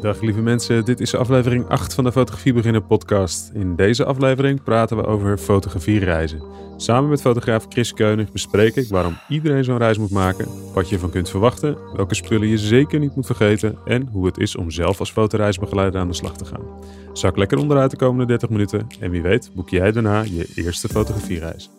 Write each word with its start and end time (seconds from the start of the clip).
Dag 0.00 0.20
lieve 0.20 0.40
mensen, 0.40 0.84
dit 0.84 1.00
is 1.00 1.14
aflevering 1.14 1.68
8 1.68 1.94
van 1.94 2.04
de 2.04 2.12
Fotografie 2.12 2.52
Beginnen 2.52 2.86
podcast. 2.86 3.50
In 3.52 3.76
deze 3.76 4.04
aflevering 4.04 4.62
praten 4.62 4.96
we 4.96 5.06
over 5.06 5.38
fotografiereizen. 5.38 6.42
Samen 6.76 7.10
met 7.10 7.20
fotograaf 7.20 7.66
Chris 7.68 7.92
Keunig 7.92 8.32
bespreek 8.32 8.76
ik 8.76 8.88
waarom 8.88 9.16
iedereen 9.28 9.64
zo'n 9.64 9.78
reis 9.78 9.98
moet 9.98 10.10
maken, 10.10 10.48
wat 10.72 10.88
je 10.88 10.94
ervan 10.94 11.10
kunt 11.10 11.30
verwachten, 11.30 11.76
welke 11.96 12.14
spullen 12.14 12.48
je 12.48 12.58
zeker 12.58 12.98
niet 12.98 13.14
moet 13.14 13.26
vergeten 13.26 13.78
en 13.84 14.06
hoe 14.06 14.26
het 14.26 14.38
is 14.38 14.56
om 14.56 14.70
zelf 14.70 14.98
als 14.98 15.12
fotoreisbegeleider 15.12 16.00
aan 16.00 16.08
de 16.08 16.14
slag 16.14 16.36
te 16.36 16.44
gaan. 16.44 16.66
Zak 17.12 17.36
lekker 17.36 17.58
onderuit 17.58 17.90
de 17.90 17.96
komende 17.96 18.26
30 18.26 18.48
minuten 18.48 18.86
en 19.00 19.10
wie 19.10 19.22
weet 19.22 19.50
boek 19.54 19.68
jij 19.68 19.92
daarna 19.92 20.22
je 20.22 20.52
eerste 20.54 20.88
fotografiereis. 20.88 21.70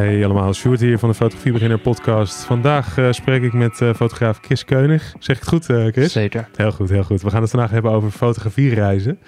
Hey 0.00 0.24
allemaal, 0.24 0.54
Sjoerd 0.54 0.80
hier 0.80 0.98
van 0.98 1.08
de 1.08 1.14
Fotografie 1.14 1.52
Beginner 1.52 1.78
podcast. 1.78 2.44
Vandaag 2.44 2.96
uh, 2.96 3.12
spreek 3.12 3.42
ik 3.42 3.52
met 3.52 3.80
uh, 3.80 3.94
fotograaf 3.94 4.38
Chris 4.42 4.64
Keunig. 4.64 5.14
Zeg 5.18 5.36
ik 5.36 5.42
het 5.42 5.48
goed, 5.48 5.68
uh, 5.68 5.86
Chris? 5.86 6.12
Zeker. 6.12 6.48
Heel 6.56 6.72
goed, 6.72 6.88
heel 6.88 7.02
goed. 7.02 7.22
We 7.22 7.30
gaan 7.30 7.40
het 7.40 7.50
vandaag 7.50 7.70
hebben 7.70 7.90
over 7.90 8.10
fotografiereizen. 8.10 9.18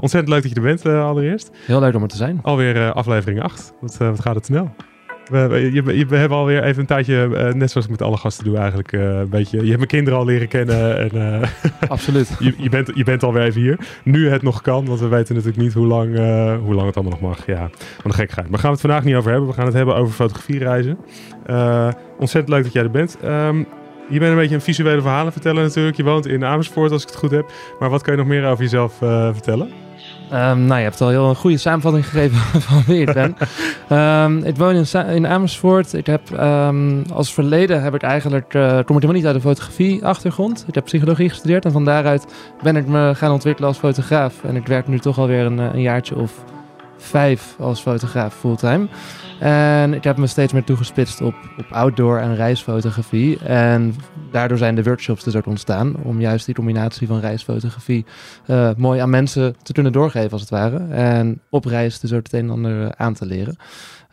ontzettend 0.00 0.28
leuk 0.28 0.42
dat 0.42 0.50
je 0.50 0.56
er 0.56 0.62
bent 0.62 0.86
allereerst. 0.86 1.50
Heel 1.66 1.80
leuk 1.80 1.94
om 1.94 2.02
er 2.02 2.08
te 2.08 2.16
zijn. 2.16 2.38
Alweer 2.42 2.92
aflevering 2.92 3.42
8. 3.42 3.74
Wat, 3.80 3.96
wat 3.96 4.20
gaat 4.20 4.34
het 4.34 4.46
snel? 4.46 4.74
We, 5.30 5.48
we, 5.48 6.06
we, 6.08 6.16
hebben 6.16 6.38
alweer 6.38 6.62
even 6.62 6.80
een 6.80 6.86
tijdje, 6.86 7.28
uh, 7.30 7.52
net 7.52 7.70
zoals 7.70 7.86
ik 7.86 7.90
met 7.90 8.02
alle 8.02 8.16
gasten 8.16 8.44
doe 8.44 8.56
eigenlijk, 8.56 8.92
uh, 8.92 9.18
een 9.18 9.28
beetje... 9.28 9.56
Je 9.56 9.64
hebt 9.64 9.76
mijn 9.76 9.88
kinderen 9.88 10.18
al 10.18 10.24
leren 10.24 10.48
kennen. 10.48 10.98
En, 10.98 11.16
uh, 11.16 11.48
Absoluut. 11.88 12.36
je, 12.38 12.54
je, 12.56 12.68
bent, 12.68 12.90
je 12.94 13.04
bent 13.04 13.22
alweer 13.22 13.42
even 13.42 13.60
hier. 13.60 13.78
Nu 14.02 14.28
het 14.28 14.42
nog 14.42 14.62
kan, 14.62 14.86
want 14.86 15.00
we 15.00 15.08
weten 15.08 15.34
natuurlijk 15.34 15.62
niet 15.62 15.72
hoe 15.72 15.86
lang, 15.86 16.16
hoe 16.58 16.74
lang 16.74 16.86
het 16.86 16.96
allemaal 16.96 17.18
nog 17.20 17.20
mag. 17.20 17.46
Ja, 17.46 17.60
wat 17.60 18.04
een 18.04 18.12
gekheid. 18.12 18.50
Maar 18.50 18.58
gaan 18.58 18.70
we 18.70 18.76
het 18.76 18.80
vandaag 18.80 19.04
niet 19.04 19.14
over 19.14 19.30
hebben. 19.30 19.48
We 19.48 19.54
gaan 19.54 19.66
het 19.66 19.74
hebben 19.74 19.96
over 19.96 20.14
fotografiereizen. 20.14 20.98
ontzettend 22.18 22.48
leuk 22.48 22.62
dat 22.62 22.72
jij 22.72 22.82
er 22.82 22.90
bent. 22.90 23.18
Um, 23.24 23.66
je 24.08 24.18
bent 24.18 24.30
een 24.30 24.38
beetje 24.38 24.54
een 24.54 24.60
visuele 24.60 25.00
verhalen 25.00 25.32
vertellen 25.32 25.62
natuurlijk. 25.62 25.96
Je 25.96 26.04
woont 26.04 26.26
in 26.26 26.44
Amersfoort 26.44 26.90
als 26.92 27.02
ik 27.02 27.08
het 27.08 27.18
goed 27.18 27.30
heb. 27.30 27.52
Maar 27.78 27.90
wat 27.90 28.02
kan 28.02 28.12
je 28.12 28.18
nog 28.18 28.28
meer 28.28 28.46
over 28.46 28.62
jezelf 28.62 28.94
vertellen? 29.32 29.83
Um, 30.32 30.64
nou, 30.64 30.76
je 30.76 30.84
hebt 30.84 31.00
al 31.00 31.08
heel 31.08 31.28
een 31.28 31.34
goede 31.34 31.56
samenvatting 31.56 32.08
gegeven 32.08 32.38
van 32.68 32.82
wie 32.86 33.00
ik 33.00 33.12
ben. 33.12 33.36
um, 33.98 34.44
ik 34.50 34.56
woon 34.56 34.74
in, 34.74 35.06
in, 35.14 35.26
Amersfoort. 35.26 35.92
Ik 35.92 36.06
heb 36.06 36.30
um, 36.40 37.04
als 37.12 37.34
verleden 37.34 37.82
heb 37.82 37.94
ik 37.94 38.02
eigenlijk, 38.02 38.54
uh, 38.54 38.70
kom 38.70 38.78
ik 38.78 38.86
helemaal 38.86 39.12
niet 39.12 39.26
uit 39.26 39.34
de 39.34 39.40
fotografie 39.40 40.04
achtergrond. 40.04 40.64
Ik 40.68 40.74
heb 40.74 40.84
psychologie 40.84 41.28
gestudeerd 41.28 41.64
en 41.64 41.72
van 41.72 41.84
daaruit 41.84 42.26
ben 42.62 42.76
ik 42.76 42.86
me 42.86 43.12
gaan 43.14 43.32
ontwikkelen 43.32 43.68
als 43.68 43.78
fotograaf. 43.78 44.44
En 44.44 44.56
ik 44.56 44.66
werk 44.66 44.88
nu 44.88 44.98
toch 44.98 45.18
alweer 45.18 45.44
een, 45.46 45.58
een 45.58 45.80
jaartje 45.80 46.16
of 46.16 46.32
vijf 47.04 47.56
als 47.58 47.80
fotograaf 47.80 48.34
fulltime. 48.34 48.88
En 49.40 49.94
ik 49.94 50.04
heb 50.04 50.16
me 50.16 50.26
steeds 50.26 50.52
meer 50.52 50.64
toegespitst 50.64 51.20
op, 51.20 51.34
op 51.58 51.66
outdoor 51.70 52.18
en 52.18 52.34
reisfotografie. 52.34 53.38
En 53.38 53.94
daardoor 54.30 54.58
zijn 54.58 54.74
de 54.74 54.82
workshops 54.82 55.24
dus 55.24 55.36
ook 55.36 55.46
ontstaan. 55.46 55.96
Om 56.02 56.20
juist 56.20 56.46
die 56.46 56.54
combinatie 56.54 57.06
van 57.06 57.20
reisfotografie 57.20 58.04
uh, 58.46 58.70
mooi 58.76 59.00
aan 59.00 59.10
mensen 59.10 59.56
te 59.62 59.72
kunnen 59.72 59.92
doorgeven, 59.92 60.30
als 60.30 60.40
het 60.40 60.50
ware. 60.50 60.76
En 60.90 61.40
op 61.50 61.64
reis 61.64 62.00
dus 62.00 62.12
ook 62.12 62.22
het 62.22 62.32
een 62.32 62.40
en 62.40 62.50
ander 62.50 62.94
aan 62.96 63.14
te 63.14 63.26
leren. 63.26 63.56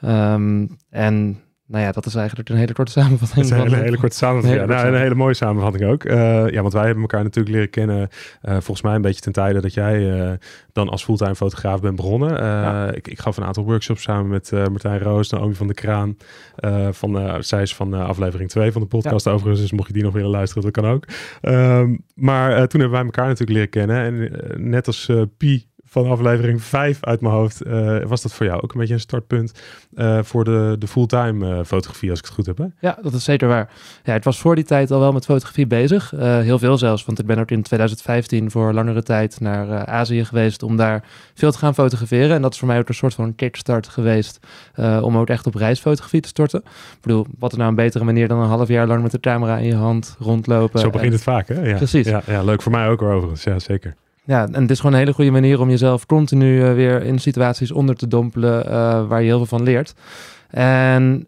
Um, 0.06 0.78
en 0.90 1.40
nou 1.72 1.84
ja, 1.84 1.92
dat 1.92 2.06
is 2.06 2.16
eigenlijk 2.16 2.50
een 2.50 2.56
hele 2.56 2.74
korte 2.74 2.92
samenvatting. 2.92 3.48
Dat 3.48 3.58
is 3.58 3.64
een 3.64 3.70
hele, 3.70 3.84
hele 3.84 3.98
korte 3.98 4.16
samenvatting. 4.16 4.62
Een 4.62 4.68
hele, 4.68 4.74
ja, 4.74 4.84
nou, 4.84 4.96
een 4.96 5.02
hele 5.02 5.16
mooie 5.16 5.34
samenvatting 5.34 5.86
ook. 5.86 6.04
Uh, 6.04 6.50
ja, 6.50 6.62
want 6.62 6.74
wij 6.74 6.86
hebben 6.86 7.02
elkaar 7.02 7.24
natuurlijk 7.24 7.56
leren 7.56 7.70
kennen. 7.70 8.00
Uh, 8.00 8.52
volgens 8.52 8.82
mij 8.82 8.96
een 8.96 9.02
beetje 9.02 9.22
ten 9.22 9.32
tijde 9.32 9.62
dat 9.62 9.74
jij 9.74 10.00
uh, 10.00 10.32
dan 10.74 10.90
als 10.90 11.04
fulltime 11.04 11.36
fotograaf 11.36 11.82
bent 11.82 11.96
begonnen. 11.96 12.30
Ja. 12.30 12.92
ik, 12.92 13.08
ik 13.08 13.20
gaf 13.20 13.38
een 13.38 13.44
aantal 13.44 13.64
workshops 13.64 14.02
samen 14.02 14.30
met 14.30 14.52
Martijn 14.52 15.00
Roos, 15.00 15.30
Naomi 15.30 15.54
van 15.54 15.68
de 15.68 15.74
Kraan. 15.74 16.18
van, 16.92 17.44
zij 17.44 17.62
is 17.62 17.76
van 17.76 17.94
aflevering 17.94 18.50
2 18.50 18.72
van 18.72 18.82
de 18.82 18.88
podcast 18.88 19.26
ja. 19.26 19.32
overigens. 19.32 19.62
Dus 19.62 19.72
mocht 19.72 19.88
je 19.88 19.94
die 19.94 20.04
nog 20.04 20.14
willen 20.14 20.30
luisteren, 20.30 20.64
dat 20.64 20.72
kan 20.72 20.92
ook. 20.92 21.06
Ehm, 21.42 21.96
maar 22.16 22.68
toen 22.68 22.80
hebben 22.80 22.98
wij 22.98 23.06
elkaar 23.06 23.28
natuurlijk 23.28 23.52
leren 23.52 23.70
kennen. 23.70 23.98
En 23.98 24.70
net 24.70 24.88
als 24.88 25.12
Pi 25.38 25.70
van 25.92 26.08
aflevering 26.08 26.64
5 26.64 26.98
uit 27.02 27.22
mijn 27.22 27.34
hoofd. 27.34 27.66
Uh, 27.66 28.04
was 28.04 28.22
dat 28.22 28.34
voor 28.34 28.46
jou 28.46 28.62
ook 28.62 28.74
een 28.74 28.80
beetje 28.80 28.94
een 28.94 29.00
startpunt 29.00 29.62
uh, 29.94 30.20
voor 30.24 30.44
de, 30.44 30.76
de 30.80 30.88
fulltime 30.88 31.58
uh, 31.58 31.64
fotografie, 31.66 32.10
als 32.10 32.20
ik 32.20 32.26
het 32.26 32.34
goed 32.34 32.46
heb? 32.46 32.58
Hè? 32.58 32.66
Ja, 32.80 32.98
dat 33.02 33.14
is 33.14 33.24
zeker 33.24 33.48
waar. 33.48 33.70
Ja, 34.04 34.14
het 34.14 34.24
was 34.24 34.40
voor 34.40 34.56
die 34.56 34.64
tijd 34.64 34.92
al 34.92 35.00
wel 35.00 35.12
met 35.12 35.26
fotografie 35.26 35.68
bezig. 35.68 36.12
heel 36.18 36.60
veel 36.60 36.78
zelfs, 36.78 37.06
want 37.06 37.20
ik 37.20 37.26
ben 37.26 37.38
ook 37.38 37.52
in 37.52 37.62
2015 37.62 38.52
voor 38.52 38.74
langere 38.74 39.04
tijd 39.04 39.40
naar 39.40 39.86
Azië 39.86 40.26
geweest 40.26 40.64
om 40.64 40.78
daar 40.78 41.04
veel 41.34 41.52
te 41.52 41.58
gaan 41.58 41.74
fotograferen. 41.74 42.36
En 42.36 42.42
dat 42.42 42.54
is 42.54 42.60
voor 42.60 42.68
mij 42.68 42.80
ook 42.80 42.88
een 42.88 42.96
soort 42.96 43.14
van 43.14 43.36
kickstart 43.36 43.88
geweest 43.88 44.40
om 45.02 45.18
ook 45.18 45.30
echt 45.30 45.48
op 45.48 45.56
reisfotografie 45.56 46.22
te 46.22 46.28
storten. 46.28 46.60
Ik 46.66 47.02
bedoel, 47.02 47.26
wat 47.40 47.52
is 47.52 47.58
nou 47.58 47.70
een 47.70 47.76
betere 47.76 48.04
manier 48.04 48.28
dan 48.28 48.40
een 48.40 48.48
half 48.48 48.68
jaar 48.68 48.88
lang 48.88 49.02
met 49.02 49.12
de 49.12 49.20
camera 49.20 49.58
in 49.58 49.68
je 49.68 49.76
hand 49.76 50.16
rondlopen. 50.20 50.80
Zo 50.80 50.90
begint 50.90 51.14
het 51.14 51.24
vaak, 51.24 51.48
hè? 51.48 51.62
Ja. 51.62 51.76
Precies. 51.76 52.08
Ja, 52.08 52.22
ja, 52.26 52.44
leuk 52.44 52.62
voor 52.62 52.72
mij 52.72 52.88
ook 52.88 53.02
overigens. 53.02 53.44
Ja, 53.44 53.60
zeker. 53.60 53.96
Ja, 54.32 54.48
en 54.52 54.62
het 54.62 54.72
is 54.72 54.78
gewoon 54.78 54.94
een 54.94 55.00
hele 55.00 55.14
goede 55.14 55.32
manier 55.32 55.60
om 55.60 55.70
jezelf 55.70 56.06
continu 56.06 56.64
uh, 56.64 56.74
weer 56.74 57.04
in 57.04 57.20
situaties 57.20 57.72
onder 57.72 57.96
te 57.96 58.08
dompelen 58.08 58.66
uh, 58.66 59.08
waar 59.08 59.22
je 59.22 59.28
heel 59.28 59.38
veel 59.38 59.58
van 59.58 59.64
leert. 59.64 59.94
En 60.50 61.28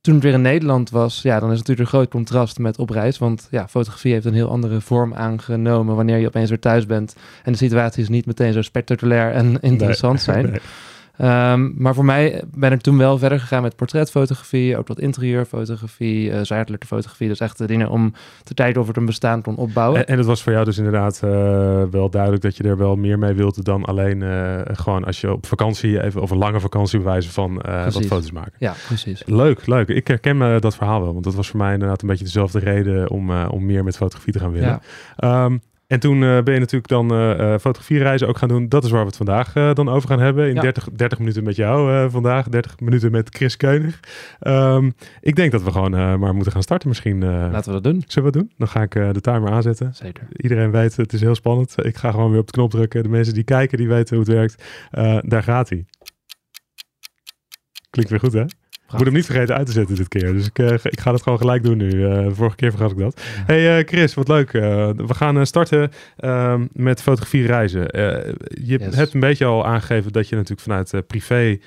toen 0.00 0.14
het 0.14 0.22
weer 0.22 0.32
in 0.32 0.42
Nederland 0.42 0.90
was, 0.90 1.22
ja, 1.22 1.40
dan 1.40 1.50
is 1.52 1.58
het 1.58 1.66
natuurlijk 1.66 1.80
een 1.80 1.98
groot 1.98 2.10
contrast 2.10 2.58
met 2.58 2.78
op 2.78 2.90
reis. 2.90 3.18
Want 3.18 3.48
ja, 3.50 3.68
fotografie 3.68 4.12
heeft 4.12 4.24
een 4.24 4.34
heel 4.34 4.50
andere 4.50 4.80
vorm 4.80 5.14
aangenomen 5.14 5.96
wanneer 5.96 6.18
je 6.18 6.26
opeens 6.26 6.48
weer 6.48 6.58
thuis 6.58 6.86
bent. 6.86 7.16
En 7.44 7.52
de 7.52 7.58
situaties 7.58 8.08
niet 8.08 8.26
meteen 8.26 8.52
zo 8.52 8.62
spectaculair 8.62 9.32
en 9.32 9.60
interessant 9.60 10.14
nee, 10.14 10.24
zijn. 10.34 10.50
Nee. 10.50 10.60
Um, 11.22 11.74
maar 11.76 11.94
voor 11.94 12.04
mij 12.04 12.42
ben 12.54 12.72
ik 12.72 12.80
toen 12.80 12.98
wel 12.98 13.18
verder 13.18 13.40
gegaan 13.40 13.62
met 13.62 13.76
portretfotografie, 13.76 14.76
ook 14.76 14.88
wat 14.88 15.00
interieurfotografie, 15.00 16.30
uh, 16.30 16.76
fotografie. 16.86 17.28
Dus 17.28 17.40
echt 17.40 17.58
de 17.58 17.66
dingen 17.66 17.88
om 17.88 18.12
te 18.44 18.54
kijken 18.54 18.80
of 18.80 18.86
het 18.86 18.96
een 18.96 19.06
bestaan 19.06 19.42
kon 19.42 19.56
opbouwen. 19.56 20.00
En, 20.00 20.06
en 20.06 20.16
het 20.16 20.26
was 20.26 20.42
voor 20.42 20.52
jou 20.52 20.64
dus 20.64 20.78
inderdaad 20.78 21.20
uh, 21.24 21.30
wel 21.90 22.10
duidelijk 22.10 22.42
dat 22.42 22.56
je 22.56 22.62
er 22.62 22.76
wel 22.76 22.96
meer 22.96 23.18
mee 23.18 23.34
wilde 23.34 23.62
dan 23.62 23.84
alleen 23.84 24.20
uh, 24.20 24.60
gewoon 24.64 25.04
als 25.04 25.20
je 25.20 25.32
op 25.32 25.46
vakantie 25.46 26.02
even 26.02 26.22
of 26.22 26.30
een 26.30 26.38
lange 26.38 26.60
vakantie 26.60 26.98
bewijzen 26.98 27.32
van 27.32 27.54
wat 27.84 28.06
foto's 28.06 28.32
maken. 28.32 28.52
Ja, 28.58 28.74
precies. 28.86 29.22
Leuk, 29.26 29.66
leuk. 29.66 29.88
Ik 29.88 30.08
herken 30.08 30.60
dat 30.60 30.76
verhaal 30.76 31.02
wel, 31.02 31.12
want 31.12 31.24
dat 31.24 31.34
was 31.34 31.48
voor 31.48 31.58
mij 31.58 31.72
inderdaad 31.72 32.02
een 32.02 32.08
beetje 32.08 32.24
dezelfde 32.24 32.58
reden 32.58 33.10
om, 33.10 33.30
om 33.30 33.66
meer 33.66 33.84
met 33.84 33.96
fotografie 33.96 34.32
te 34.32 34.38
gaan 34.38 34.52
willen. 34.52 34.80
Ja. 35.16 35.44
Um, 35.44 35.62
en 35.88 36.00
toen 36.00 36.22
uh, 36.22 36.42
ben 36.42 36.54
je 36.54 36.60
natuurlijk 36.60 36.88
dan 36.88 37.14
uh, 37.14 37.58
fotografiereizen 37.58 38.28
ook 38.28 38.38
gaan 38.38 38.48
doen. 38.48 38.68
Dat 38.68 38.84
is 38.84 38.90
waar 38.90 39.00
we 39.00 39.06
het 39.06 39.16
vandaag 39.16 39.54
uh, 39.54 39.74
dan 39.74 39.88
over 39.88 40.08
gaan 40.08 40.20
hebben. 40.20 40.48
In 40.48 40.54
ja. 40.54 40.60
30, 40.60 40.88
30 40.92 41.18
minuten 41.18 41.44
met 41.44 41.56
jou 41.56 42.10
vandaag. 42.10 42.48
30 42.48 42.80
minuten 42.80 43.10
met 43.10 43.28
Chris 43.36 43.56
Keunig. 43.56 44.00
Um, 44.40 44.94
ik 45.20 45.36
denk 45.36 45.52
dat 45.52 45.62
we 45.62 45.72
gewoon 45.72 46.18
maar 46.18 46.34
moeten 46.34 46.52
gaan 46.52 46.62
starten 46.62 46.88
misschien. 46.88 47.24
Laten 47.24 47.72
we 47.74 47.80
dat 47.80 47.92
doen. 47.92 48.04
Zullen 48.06 48.32
we 48.32 48.38
dat 48.38 48.42
doen? 48.42 48.52
Dan 48.58 48.68
ga 48.68 48.82
ik 48.82 48.92
de 48.92 49.20
timer 49.20 49.50
aanzetten. 49.50 49.94
Zeker. 49.94 50.28
Iedereen 50.36 50.70
weet, 50.70 50.96
het 50.96 51.12
is 51.12 51.20
heel 51.20 51.34
spannend. 51.34 51.74
Ik 51.84 51.96
ga 51.96 52.10
gewoon 52.10 52.30
weer 52.30 52.40
op 52.40 52.46
de 52.46 52.52
knop 52.52 52.70
drukken. 52.70 53.02
De 53.02 53.08
mensen 53.08 53.34
die 53.34 53.44
kijken, 53.44 53.78
die 53.78 53.88
weten 53.88 54.16
hoe 54.16 54.24
het 54.24 54.34
werkt. 54.34 54.64
daar 55.30 55.42
gaat 55.42 55.68
hij. 55.68 55.84
Klinkt 57.90 58.10
weer 58.10 58.20
goed, 58.20 58.32
hè? 58.32 58.44
Ik 58.88 58.94
moet 58.94 59.04
hem 59.04 59.14
niet 59.14 59.26
vergeten 59.26 59.56
uit 59.56 59.66
te 59.66 59.72
zetten 59.72 59.96
dit 59.96 60.08
keer. 60.08 60.32
Dus 60.32 60.46
ik, 60.46 60.58
uh, 60.58 60.70
ik 60.70 61.00
ga 61.00 61.12
het 61.12 61.22
gewoon 61.22 61.38
gelijk 61.38 61.62
doen 61.62 61.76
nu. 61.76 61.90
Uh, 61.90 62.26
vorige 62.30 62.56
keer 62.56 62.70
vergat 62.70 62.90
ik 62.90 62.98
dat. 62.98 63.20
Ja. 63.36 63.42
Hey 63.46 63.78
uh, 63.78 63.86
Chris, 63.86 64.14
wat 64.14 64.28
leuk. 64.28 64.52
we 64.52 65.14
gaan 65.14 65.46
starten 65.46 65.90
ehm, 66.16 66.66
met 66.72 67.02
fotografie 67.02 67.46
reizen. 67.46 67.80
je 67.82 68.78
yes. 68.78 68.94
hebt 68.94 69.14
een 69.14 69.20
beetje 69.20 69.44
al 69.44 69.66
aangegeven 69.66 70.12
dat 70.12 70.28
je 70.28 70.34
natuurlijk 70.34 70.62
vanuit 70.62 71.06
privé 71.06 71.58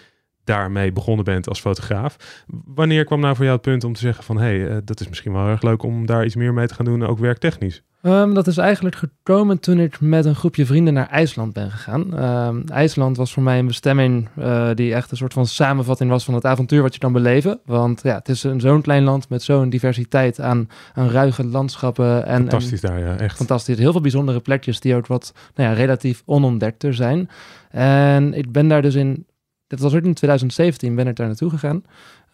daarmee 0.43 0.91
begonnen 0.91 1.25
bent 1.25 1.49
als 1.49 1.59
fotograaf. 1.59 2.43
Wanneer 2.65 3.05
kwam 3.05 3.19
nou 3.19 3.35
voor 3.35 3.45
jou 3.45 3.57
het 3.57 3.65
punt 3.65 3.83
om 3.83 3.93
te 3.93 3.99
zeggen 3.99 4.23
van... 4.23 4.37
hé, 4.37 4.59
hey, 4.59 4.81
dat 4.83 4.99
is 4.99 5.09
misschien 5.09 5.33
wel 5.33 5.47
erg 5.47 5.61
leuk 5.61 5.83
om 5.83 6.05
daar 6.05 6.25
iets 6.25 6.35
meer 6.35 6.53
mee 6.53 6.67
te 6.67 6.73
gaan 6.73 6.85
doen, 6.85 7.05
ook 7.05 7.19
werktechnisch? 7.19 7.83
Um, 8.03 8.33
dat 8.33 8.47
is 8.47 8.57
eigenlijk 8.57 8.95
gekomen 8.95 9.59
toen 9.59 9.79
ik 9.79 9.99
met 9.99 10.25
een 10.25 10.35
groepje 10.35 10.65
vrienden 10.65 10.93
naar 10.93 11.07
IJsland 11.07 11.53
ben 11.53 11.71
gegaan. 11.71 12.23
Um, 12.23 12.63
IJsland 12.67 13.17
was 13.17 13.33
voor 13.33 13.43
mij 13.43 13.59
een 13.59 13.67
bestemming 13.67 14.27
uh, 14.39 14.69
die 14.73 14.93
echt 14.93 15.11
een 15.11 15.17
soort 15.17 15.33
van 15.33 15.45
samenvatting 15.45 16.09
was 16.09 16.23
van 16.23 16.33
het 16.33 16.45
avontuur 16.45 16.81
wat 16.81 16.93
je 16.93 16.99
kan 16.99 17.13
beleven. 17.13 17.59
Want 17.65 17.99
ja, 18.03 18.15
het 18.15 18.29
is 18.29 18.43
een 18.43 18.59
zo'n 18.59 18.81
klein 18.81 19.03
land 19.03 19.29
met 19.29 19.43
zo'n 19.43 19.69
diversiteit 19.69 20.39
aan, 20.39 20.69
aan 20.93 21.09
ruige 21.09 21.45
landschappen. 21.45 22.25
En, 22.25 22.39
fantastisch 22.39 22.81
daar, 22.81 22.99
ja, 22.99 23.17
echt. 23.17 23.37
Fantastisch. 23.37 23.77
Heel 23.77 23.91
veel 23.91 24.01
bijzondere 24.01 24.39
plekjes 24.39 24.79
die 24.79 24.95
ook 24.95 25.07
wat 25.07 25.33
nou 25.55 25.69
ja, 25.69 25.75
relatief 25.75 26.23
onontdekter 26.25 26.93
zijn. 26.93 27.29
En 27.71 28.33
ik 28.33 28.51
ben 28.51 28.67
daar 28.67 28.81
dus 28.81 28.95
in, 28.95 29.25
dat 29.79 29.91
was 29.91 29.99
ook 29.99 30.03
in 30.03 30.13
2017, 30.13 30.95
ben 30.95 31.07
ik 31.07 31.15
daar 31.15 31.27
naartoe 31.27 31.49
gegaan. 31.49 31.83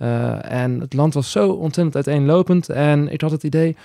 Uh, 0.01 0.51
en 0.51 0.80
het 0.80 0.94
land 0.94 1.13
was 1.13 1.31
zo 1.31 1.50
ontzettend 1.50 1.95
uiteenlopend 1.95 2.69
en 2.69 3.12
ik 3.12 3.22
had 3.22 3.31
het 3.31 3.44
idee 3.44 3.75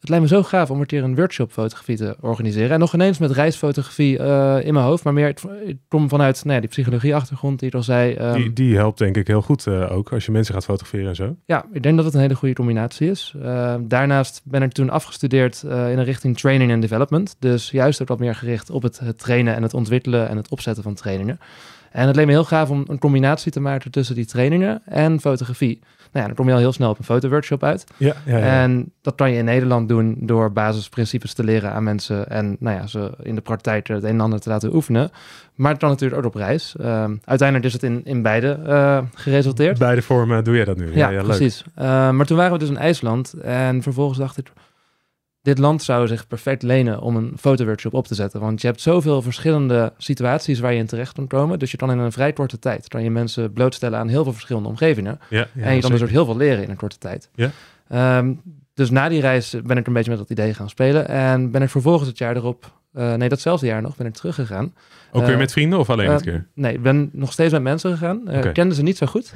het 0.00 0.08
lijkt 0.08 0.24
me 0.24 0.30
zo 0.30 0.42
gaaf 0.42 0.70
om 0.70 0.80
een 0.80 0.86
keer 0.86 1.04
een 1.04 1.14
workshop 1.14 1.52
fotografie 1.52 1.96
te 1.96 2.16
organiseren. 2.20 2.70
En 2.70 2.78
nog 2.78 2.94
ineens 2.94 3.18
met 3.18 3.30
reisfotografie 3.30 4.18
uh, 4.18 4.56
in 4.64 4.74
mijn 4.74 4.86
hoofd. 4.86 5.04
Maar 5.04 5.12
meer, 5.12 5.28
ik 5.64 5.76
kom 5.88 6.08
vanuit 6.08 6.44
nou 6.44 6.54
ja, 6.54 6.60
die 6.60 6.68
psychologie-achtergrond 6.68 7.58
die 7.58 7.68
ik 7.68 7.74
al 7.74 7.82
zei. 7.82 8.16
Um, 8.16 8.34
die, 8.34 8.52
die, 8.52 8.76
helpt 8.76 8.98
denk 8.98 9.16
ik 9.16 9.26
heel 9.26 9.42
goed 9.42 9.66
uh, 9.66 9.92
ook 9.92 10.12
als 10.12 10.26
je 10.26 10.32
mensen 10.32 10.54
gaat 10.54 10.64
fotograferen 10.64 11.08
en 11.08 11.14
zo. 11.14 11.36
Ja, 11.44 11.64
ik 11.72 11.82
denk 11.82 11.96
dat 11.96 12.04
het 12.04 12.14
een 12.14 12.20
hele 12.20 12.34
goede 12.34 12.54
combinatie 12.54 13.10
is. 13.10 13.34
Uh, 13.36 13.74
daarnaast 13.80 14.40
ben 14.44 14.62
ik 14.62 14.72
toen 14.72 14.90
afgestudeerd 14.90 15.62
in 15.62 15.70
een 15.70 16.04
richting 16.04 16.38
training 16.38 16.72
and 16.72 16.82
development. 16.82 17.36
Dus 17.38 17.70
juist 17.70 18.02
ook 18.02 18.08
wat 18.08 18.18
meer 18.18 18.34
gericht 18.34 18.70
op 18.70 18.82
het, 18.82 18.98
het 18.98 19.18
trainen 19.18 19.54
en 19.54 19.62
het 19.62 19.74
ontwikkelen 19.74 20.28
en 20.28 20.36
het 20.36 20.48
opzetten 20.48 20.82
van 20.82 20.94
trainingen. 20.94 21.38
En 21.90 22.06
het 22.06 22.16
leek 22.16 22.26
me 22.26 22.32
heel 22.32 22.44
gaaf 22.44 22.70
om 22.70 22.84
een 22.86 22.98
combinatie 22.98 23.52
te 23.52 23.60
maken 23.60 23.90
tussen 23.90 24.14
die 24.14 24.26
trainingen 24.26 24.82
en 24.84 25.20
fotografie. 25.20 25.80
Nou 26.12 26.22
ja, 26.22 26.26
dan 26.26 26.34
kom 26.34 26.46
je 26.46 26.52
al 26.52 26.58
heel 26.58 26.72
snel 26.72 26.90
op 26.90 26.98
een 26.98 27.04
fotoworkshop 27.04 27.64
uit. 27.64 27.84
Ja, 27.96 28.14
ja, 28.24 28.38
ja. 28.38 28.62
En 28.62 28.92
dat 29.02 29.14
kan 29.14 29.30
je 29.30 29.38
in 29.38 29.44
Nederland 29.44 29.88
doen 29.88 30.16
door 30.20 30.52
basisprincipes 30.52 31.34
te 31.34 31.44
leren 31.44 31.72
aan 31.72 31.82
mensen. 31.82 32.28
En 32.28 32.56
nou 32.58 32.76
ja, 32.76 32.86
ze 32.86 33.10
in 33.22 33.34
de 33.34 33.40
praktijk 33.40 33.88
het 33.88 34.02
een 34.02 34.10
en 34.10 34.20
ander 34.20 34.40
te 34.40 34.48
laten 34.48 34.74
oefenen. 34.74 35.10
Maar 35.54 35.70
het 35.70 35.80
kan 35.80 35.88
natuurlijk 35.88 36.20
ook 36.20 36.26
op 36.26 36.34
reis. 36.34 36.76
Ehm, 36.80 37.16
uiteindelijk 37.24 37.66
is 37.66 37.72
het 37.72 37.82
in, 37.82 38.00
in 38.04 38.22
beide 38.22 38.58
uh, 38.66 38.98
geresulteerd. 39.14 39.78
Beide 39.78 40.02
vormen 40.02 40.44
doe 40.44 40.56
je 40.56 40.64
dat 40.64 40.76
nu. 40.76 40.94
Ja, 40.94 41.08
ja, 41.08 41.22
precies. 41.22 41.64
Uh, 41.78 42.10
maar 42.10 42.26
toen 42.26 42.36
waren 42.36 42.52
we 42.52 42.58
dus 42.58 42.68
in 42.68 42.76
IJsland. 42.76 43.32
En 43.32 43.82
vervolgens 43.82 44.18
dacht 44.18 44.38
ik, 44.38 44.52
dit 45.42 45.58
land 45.58 45.82
zou 45.82 46.06
zich 46.06 46.26
perfect 46.26 46.62
lenen 46.62 47.00
om 47.00 47.16
een 47.16 47.32
fotoworkshop 47.38 47.94
op 47.94 48.06
te 48.06 48.14
zetten. 48.14 48.40
Want 48.40 48.60
je 48.60 48.66
hebt 48.66 48.80
zoveel 48.80 49.22
verschillende 49.22 49.92
situaties 49.96 50.60
waar 50.60 50.72
je 50.72 50.78
in 50.78 50.86
terecht 50.86 51.12
kan 51.12 51.26
komen. 51.26 51.58
Dus 51.58 51.70
je 51.70 51.76
kan 51.76 51.90
in 51.90 51.98
een 51.98 52.12
vrij 52.12 52.32
korte 52.32 52.58
tijd 52.58 52.88
kan 52.88 53.02
je 53.02 53.10
mensen 53.10 53.52
blootstellen 53.52 53.98
aan 53.98 54.08
heel 54.08 54.22
veel 54.22 54.32
verschillende 54.32 54.68
omgevingen. 54.68 55.20
Ja, 55.28 55.46
ja, 55.54 55.62
en 55.62 55.74
je 55.74 55.80
kan 55.80 55.90
dus 55.90 56.02
ook 56.02 56.08
heel 56.08 56.24
veel 56.24 56.36
leren 56.36 56.62
in 56.62 56.70
een 56.70 56.76
korte 56.76 56.98
tijd. 56.98 57.30
Ja. 57.34 58.18
Um, 58.18 58.40
dus 58.74 58.90
na 58.90 59.08
die 59.08 59.20
reis 59.20 59.56
ben 59.64 59.76
ik 59.76 59.86
een 59.86 59.92
beetje 59.92 60.10
met 60.10 60.18
dat 60.18 60.30
idee 60.30 60.54
gaan 60.54 60.68
spelen. 60.68 61.08
En 61.08 61.50
ben 61.50 61.62
ik 61.62 61.70
vervolgens 61.70 62.08
het 62.08 62.18
jaar 62.18 62.36
erop, 62.36 62.72
uh, 62.94 63.14
nee, 63.14 63.28
datzelfde 63.28 63.66
jaar 63.66 63.82
nog, 63.82 63.96
ben 63.96 64.06
ik 64.06 64.14
teruggegaan. 64.14 64.74
Ook 65.12 65.26
weer 65.26 65.36
met 65.36 65.52
vrienden 65.52 65.78
of 65.78 65.90
alleen 65.90 66.10
uh, 66.10 66.16
keer? 66.16 66.46
Nee, 66.54 66.72
ik 66.72 66.82
ben 66.82 67.10
nog 67.12 67.32
steeds 67.32 67.52
met 67.52 67.62
mensen 67.62 67.90
gegaan. 67.90 68.20
Uh, 68.28 68.38
okay. 68.38 68.52
Kenden 68.52 68.76
ze 68.76 68.82
niet 68.82 68.96
zo 68.96 69.06
goed. 69.06 69.32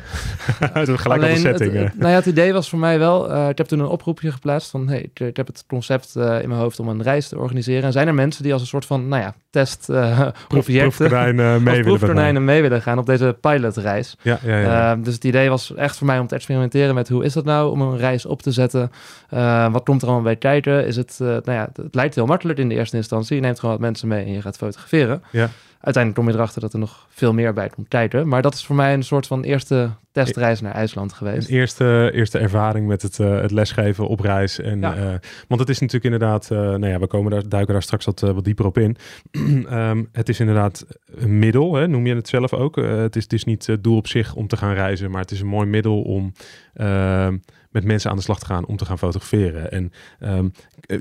Het 0.59 1.01
gelijk 1.01 1.23
alleen, 1.23 1.35
de 1.35 1.41
setting. 1.41 1.73
Het, 1.73 1.83
het, 1.83 1.99
nou 1.99 2.11
ja, 2.11 2.17
het 2.17 2.27
idee 2.27 2.53
was 2.53 2.69
voor 2.69 2.79
mij 2.79 2.99
wel... 2.99 3.49
ik 3.49 3.59
heb 3.59 3.67
toen 3.67 3.79
een 3.79 3.87
oproepje 3.87 4.33
geplaatst 4.33 4.71
van... 4.71 4.89
Hey, 4.89 5.01
ik, 5.01 5.21
ik 5.21 5.37
heb 5.37 5.47
het 5.47 5.65
concept 5.67 6.17
in 6.17 6.49
mijn 6.49 6.61
hoofd 6.61 6.81
om 6.81 6.89
een 6.89 7.03
reis 7.03 7.29
te 7.29 7.39
organiseren. 7.39 7.83
En 7.83 7.93
zijn 7.93 8.07
er 8.07 8.15
mensen 8.15 8.43
die 8.43 8.53
als 8.53 8.63
een 8.63 8.69
soort 8.69 8.87
van, 8.87 9.09
nou 9.09 9.23
ja, 9.23 9.35
test 9.51 9.87
proefkonijn 10.49 11.35
mee, 11.63 11.85
willen 11.99 12.45
mee 12.45 12.63
willen 12.63 12.83
gaan 12.83 12.99
op 12.99 13.07
deze 13.07 13.37
pilotreis. 13.41 14.17
Ja, 14.23 14.39
ja, 14.43 14.59
ja. 14.59 14.97
dus 14.97 15.15
het 15.15 15.25
idee 15.25 15.49
was 15.49 15.75
echt 15.75 15.97
voor 15.97 16.07
mij 16.07 16.19
om 16.19 16.27
te 16.27 16.35
experimenteren 16.35 16.95
met 16.95 17.09
hoe 17.09 17.25
is 17.25 17.33
dat 17.33 17.45
nou 17.45 17.71
om 17.71 17.81
een 17.81 17.97
reis 17.97 18.27
op 18.27 18.43
te 18.43 18.53
zetten. 18.53 18.91
wat 19.71 19.85
komt 19.85 20.03
er 20.03 20.07
allemaal 20.07 20.25
bij 20.25 20.37
kijken? 20.37 20.87
Is 20.87 20.97
het, 20.97 21.17
nou 21.19 21.53
ja, 21.53 21.69
het 21.73 21.95
lijkt 21.95 22.15
heel 22.15 22.27
makkelijk 22.27 22.59
in 22.59 22.69
de 22.69 22.75
eerste 22.75 22.97
instantie. 22.97 23.37
Je 23.37 23.43
neemt 23.43 23.59
gewoon 23.59 23.75
wat 23.75 23.85
mensen 23.85 24.09
mee 24.09 24.25
en 24.25 24.33
je 24.33 24.43
gaat 24.43 24.57
fotograferen. 24.57 25.23
Ja. 25.31 25.51
Uiteindelijk 25.81 26.25
kom 26.25 26.33
je 26.33 26.39
erachter 26.39 26.61
dat 26.61 26.73
er 26.73 26.79
nog 26.79 27.07
veel 27.09 27.33
meer 27.33 27.53
bij 27.53 27.69
komt 27.69 27.89
kijken. 27.89 28.29
Maar 28.29 28.43
dat 28.43 28.55
is 28.55 28.65
voor 28.65 28.77
mij 28.77 28.95
een 28.95 29.03
soort 29.03 29.27
van 29.27 29.43
eerste 29.43 29.91
testreis 30.13 30.61
naar 30.61 30.73
IJsland 30.73 31.13
geweest. 31.13 31.49
Een 31.49 31.55
eerste, 31.55 32.11
eerste 32.15 32.39
ervaring 32.39 32.87
met 32.87 33.03
het, 33.03 33.19
uh, 33.19 33.41
het 33.41 33.51
lesgeven 33.51 34.09
op 34.09 34.21
reis. 34.21 34.61
En, 34.61 34.81
Ja. 34.81 34.97
uh, 34.97 35.15
want 35.49 35.61
het 35.61 35.69
is 35.69 35.79
natuurlijk 35.79 36.05
inderdaad, 36.05 36.49
uh, 36.53 36.59
nou 36.59 36.87
ja, 36.87 36.99
we 36.99 37.07
komen 37.07 37.31
daar, 37.31 37.49
duiken 37.49 37.73
daar 37.73 37.83
straks 37.83 38.05
wat, 38.05 38.21
wat 38.21 38.45
dieper 38.45 38.67
op 38.67 38.79
in. 38.79 38.97
um, 39.33 40.09
het 40.13 40.29
is 40.29 40.41
inderdaad 40.41 40.87
een 41.15 41.39
middel, 41.39 41.75
hè, 41.75 41.89
noem 41.89 42.07
je 42.07 42.15
het 42.15 42.29
zelf 42.29 42.53
ook. 42.53 42.77
het, 42.77 43.17
is, 43.17 43.23
het 43.23 43.33
is 43.33 43.45
niet 43.45 43.67
het 43.67 43.85
doel 43.85 43.97
op 43.97 44.07
zich 44.07 44.35
om 44.35 44.47
te 44.47 44.57
gaan 44.57 44.75
reizen, 44.75 45.11
maar 45.11 45.21
het 45.21 45.31
is 45.31 45.41
een 45.41 45.47
mooi 45.47 45.67
middel 45.67 46.03
om 46.03 46.33
ehm, 46.75 47.37
met 47.71 47.85
mensen 47.85 48.11
aan 48.11 48.17
de 48.17 48.23
slag 48.23 48.39
te 48.39 48.47
gaan 48.47 48.67
om 48.67 48.77
te 48.77 48.85
gaan 48.85 48.99
fotograferen. 48.99 49.71
En 49.71 49.93
um, 50.21 50.53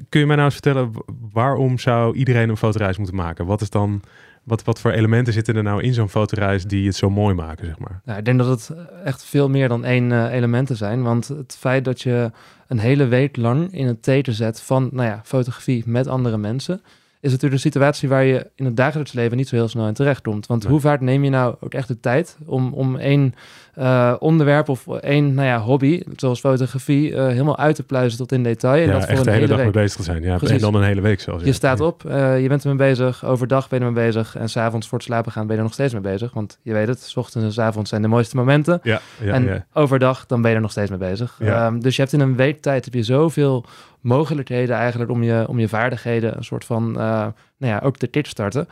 kun 0.10 0.20
je 0.20 0.26
mij 0.26 0.36
nou 0.36 0.44
eens 0.44 0.54
vertellen, 0.54 0.92
waarom 1.32 1.80
zou 1.80 2.16
iedereen 2.16 2.50
een 2.50 2.58
fotoreis 2.58 2.98
moeten 2.98 3.16
maken? 3.16 3.46
Wat 3.46 3.62
is 3.62 3.70
dan 3.70 4.02
wat, 4.44 4.64
wat 4.64 4.80
voor 4.80 4.92
elementen 4.92 5.34
zitten 5.34 5.56
er 5.56 5.64
nou 5.64 5.84
in 5.84 5.94
zo'n 5.94 6.10
fotoreis 6.10 6.66
die 6.66 6.86
het 6.86 6.96
zo 6.96 7.10
mooi 7.10 7.36
maken, 7.36 7.66
zeg 7.66 7.80
maar? 7.80 8.02
Nou, 8.06 8.20
ik 8.20 8.26
denk 8.26 8.40
dat 8.40 8.48
het 8.48 8.78
echt 9.04 9.26
veel 9.26 9.50
meer 9.50 9.68
dan 9.68 9.86
één 9.86 10.10
uh, 10.10 10.32
elementen 10.32 10.76
zijn. 10.76 11.04
Want 11.04 11.28
het 11.28 11.56
feit 11.60 11.86
dat 11.86 12.02
je 12.02 12.32
een 12.68 12.80
hele 12.80 13.06
week 13.06 13.38
lang 13.38 13.74
in 13.74 13.88
het 13.88 14.04
teken 14.04 14.34
zet 14.34 14.62
van 14.62 14.90
nou 14.92 15.08
ja, 15.10 15.22
fotografie 15.24 15.84
met 15.86 16.08
andere 16.08 16.38
mensen... 16.38 16.82
is 17.20 17.32
natuurlijk 17.32 17.54
een 17.54 17.72
situatie 17.72 18.10
waar 18.10 18.24
je 18.24 18.50
in 18.56 18.66
het 18.66 18.78
dagelijks 18.78 19.14
leven 19.14 19.38
niet 19.38 19.48
zo 19.48 19.56
heel 19.56 19.68
snel 19.68 19.88
in 19.88 19.94
terecht 19.94 20.22
komt. 20.22 20.46
Want 20.46 20.64
Nee. 20.64 20.72
hoe 20.72 20.82
vaak 20.82 21.02
neem 21.02 21.24
je 21.24 21.30
nou 21.30 21.56
ook 21.60 21.74
echt 21.74 21.88
de 21.88 22.00
tijd 22.00 22.38
om, 22.46 22.74
om 22.74 22.96
één 22.96 23.34
uh, 23.80 24.14
onderwerp 24.20 24.70
of 24.70 24.88
één 24.88 25.34
nou 25.34 25.48
ja, 25.48 25.60
hobby, 25.60 26.02
zoals 26.16 26.40
fotografie, 26.40 27.12
uh, 27.12 27.28
helemaal 27.28 27.58
uit 27.58 27.76
te 27.76 27.84
pluizen 27.84 28.18
tot 28.18 28.32
in 28.32 28.44
detail. 28.44 28.82
En 28.82 28.88
ja, 28.88 28.94
dat 28.94 29.02
voor 29.02 29.10
echt 29.10 29.20
een 29.20 29.26
de 29.26 29.32
hele 29.32 29.48
dag 29.48 29.56
week. 29.56 29.66
mee 29.66 29.84
bezig 29.84 29.98
te 29.98 30.04
zijn. 30.04 30.24
Ja, 30.24 30.38
Precies. 30.38 30.56
en 30.56 30.62
dan 30.62 30.76
een 30.76 30.88
hele 30.88 31.02
week 31.02 31.20
zelfs. 31.22 31.42
Je 31.42 31.48
ja. 31.48 31.54
staat 31.54 31.80
Ja. 31.80 31.86
op, 31.86 32.04
uh, 32.08 32.42
je 32.42 32.48
bent 32.48 32.64
ermee 32.64 32.78
bezig, 32.78 33.26
overdag 33.26 33.70
ben 33.70 33.80
je 33.80 33.86
ermee 33.86 34.04
bezig 34.06 34.36
en 34.36 34.50
s'avonds 34.50 34.88
voor 34.88 34.98
het 34.98 35.08
slapen 35.08 35.32
gaan 35.32 35.44
ben 35.44 35.52
je 35.52 35.58
er 35.58 35.68
nog 35.68 35.74
steeds 35.74 35.94
mee 35.94 36.02
bezig. 36.02 36.34
Want 36.34 36.60
je 36.62 36.74
weet 36.74 36.88
het, 36.88 37.02
s 37.02 37.16
ochtends 37.16 37.48
en 37.48 37.54
s 37.54 37.60
avonds 37.60 37.90
zijn 37.90 38.02
de 38.02 38.08
mooiste 38.08 38.36
momenten. 38.36 38.80
Ja, 38.84 39.02
ja, 39.22 39.34
en 39.34 39.44
ja. 39.44 39.66
overdag, 39.74 40.26
dan 40.26 40.42
ben 40.42 40.50
je 40.50 40.56
er 40.56 40.62
nog 40.62 40.72
steeds 40.72 40.90
mee 40.90 41.00
bezig. 41.00 41.36
Ja. 41.40 41.66
Um, 41.66 41.82
dus 41.82 41.96
je 41.96 42.02
hebt 42.02 42.14
in 42.14 42.20
een 42.20 42.36
week 42.36 42.62
tijd 42.62 42.86
heb 42.86 42.94
je 42.94 43.04
zoveel 43.04 43.66
mogelijkheden 44.02 44.76
eigenlijk 44.76 45.12
om 45.12 45.24
je, 45.24 45.46
om 45.48 45.60
je 45.60 45.68
vaardigheden 45.68 46.38
een 46.38 46.44
soort 46.44 46.66
van, 46.66 46.92
nou 46.92 47.34
ja, 47.58 47.80
ook 47.84 47.98
te 47.98 48.08
kickstarten. 48.08 48.68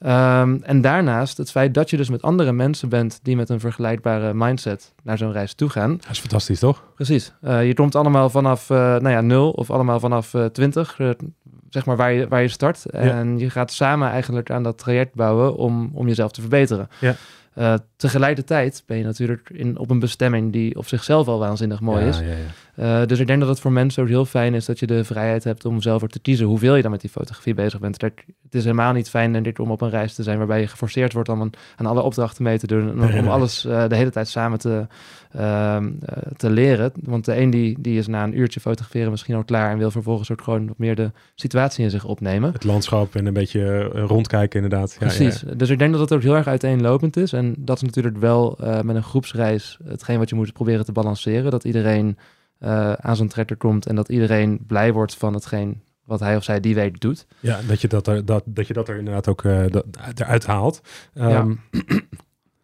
Um, 0.00 0.62
en 0.62 0.80
daarnaast 0.80 1.36
het 1.36 1.50
feit 1.50 1.74
dat 1.74 1.90
je 1.90 1.96
dus 1.96 2.08
met 2.08 2.22
andere 2.22 2.52
mensen 2.52 2.88
bent 2.88 3.20
die 3.22 3.36
met 3.36 3.48
een 3.48 3.60
vergelijkbare 3.60 4.34
mindset 4.34 4.94
naar 5.02 5.18
zo'n 5.18 5.32
reis 5.32 5.54
toe 5.54 5.68
gaan. 5.68 5.96
Dat 5.96 6.10
is 6.10 6.18
fantastisch, 6.18 6.58
toch? 6.58 6.82
Precies. 6.94 7.32
Uh, 7.42 7.66
je 7.66 7.74
komt 7.74 7.94
allemaal 7.94 8.30
vanaf 8.30 8.70
uh, 8.70 8.76
nou 8.78 9.08
ja, 9.08 9.20
nul 9.20 9.50
of 9.50 9.70
allemaal 9.70 10.00
vanaf 10.00 10.34
uh, 10.34 10.44
20, 10.44 10.96
zeg 11.70 11.86
maar 11.86 11.96
waar 11.96 12.12
je, 12.12 12.28
waar 12.28 12.42
je 12.42 12.48
start. 12.48 12.86
En 12.90 13.38
je 13.38 13.50
gaat 13.50 13.72
samen 13.72 14.10
eigenlijk 14.10 14.50
aan 14.50 14.62
dat 14.62 14.78
traject 14.78 15.14
bouwen 15.14 15.56
om, 15.56 15.90
om 15.92 16.06
jezelf 16.06 16.30
te 16.32 16.40
verbeteren. 16.40 16.88
Ja. 17.00 17.14
Tegelijkertijd 17.96 18.82
ben 18.86 18.96
je 18.96 19.04
natuurlijk 19.04 19.50
in, 19.50 19.78
op 19.78 19.90
een 19.90 19.98
bestemming 19.98 20.52
die 20.52 20.76
op 20.78 20.86
zichzelf 20.86 21.28
al 21.28 21.38
waanzinnig 21.38 21.80
mooi 21.80 22.02
ja, 22.02 22.08
is. 22.08 22.18
Ja, 22.18 22.24
ja. 22.24 22.34
Uh, 22.76 23.06
dus 23.06 23.18
ik 23.18 23.26
denk 23.26 23.40
dat 23.40 23.48
het 23.48 23.60
voor 23.60 23.72
mensen 23.72 24.02
ook 24.02 24.08
heel 24.08 24.24
fijn 24.24 24.54
is 24.54 24.64
dat 24.64 24.78
je 24.78 24.86
de 24.86 25.04
vrijheid 25.04 25.44
hebt 25.44 25.64
om 25.64 25.82
zelf 25.82 26.02
ook 26.02 26.10
te 26.10 26.18
kiezen 26.18 26.46
hoeveel 26.46 26.76
je 26.76 26.82
dan 26.82 26.90
met 26.90 27.00
die 27.00 27.10
fotografie 27.10 27.54
bezig 27.54 27.80
bent. 27.80 28.00
Het 28.00 28.54
is 28.54 28.64
helemaal 28.64 28.92
niet 28.92 29.10
fijn 29.10 29.32
denk 29.32 29.46
ik, 29.46 29.58
om 29.58 29.70
op 29.70 29.80
een 29.80 29.90
reis 29.90 30.14
te 30.14 30.22
zijn 30.22 30.38
waarbij 30.38 30.60
je 30.60 30.66
geforceerd 30.66 31.12
wordt 31.12 31.28
om 31.28 31.40
een, 31.40 31.52
aan 31.76 31.86
alle 31.86 32.02
opdrachten 32.02 32.42
mee 32.42 32.58
te 32.58 32.66
doen. 32.66 32.88
En 32.88 33.00
om, 33.00 33.10
Nee, 33.10 33.20
om 33.20 33.28
alles 33.28 33.64
uh, 33.64 33.88
de 33.88 33.96
hele 33.96 34.10
tijd 34.10 34.28
samen 34.28 34.58
te, 34.58 34.86
uh, 35.36 35.76
te 36.36 36.50
leren. 36.50 36.92
Want 37.02 37.24
de 37.24 37.36
een 37.36 37.50
die, 37.50 37.80
die 37.80 37.98
is 37.98 38.06
na 38.06 38.24
een 38.24 38.38
uurtje 38.38 38.60
fotograferen 38.60 39.10
misschien 39.10 39.34
al 39.34 39.44
klaar 39.44 39.70
en 39.70 39.78
wil 39.78 39.90
vervolgens 39.90 40.32
ook 40.32 40.42
gewoon 40.42 40.66
wat 40.66 40.78
meer 40.78 40.94
de 40.94 41.10
situatie 41.34 41.84
in 41.84 41.90
zich 41.90 42.04
opnemen. 42.04 42.52
Het 42.52 42.64
landschap 42.64 43.14
en 43.14 43.26
een 43.26 43.32
beetje 43.32 43.82
rondkijken 43.82 44.62
inderdaad. 44.62 44.92
Ja, 44.92 44.98
Precies. 44.98 45.40
Ja, 45.40 45.48
ja. 45.48 45.54
Dus 45.54 45.70
ik 45.70 45.78
denk 45.78 45.92
dat 45.92 46.00
het 46.00 46.12
ook 46.12 46.22
heel 46.22 46.36
erg 46.36 46.46
uiteenlopend 46.46 47.16
is. 47.16 47.32
En 47.32 47.54
dat 47.58 47.76
is 47.76 47.82
natuurlijk 47.82 48.18
wel 48.18 48.58
met 48.82 48.96
een 48.96 49.02
groepsreis 49.02 49.78
hetgeen 49.84 50.18
wat 50.18 50.28
je 50.28 50.34
moet 50.34 50.52
proberen 50.52 50.84
te 50.84 50.92
balanceren. 50.92 51.50
Dat 51.50 51.64
iedereen 51.64 52.16
uh, 52.60 52.92
aan 52.92 53.16
zijn 53.16 53.28
trekker 53.28 53.56
komt 53.56 53.86
en 53.86 53.96
dat 53.96 54.08
iedereen 54.08 54.64
blij 54.66 54.92
wordt 54.92 55.14
van 55.14 55.34
hetgeen 55.34 55.80
wat 56.04 56.20
hij 56.20 56.36
of 56.36 56.44
zij 56.44 56.60
die 56.60 56.74
week 56.74 57.00
doet. 57.00 57.26
Ja, 57.40 57.60
dat 57.68 57.80
je 57.80 57.88
dat 57.88 58.06
er, 58.06 58.24
dat, 58.24 58.42
dat 58.46 58.66
je 58.66 58.72
dat 58.72 58.88
er 58.88 58.98
inderdaad 58.98 59.28
ook 59.28 59.42
uh, 59.42 59.64
dat, 59.68 59.84
eruit 60.14 60.46
haalt. 60.46 60.80
Um, 61.14 61.28
ja. 61.28 61.46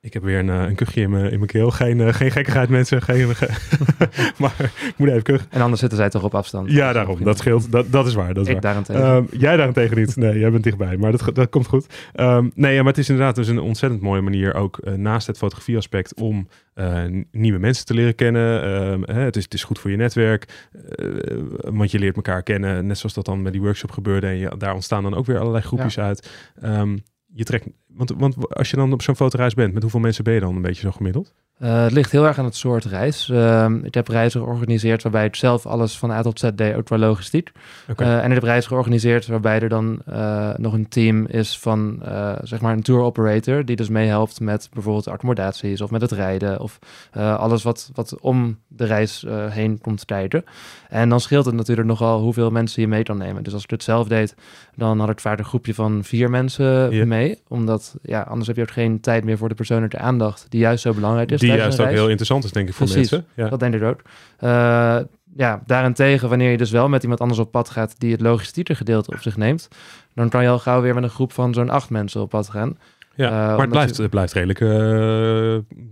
Ik 0.05 0.13
heb 0.13 0.23
weer 0.23 0.39
een, 0.39 0.49
een 0.49 0.75
kuchje 0.75 1.01
in 1.01 1.11
mijn, 1.11 1.25
in 1.31 1.37
mijn 1.37 1.47
keel. 1.47 1.71
Geen, 1.71 1.99
uh, 1.99 2.13
geen 2.13 2.31
gekkigheid, 2.31 2.69
mensen. 2.69 3.03
Geen, 3.03 3.37
ge 3.37 3.49
maar 4.39 4.55
ik 4.61 4.95
moet 4.97 5.09
even 5.09 5.23
kuchen. 5.23 5.47
En 5.51 5.61
anders 5.61 5.81
zitten 5.81 5.99
zij 5.99 6.09
toch 6.09 6.25
op 6.25 6.35
afstand. 6.35 6.71
Ja, 6.71 6.93
daarom. 6.93 7.25
Dat 7.25 7.39
scheelt. 7.39 7.73
Dat, 7.73 7.93
dat 7.93 8.07
is 8.07 8.15
waar. 8.15 8.35
Dat 8.35 8.43
is 8.43 8.49
ik 8.49 8.53
waar. 8.53 8.63
daarentegen. 8.63 9.15
Um, 9.15 9.27
jij 9.31 9.57
daarentegen 9.57 9.99
niet. 9.99 10.17
Nee, 10.17 10.39
jij 10.39 10.51
bent 10.51 10.65
dichtbij. 10.65 10.97
Maar 10.97 11.11
dat, 11.13 11.35
dat 11.35 11.49
komt 11.49 11.67
goed. 11.67 11.87
Um, 12.15 12.53
nee, 12.55 12.75
ja, 12.75 12.79
maar 12.79 12.93
het 12.93 13.01
is 13.01 13.09
inderdaad 13.09 13.35
dus 13.35 13.49
een 13.49 13.59
ontzettend 13.59 14.03
mooie 14.03 14.21
manier 14.21 14.55
ook 14.55 14.81
uh, 14.85 14.95
naast 14.95 15.27
het 15.27 15.39
fotografieaspect 15.39 16.15
om 16.15 16.49
uh, 16.75 17.05
nieuwe 17.31 17.59
mensen 17.59 17.87
te 17.87 17.95
leren 17.95 18.15
kennen. 18.15 18.71
Um, 18.71 19.03
hè, 19.05 19.21
het, 19.21 19.37
is, 19.37 19.45
het 19.45 19.55
is 19.55 19.65
goed 19.65 19.79
voor 19.79 19.91
je 19.91 19.97
netwerk. 19.97 20.69
Uh, 20.97 21.43
want 21.61 21.91
je 21.91 21.99
leert 21.99 22.17
elkaar 22.17 22.43
kennen. 22.43 22.87
Net 22.87 22.99
zoals 22.99 23.15
dat 23.15 23.25
dan 23.25 23.43
met 23.43 23.53
die 23.53 23.63
workshop 23.63 23.91
gebeurde. 23.91 24.27
En 24.27 24.37
je, 24.37 24.55
daar 24.59 24.75
ontstaan 24.75 25.03
dan 25.03 25.15
ook 25.15 25.27
weer 25.27 25.39
allerlei 25.39 25.65
groepjes 25.65 25.95
ja. 25.95 26.05
uit. 26.05 26.31
Um, 26.65 27.03
je 27.35 27.45
trekt, 27.45 27.69
want, 27.87 28.11
want 28.17 28.55
als 28.55 28.71
je 28.71 28.77
dan 28.77 28.93
op 28.93 29.03
zo'n 29.03 29.17
fotoreis 29.17 29.55
bent, 29.55 29.73
met 29.73 29.83
hoeveel 29.83 30.01
mensen 30.01 30.25
ben 30.25 30.35
je 30.35 30.41
dan 30.41 30.57
een 30.57 30.63
beetje 30.63 30.83
zo 30.83 30.91
gemiddeld? 30.91 31.35
Uh, 31.63 31.83
het 31.83 31.93
ligt 31.93 32.11
heel 32.11 32.27
erg 32.27 32.39
aan 32.39 32.45
het 32.45 32.57
soort 32.57 32.85
reis. 32.85 33.29
Uh, 33.29 33.67
ik 33.83 33.95
heb 33.95 34.09
reizen 34.09 34.41
georganiseerd 34.41 35.03
waarbij 35.03 35.25
ik 35.25 35.35
zelf 35.35 35.67
alles 35.67 35.99
van 35.99 36.11
A 36.11 36.23
tot 36.23 36.39
Z 36.39 36.51
deed, 36.55 36.75
ook 36.75 36.85
qua 36.85 36.99
logistiek. 36.99 37.53
Okay. 37.91 38.07
Uh, 38.07 38.25
en 38.25 38.27
ik 38.27 38.35
heb 38.35 38.43
reizen 38.43 38.69
georganiseerd 38.69 39.27
waarbij 39.27 39.61
er 39.61 39.69
dan 39.69 40.03
uh, 40.09 40.55
nog 40.57 40.73
een 40.73 40.89
team 40.89 41.27
is 41.27 41.59
van 41.59 42.03
zeg 42.43 42.61
maar 42.61 42.73
een 42.73 42.83
tour 42.83 43.03
operator, 43.03 43.65
die 43.65 43.77
dus 43.77 43.89
meehelpt 43.89 44.41
met 44.41 44.69
bijvoorbeeld 44.73 45.09
accommodaties 45.09 45.81
of 45.81 45.91
met 45.91 46.01
het 46.01 46.13
rijden 46.13 46.61
of 46.61 46.79
alles 47.13 47.63
wat, 47.63 47.91
wat 47.95 48.21
om 48.21 48.59
de 48.69 48.85
reis 48.85 49.27
heen 49.49 49.81
komt 49.81 50.05
kijken. 50.05 50.45
En 50.89 51.09
dan 51.09 51.21
scheelt 51.21 51.45
het 51.45 51.55
natuurlijk 51.55 51.89
nogal 51.89 52.21
hoeveel 52.21 52.51
mensen 52.51 52.83
je 52.83 52.89
mee 52.89 53.03
kan 53.03 53.19
nemen. 53.19 53.43
Dus 53.43 53.53
als 53.53 53.63
ik 53.63 53.71
het 53.71 53.83
zelf 53.83 54.09
deed, 54.09 54.35
dan 54.77 55.01
had 55.01 55.11
ik 55.11 55.21
vaak 55.21 55.39
een 55.39 55.45
groepje 55.45 55.75
van 55.75 56.05
vier 56.05 56.31
mensen 56.31 57.09
mee. 57.09 57.39
Omdat 57.49 57.95
ja, 58.03 58.21
anders 58.21 58.47
heb 58.47 58.57
je 58.57 58.63
ook 58.63 58.71
geen 58.71 59.01
tijd 59.01 59.25
meer 59.25 59.39
voor 59.39 59.49
de 59.49 59.55
persoonlijke 59.55 59.99
aandacht 59.99 60.47
die 60.49 60.61
juist 60.61 60.83
zo 60.83 60.93
belangrijk 60.95 61.31
is. 61.31 61.41
Die 61.41 61.52
juist 61.57 61.81
ook 61.81 61.89
heel 61.89 62.09
interessant 62.09 62.45
is, 62.45 62.53
denk 62.53 62.69
ik, 62.69 62.75
voor 62.75 62.87
Precies. 62.87 63.11
mensen. 63.11 63.29
Ja. 63.35 63.49
Dat 63.49 63.61
denk 63.61 63.75
ik 63.75 63.83
ook. 63.83 64.01
Uh, 64.41 64.99
ja, 65.37 65.63
daarentegen, 65.67 66.29
wanneer 66.29 66.51
je 66.51 66.57
dus 66.57 66.71
wel 66.71 66.89
met 66.89 67.03
iemand 67.03 67.21
anders 67.21 67.41
op 67.41 67.51
pad 67.51 67.71
gaat 67.71 67.95
die 67.99 68.13
het 68.13 68.21
logistieke 68.21 68.75
gedeelte 68.75 69.11
op 69.11 69.21
zich 69.21 69.37
neemt, 69.37 69.69
dan 70.15 70.29
kan 70.29 70.43
je 70.43 70.49
al 70.49 70.59
gauw 70.59 70.81
weer 70.81 70.95
met 70.95 71.03
een 71.03 71.11
groep 71.11 71.33
van 71.33 71.55
zo'n 71.55 71.71
acht 71.71 71.91
mensen 71.91 72.21
op 72.21 72.29
pad 72.29 72.49
gaan. 72.51 72.79
Ja, 73.15 73.31
maar 73.31 73.59
het 73.59 73.71
blijft, 73.71 73.97
het 73.97 74.11
blijft 74.11 74.33
redelijk 74.33 74.59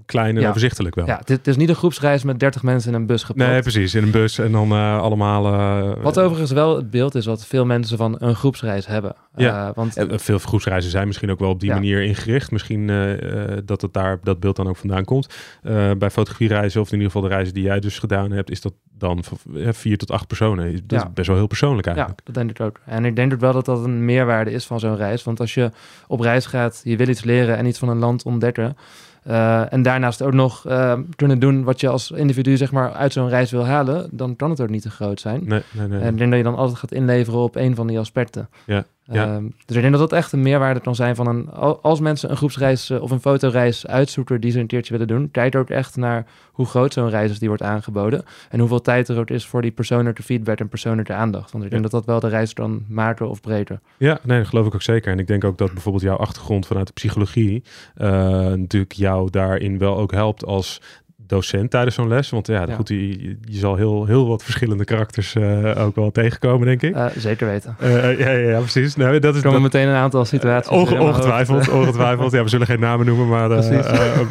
klein 0.07 0.37
en 0.37 0.47
overzichtelijk 0.49 0.95
wel. 0.95 1.07
Ja, 1.07 1.21
het, 1.25 1.47
is 1.47 1.57
niet 1.57 1.69
een 1.69 1.75
groepsreis 1.75 2.23
met 2.25 2.39
30 2.39 2.63
mensen 2.63 2.93
in 2.93 3.01
een 3.01 3.07
bus 3.07 3.23
gepakt. 3.23 3.51
Nee, 3.51 3.61
precies. 3.61 3.95
In 3.95 4.03
een 4.03 4.11
bus 4.11 4.39
en 4.39 4.53
dan 4.53 4.73
allemaal... 4.73 5.43
wat 6.03 6.19
overigens 6.19 6.51
wel 6.51 6.77
het 6.77 6.91
beeld 6.91 7.15
is 7.15 7.27
wat 7.27 7.47
veel 7.47 7.65
mensen 7.65 7.97
van 7.97 8.17
een 8.19 8.35
groepsreis 8.35 8.87
hebben. 8.87 9.15
Ja, 9.37 9.73
want... 9.75 10.05
veel 10.09 10.39
groepsreizen 10.39 10.91
zijn 10.91 11.07
misschien 11.07 11.31
ook 11.31 11.39
wel 11.39 11.51
op 11.51 11.61
die 11.61 11.73
manier 11.73 12.03
ingericht. 12.03 12.51
Misschien 12.51 12.87
dat 13.65 13.83
het 13.83 13.93
daar 13.93 14.19
dat 14.23 14.41
beeld 14.41 14.57
dan 14.57 14.69
ook 14.69 14.77
vandaan 14.77 15.05
komt. 15.05 15.35
bij 15.99 16.11
fotografiereizen 16.11 16.81
of 16.81 16.87
in 16.87 16.93
ieder 16.93 17.11
geval 17.11 17.29
de 17.29 17.35
reizen 17.35 17.55
die 17.55 17.65
jij 17.65 17.81
dus 17.81 17.99
gedaan 17.99 18.31
hebt, 18.31 18.51
is 18.51 18.61
dat 18.61 18.73
dan 18.99 19.25
vier 19.71 19.99
tot 19.99 20.11
acht 20.11 20.27
personen. 20.27 20.81
Dat 20.87 21.03
is 21.03 21.13
best 21.15 21.29
wel 21.29 21.37
heel 21.37 21.47
persoonlijk 21.47 21.87
eigenlijk. 21.87 22.19
Ja, 22.19 22.25
dat 22.25 22.35
denk 22.35 22.51
ik 22.51 22.61
ook. 22.67 22.81
En 22.85 23.05
ik 23.05 23.17
denk 23.17 23.33
ook 23.33 23.41
wel 23.41 23.53
dat 23.53 23.65
dat 23.65 23.85
een 23.85 24.05
meerwaarde 24.05 24.51
is 24.51 24.65
van 24.65 24.81
zo'n 24.81 24.97
reis. 24.97 25.25
Want 25.25 25.41
als 25.41 25.55
je 25.55 25.71
op 26.07 26.21
reis 26.21 26.47
gaat, 26.47 26.81
je 26.85 26.97
wil 26.97 27.09
iets 27.11 27.25
leren 27.25 27.57
en 27.57 27.67
iets 27.67 27.79
van 27.79 27.89
een 27.89 27.99
land 27.99 28.25
ontdekken. 28.25 28.77
Uh, 29.27 29.73
en 29.73 29.83
daarnaast 29.83 30.23
ook 30.23 30.33
nog 30.33 30.67
uh, 30.69 30.99
kunnen 31.17 31.39
doen 31.39 31.65
wat 31.65 31.81
je 31.81 31.89
als 31.89 32.11
individu 32.11 32.57
zeg 32.57 32.73
maar 32.73 32.93
uit 32.93 33.13
zo'n 33.13 33.29
reis 33.29 33.51
wil 33.51 33.67
halen, 33.67 34.09
dan 34.11 34.37
kan 34.37 34.51
het 34.51 34.61
ook 34.61 34.69
niet 34.69 34.83
te 34.83 34.91
groot 34.91 35.21
zijn. 35.21 35.43
Nee, 35.45 35.63
nee, 35.71 35.89
nee. 35.89 36.01
En 36.01 36.13
ik 36.13 36.19
denk 36.19 36.31
dat 36.31 36.39
je 36.39 36.45
dan 36.45 36.57
altijd 36.57 36.79
gaat 36.79 36.93
inleveren 36.93 37.41
op 37.41 37.57
een 37.57 37.75
van 37.75 37.87
die 37.87 37.99
aspecten. 37.99 38.49
Ja. 38.67 38.85
Ja. 39.13 39.35
Ehm, 39.35 39.45
dus 39.67 39.77
ik 39.77 39.83
denk 39.83 39.91
dat 39.91 40.11
dat 40.11 40.19
echt 40.19 40.33
een 40.33 40.43
meerwaarde 40.43 40.81
kan 40.81 40.95
zijn 40.95 41.15
van 41.15 41.27
een... 41.27 41.51
Als 41.83 42.01
mensen 42.01 42.31
een 42.31 42.37
groepsreis 42.37 42.91
uh, 42.91 43.03
of 43.03 43.11
een 43.11 43.21
fotoreis 43.21 43.87
uitzoeken 43.87 44.41
die 44.41 44.51
ze 44.51 44.59
een 44.59 44.67
keertje 44.67 44.93
willen 44.93 45.09
doen... 45.09 45.31
kijk 45.31 45.55
ook 45.55 45.71
echt 45.71 45.97
naar 45.97 46.27
hoe 46.53 46.67
groot 46.67 46.93
zo'n 46.93 47.11
reis 47.11 47.31
is 47.31 47.39
die 47.39 47.49
wordt 47.49 47.63
aangeboden... 47.63 48.25
en 48.49 48.59
hoeveel 48.59 48.81
tijd 48.81 49.09
er 49.09 49.19
ook 49.19 49.31
is 49.31 49.47
voor 49.47 49.63
die 49.63 49.71
persoonlijke 49.71 50.23
feedback 50.23 50.59
en 50.59 50.69
persoonlijke 50.69 51.13
aandacht. 51.13 51.53
Want 51.53 51.65
ik 51.65 51.71
denk 51.71 51.83
dat 51.83 51.91
dat 51.91 52.05
wel 52.05 52.21
de 52.21 52.29
reis 52.29 52.55
dan 52.55 52.85
maken 52.89 53.29
of 53.29 53.41
breder. 53.41 53.81
Ja, 53.97 54.21
nee, 54.23 54.39
dat 54.39 54.49
geloof 54.49 54.67
ik 54.67 54.75
ook 54.75 54.83
zeker. 54.83 55.13
En 55.13 55.19
ik 55.19 55.27
denk 55.27 55.45
ook 55.45 55.59
dat 55.59 55.73
bijvoorbeeld 55.73 56.05
jouw 56.05 56.17
achtergrond 56.17 56.67
vanuit 56.67 56.87
de 56.87 56.93
psychologie... 56.93 57.63
Uh, 57.97 58.09
natuurlijk 58.53 58.93
jou 58.93 59.31
daarin 59.31 59.79
wel 59.79 59.97
ook 59.97 60.13
helpt 60.13 60.45
als 60.45 60.81
docent 61.31 61.71
tijdens 61.71 61.95
zo'n 61.95 62.09
les? 62.09 62.31
Want 62.31 62.47
ja, 62.47 62.67
goed, 62.67 62.89
je, 62.89 63.37
je, 63.45 63.59
zal 63.59 63.77
heel, 63.77 64.07
heel 64.07 64.27
wat 64.27 64.43
verschillende 64.43 64.85
karakters 64.85 65.35
uh, 65.35 65.85
ook 65.85 65.95
wel 65.95 66.11
tegenkomen, 66.11 66.67
denk 66.67 66.83
ik. 66.83 66.97
Uh, 66.97 67.07
zeker 67.17 67.47
weten. 67.47 67.77
Uh, 67.83 68.19
ja, 68.19 68.31
ja, 68.31 68.51
ja, 68.51 68.59
precies. 68.59 68.97
Nou, 68.97 69.19
dat 69.19 69.35
is 69.35 69.43
komen 69.43 69.63
meteen 69.63 69.89
een 69.89 69.95
aantal 69.95 70.25
situaties. 70.25 70.71
Onge 70.71 71.01
ongetwijfeld, 71.01 71.69
ongetwijfeld. 71.81 72.33
Ja, 72.33 72.43
we 72.43 72.49
zullen 72.49 72.67
geen 72.67 72.81
namen 72.81 73.07
noemen, 73.07 73.29
maar, 73.29 73.49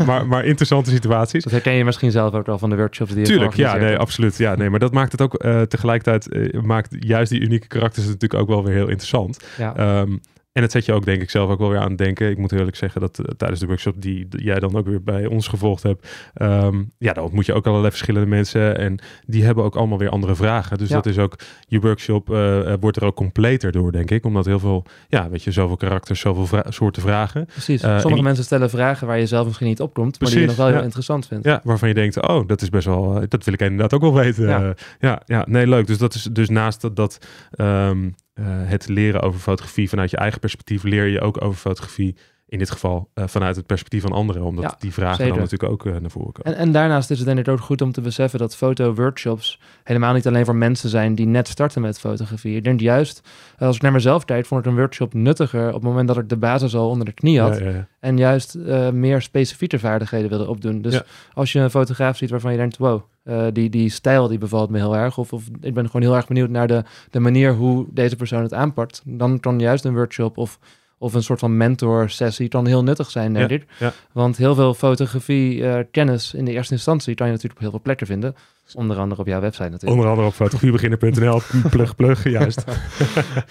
maar, 0.05 0.27
maar 0.27 0.45
interessante 0.45 0.89
situaties. 0.89 1.43
Dat 1.43 1.51
herken 1.51 1.73
je 1.73 1.85
misschien 1.85 2.11
zelf 2.11 2.33
ook 2.33 2.47
al 2.47 2.57
van 2.57 2.69
de 2.69 2.75
workshops 2.75 3.11
die 3.11 3.19
je 3.19 3.25
Tuurlijk, 3.25 3.53
ja, 3.53 3.75
nee, 3.75 3.97
absoluut. 3.97 4.37
Ja, 4.37 4.55
nee, 4.55 4.69
maar 4.69 4.79
dat 4.79 4.93
maakt 4.93 5.11
het 5.11 5.21
ook 5.21 5.37
tegelijkertijd, 5.67 6.53
maakt 6.63 6.95
juist 6.99 7.31
die 7.31 7.39
unieke 7.39 7.67
karakters 7.67 8.05
natuurlijk 8.05 8.41
ook 8.41 8.47
wel 8.47 8.63
weer 8.63 8.75
heel 8.75 8.89
interessant. 8.89 9.39
Ja. 9.57 9.99
Um, 9.99 10.21
en 10.59 10.65
het 10.65 10.73
zet 10.73 10.85
je 10.85 10.93
ook, 10.93 11.05
denk 11.05 11.21
ik, 11.21 11.29
zelf 11.29 11.49
ook 11.49 11.59
wel 11.59 11.69
weer 11.69 11.79
aan 11.79 11.89
het 11.89 11.97
denken. 11.97 12.29
Ik 12.29 12.37
moet 12.37 12.51
eerlijk 12.51 12.75
zeggen 12.75 13.01
dat 13.01 13.19
uh, 13.19 13.25
tijdens 13.37 13.59
de 13.59 13.65
workshop 13.65 14.01
die 14.01 14.27
jij 14.29 14.59
dan 14.59 14.75
ook 14.75 14.85
weer 14.85 15.03
bij 15.03 15.25
ons 15.25 15.47
gevolgd 15.47 15.83
hebt, 15.83 16.31
um, 16.41 16.91
ja, 16.97 17.13
dan 17.13 17.23
ontmoet 17.23 17.45
je 17.45 17.53
ook 17.53 17.67
allerlei 17.67 17.89
verschillende 17.89 18.27
mensen 18.27 18.77
en 18.77 18.99
die 19.25 19.43
hebben 19.43 19.63
ook 19.63 19.75
allemaal 19.75 19.97
weer 19.97 20.09
andere 20.09 20.35
vragen. 20.35 20.77
Dus 20.77 20.89
dat 20.89 21.05
is 21.05 21.17
ook, 21.17 21.35
je 21.67 21.79
workshop 21.79 22.29
uh, 22.29 22.73
wordt 22.79 22.97
er 22.97 23.05
ook 23.05 23.15
completer 23.15 23.71
door, 23.71 23.91
denk 23.91 24.11
ik, 24.11 24.25
omdat 24.25 24.45
heel 24.45 24.59
veel, 24.59 24.85
ja, 25.07 25.29
weet 25.29 25.43
je, 25.43 25.51
zoveel 25.51 25.77
karakters, 25.77 26.19
zoveel 26.19 26.45
vra 26.45 26.63
soorten 26.69 27.01
vragen. 27.01 27.45
Precies. 27.45 27.83
Uh, 27.83 27.99
Sommige 27.99 28.23
mensen 28.23 28.43
stellen 28.43 28.69
vragen 28.69 29.07
waar 29.07 29.19
je 29.19 29.25
zelf 29.25 29.45
misschien 29.45 29.67
niet 29.67 29.81
op 29.81 29.93
komt, 29.93 30.19
maar 30.19 30.29
die 30.29 30.39
je 30.39 30.45
nog 30.45 30.55
wel 30.55 30.67
heel 30.67 30.83
interessant 30.83 31.27
vindt. 31.27 31.45
Ja, 31.45 31.61
waarvan 31.63 31.87
je 31.87 31.93
denkt, 31.93 32.27
oh, 32.27 32.47
dat 32.47 32.61
is 32.61 32.69
best 32.69 32.85
wel, 32.85 33.23
dat 33.27 33.43
wil 33.43 33.53
ik 33.53 33.61
inderdaad 33.61 33.93
ook 33.93 34.01
wel 34.01 34.13
weten. 34.13 34.47
Ja, 34.47 34.73
ja, 34.99 35.21
ja, 35.25 35.45
nee, 35.47 35.67
leuk. 35.67 35.87
Dus 35.87 35.97
dat 35.97 36.13
is 36.13 36.23
dus 36.23 36.49
naast 36.49 36.81
dat, 36.81 36.95
dat 36.95 37.27
um, 37.57 38.03
uh, 38.05 38.11
het 38.45 38.87
leren 38.87 39.21
over 39.21 39.39
fotografie 39.39 39.89
vanuit 39.89 40.09
je 40.09 40.17
eigen 40.17 40.39
perspectief 40.39 40.83
leer 40.83 41.05
je 41.05 41.21
ook 41.21 41.43
over 41.43 41.59
fotografie. 41.59 42.15
In 42.49 42.59
dit 42.59 42.71
geval 42.71 43.09
uh, 43.15 43.27
vanuit 43.27 43.55
het 43.55 43.65
perspectief 43.65 44.01
van 44.01 44.11
anderen, 44.11 44.43
omdat 44.43 44.63
ja, 44.63 44.75
die 44.79 44.93
vragen 44.93 45.15
zeker. 45.15 45.33
dan 45.33 45.41
natuurlijk 45.41 45.71
ook 45.71 45.85
uh, 45.85 45.99
naar 45.99 46.11
voren 46.11 46.31
komen. 46.31 46.53
En, 46.53 46.59
en, 46.65 46.71
daarnaast 46.71 47.11
is 47.11 47.17
het 47.17 47.27
denk 47.27 47.39
ik 47.39 47.47
ook 47.47 47.59
goed 47.59 47.81
om 47.81 47.91
te 47.91 48.01
beseffen 48.01 48.39
dat 48.39 48.55
foto-workshops 48.55 49.59
helemaal 49.83 50.13
niet 50.13 50.27
alleen 50.27 50.45
voor 50.45 50.55
mensen 50.55 50.89
zijn 50.89 51.15
die 51.15 51.25
net 51.25 51.47
starten 51.47 51.81
met 51.81 51.99
fotografie. 51.99 52.55
Ik 52.55 52.63
denk 52.63 52.79
juist, 52.79 53.21
als 53.57 53.75
ik 53.75 53.81
naar 53.81 53.91
mezelf 53.91 54.25
kijk, 54.25 54.45
vond 54.45 54.65
ik 54.65 54.71
een 54.71 54.77
workshop 54.77 55.13
nuttiger 55.13 55.67
op 55.67 55.73
het 55.73 55.83
moment 55.83 56.07
dat 56.07 56.17
ik 56.17 56.29
de 56.29 56.37
basis 56.37 56.75
al 56.75 56.89
onder 56.89 57.05
de 57.05 57.13
knie 57.13 57.39
had. 57.39 57.57
Ja, 57.57 57.69
ja, 57.69 57.87
en 57.99 58.17
juist 58.17 58.55
uh, 58.55 58.89
meer 58.89 59.21
specifieke 59.21 59.79
vaardigheden 59.79 60.29
wilde 60.29 60.47
opdoen. 60.47 60.81
Dus 60.81 61.01
als 61.33 61.51
je 61.51 61.59
een 61.59 61.69
fotograaf 61.69 62.17
ziet 62.17 62.29
waarvan 62.29 62.51
je 62.51 62.57
denkt, 62.57 62.77
wow, 62.77 63.01
uh, 63.29 63.47
die, 63.53 63.69
die 63.69 63.89
stijl 63.89 64.27
die 64.27 64.37
bevalt 64.37 64.69
me 64.69 64.77
heel 64.77 64.95
erg. 64.95 65.17
Of, 65.17 65.33
of 65.33 65.43
ik 65.61 65.73
ben 65.73 65.85
gewoon 65.85 66.01
heel 66.01 66.15
erg 66.15 66.27
benieuwd 66.27 66.49
naar 66.49 66.67
de, 66.67 66.83
de 67.11 67.19
manier 67.19 67.53
hoe 67.53 67.85
deze 67.89 68.15
persoon 68.15 68.41
het 68.41 68.53
aanpakt. 68.53 69.01
Dan 69.05 69.39
kan 69.39 69.59
juist 69.59 69.85
een 69.85 69.93
workshop 69.93 70.37
of, 70.37 70.59
of 70.97 71.13
een 71.13 71.23
soort 71.23 71.39
van 71.39 71.57
mentor 71.57 72.09
sessie 72.09 72.47
kan 72.47 72.65
heel 72.65 72.83
nuttig 72.83 73.09
zijn, 73.09 73.33
denk 73.33 73.49
ik. 73.49 73.65
Want 74.11 74.37
heel 74.37 74.55
veel 74.55 74.73
fotografie 74.73 75.55
uh, 75.55 75.79
kennis 75.91 76.33
in 76.33 76.45
de 76.45 76.51
eerste 76.51 76.73
instantie 76.73 77.15
kan 77.15 77.25
je 77.25 77.31
natuurlijk 77.31 77.59
op 77.59 77.65
heel 77.65 77.73
veel 77.73 77.83
plekken 77.83 78.07
vinden. 78.07 78.35
Onder 78.75 78.97
andere 78.97 79.21
op 79.21 79.27
jouw 79.27 79.39
website 79.39 79.69
natuurlijk. 79.69 79.91
Onder 79.91 80.07
andere 80.07 80.27
op 80.27 80.33
fotografiebeginner.nl. 80.33 81.41
plug, 81.69 81.95
plug, 81.95 82.29
juist. 82.39 82.63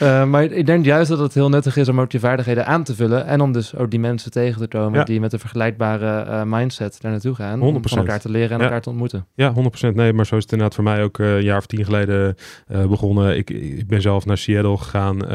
uh, 0.03 0.25
maar 0.25 0.45
ik 0.45 0.67
denk 0.67 0.85
juist 0.85 1.09
dat 1.09 1.19
het 1.19 1.35
heel 1.35 1.49
nuttig 1.49 1.77
is 1.77 1.89
om 1.89 2.01
ook 2.01 2.13
je 2.13 2.21
vaardigheden 2.21 2.67
aan 2.67 2.85
te 2.85 2.95
vullen. 2.95 3.27
En 3.27 3.41
om 3.41 3.53
dus 3.53 3.77
ook 3.77 3.91
die 3.91 4.01
mensen 4.01 4.31
tegen 4.31 4.61
te 4.61 4.69
komen 4.69 5.05
die 5.05 5.21
met 5.21 5.33
een 5.33 5.39
vergelijkbare 5.39 6.25
uh, 6.27 6.43
mindset 6.43 6.99
daar 7.01 7.11
naartoe 7.11 7.35
gaan. 7.35 7.59
100%. 7.59 7.63
Om 7.63 7.89
van 7.89 7.99
elkaar 7.99 8.21
te 8.21 8.31
leren 8.31 8.51
en 8.51 8.65
elkaar 8.65 8.81
te 8.81 8.89
ontmoeten. 8.89 9.27
Ja, 9.35 9.55
100%. 9.55 9.95
Nee, 9.95 10.13
maar 10.13 10.27
zo 10.27 10.37
is 10.37 10.43
het 10.43 10.53
inderdaad 10.53 10.75
voor 10.75 10.85
mij 10.85 11.03
ook 11.03 11.19
uh, 11.19 11.37
een 11.37 11.43
jaar 11.43 11.59
of 11.59 11.67
tien 11.67 11.85
geleden 11.85 12.37
begonnen. 12.67 13.37
Ik, 13.37 13.51
ik 13.51 13.87
ben 13.87 14.01
zelf 14.01 14.27
naar 14.27 14.39
Seattle 14.39 14.77
gegaan 14.77 15.31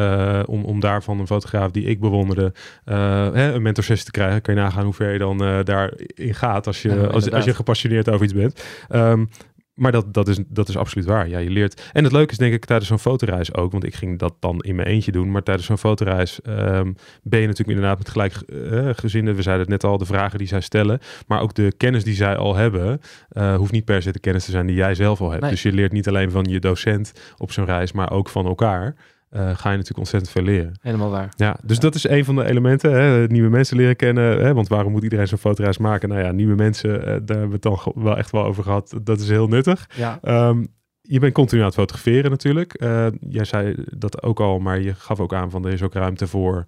om, 0.46 0.64
om 0.64 0.80
daar 0.80 1.04
van 1.04 1.20
een 1.20 1.28
fotograaf 1.28 1.72
die 1.72 1.84
ik 1.84 2.00
bewonderde 2.00 2.54
hè, 2.84 3.54
een 3.54 3.62
mentorsessie 3.62 4.06
te 4.06 4.12
krijgen. 4.12 4.42
Kan 4.42 4.56
je 4.56 4.62
nagaan 4.62 4.84
hoe 4.84 4.94
ver 4.94 5.12
je 5.12 5.20
dan 5.20 5.38
daarin 5.64 6.34
gaat 6.34 6.68
als 6.68 6.82
je, 6.82 6.90
ja, 6.90 7.04
als, 7.04 7.32
als, 7.32 7.46
je 7.46 7.54
gepassioneerd 7.54 8.10
over 8.10 8.24
iets 8.24 8.34
bent. 8.34 8.64
Um, 8.90 9.30
maar 9.74 9.92
dat, 9.92 10.14
dat, 10.14 10.28
is, 10.28 10.40
dat 10.48 10.70
is 10.70 10.78
absoluut 10.78 11.08
waar. 11.08 11.30
Ja, 11.30 11.40
je 11.40 11.50
leert. 11.50 11.90
En 11.94 12.04
het 12.04 12.14
leuke 12.14 12.32
is 12.32 12.38
denk 12.38 12.54
ik 12.54 12.66
tijdens 12.66 12.88
zo'n 12.90 13.00
fotoreis 13.00 13.54
ook, 13.54 13.72
want 13.72 13.84
ik 13.84 13.96
ging 13.96 14.20
dat 14.20 14.36
dan 14.40 14.60
in 14.60 14.76
mijn 14.76 14.88
eentje 14.88 15.12
doen. 15.12 15.32
Maar 15.32 15.44
tijdens 15.44 15.68
zo'n 15.68 15.78
fotoreis 15.78 16.40
um, 16.48 16.96
ben 17.24 17.40
je 17.40 17.48
natuurlijk 17.48 17.78
inderdaad 17.78 17.98
met 17.98 18.10
gelijk 18.10 18.44
uh, 18.48 18.90
gezinnen. 18.94 19.36
We 19.36 19.42
zeiden 19.42 19.64
het 19.64 19.82
net 19.82 19.92
al, 19.92 19.98
de 19.98 20.06
vragen 20.06 20.38
die 20.38 20.48
zij 20.48 20.62
stellen. 20.62 21.00
Maar 21.28 21.42
ook 21.42 21.54
de 21.54 21.74
kennis 21.78 22.04
die 22.04 22.16
zij 22.16 22.36
al 22.36 22.56
hebben, 22.56 23.02
uh, 23.32 23.56
hoeft 23.56 23.72
niet 23.72 23.86
per 23.86 24.02
se 24.02 24.12
de 24.12 24.20
kennis 24.20 24.46
te 24.46 24.52
zijn 24.52 24.66
die 24.66 24.76
jij 24.76 24.96
zelf 24.96 25.22
al 25.22 25.32
hebt. 25.32 25.50
Dus 25.50 25.62
je 25.62 25.72
leert 25.72 25.92
niet 25.92 26.08
alleen 26.08 26.32
van 26.32 26.44
je 26.44 26.60
docent 26.60 27.12
op 27.38 27.52
zo'n 27.52 27.66
reis, 27.66 27.92
maar 27.92 28.12
ook 28.12 28.30
van 28.30 28.46
elkaar. 28.46 28.96
Uh, 29.36 29.40
ga 29.40 29.70
je 29.70 29.78
natuurlijk 29.78 29.98
ontzettend 29.98 30.32
veel 30.32 30.44
leren. 30.44 30.74
Helemaal 30.82 31.10
waar. 31.10 31.34
Ja, 31.36 31.58
dus 31.64 31.80
dat 31.80 31.96
is 31.96 32.08
een 32.08 32.26
van 32.26 32.36
de 32.36 32.46
elementen. 32.46 32.92
Hè? 32.94 33.28
Nieuwe 33.28 33.50
mensen 33.50 33.78
leren 33.78 33.96
kennen. 33.96 34.44
Hè? 34.44 34.54
Want 34.54 34.68
waarom 34.68 34.92
moet 34.92 35.04
iedereen 35.04 35.28
zo'n 35.28 35.38
fotoreis 35.38 35.78
maken? 35.78 36.10
Nou 36.10 36.22
ja, 36.22 36.32
nieuwe 36.32 36.56
mensen, 36.56 37.00
uh, 37.00 37.06
daar 37.06 37.14
hebben 37.16 37.48
we 37.48 37.54
het 37.54 37.62
dan 37.62 37.80
wel 37.96 38.18
echt 38.18 38.32
wel 38.32 38.44
over 38.44 38.64
gehad. 38.64 38.94
Dat 39.04 39.20
is 39.20 39.30
heel 39.30 39.48
nuttig. 39.48 39.90
Ja. 39.96 40.20
Um, 40.48 40.68
je 41.02 41.20
bent 41.20 41.34
continu 41.34 41.60
aan 41.62 41.68
het 41.68 41.76
fotograferen 41.76 42.32
natuurlijk. 42.32 42.82
Uh, 42.84 43.08
jij 43.20 43.46
zei 43.46 43.76
dat 43.98 44.24
ook 44.24 44.40
al, 44.40 44.60
maar 44.60 44.80
je 44.80 44.94
gaf 44.94 45.20
ook 45.20 45.34
aan 45.34 45.50
van 45.50 45.66
er 45.66 45.74
is 45.74 45.84
ook 45.84 45.94
ruimte 45.94 46.28
voor 46.28 46.66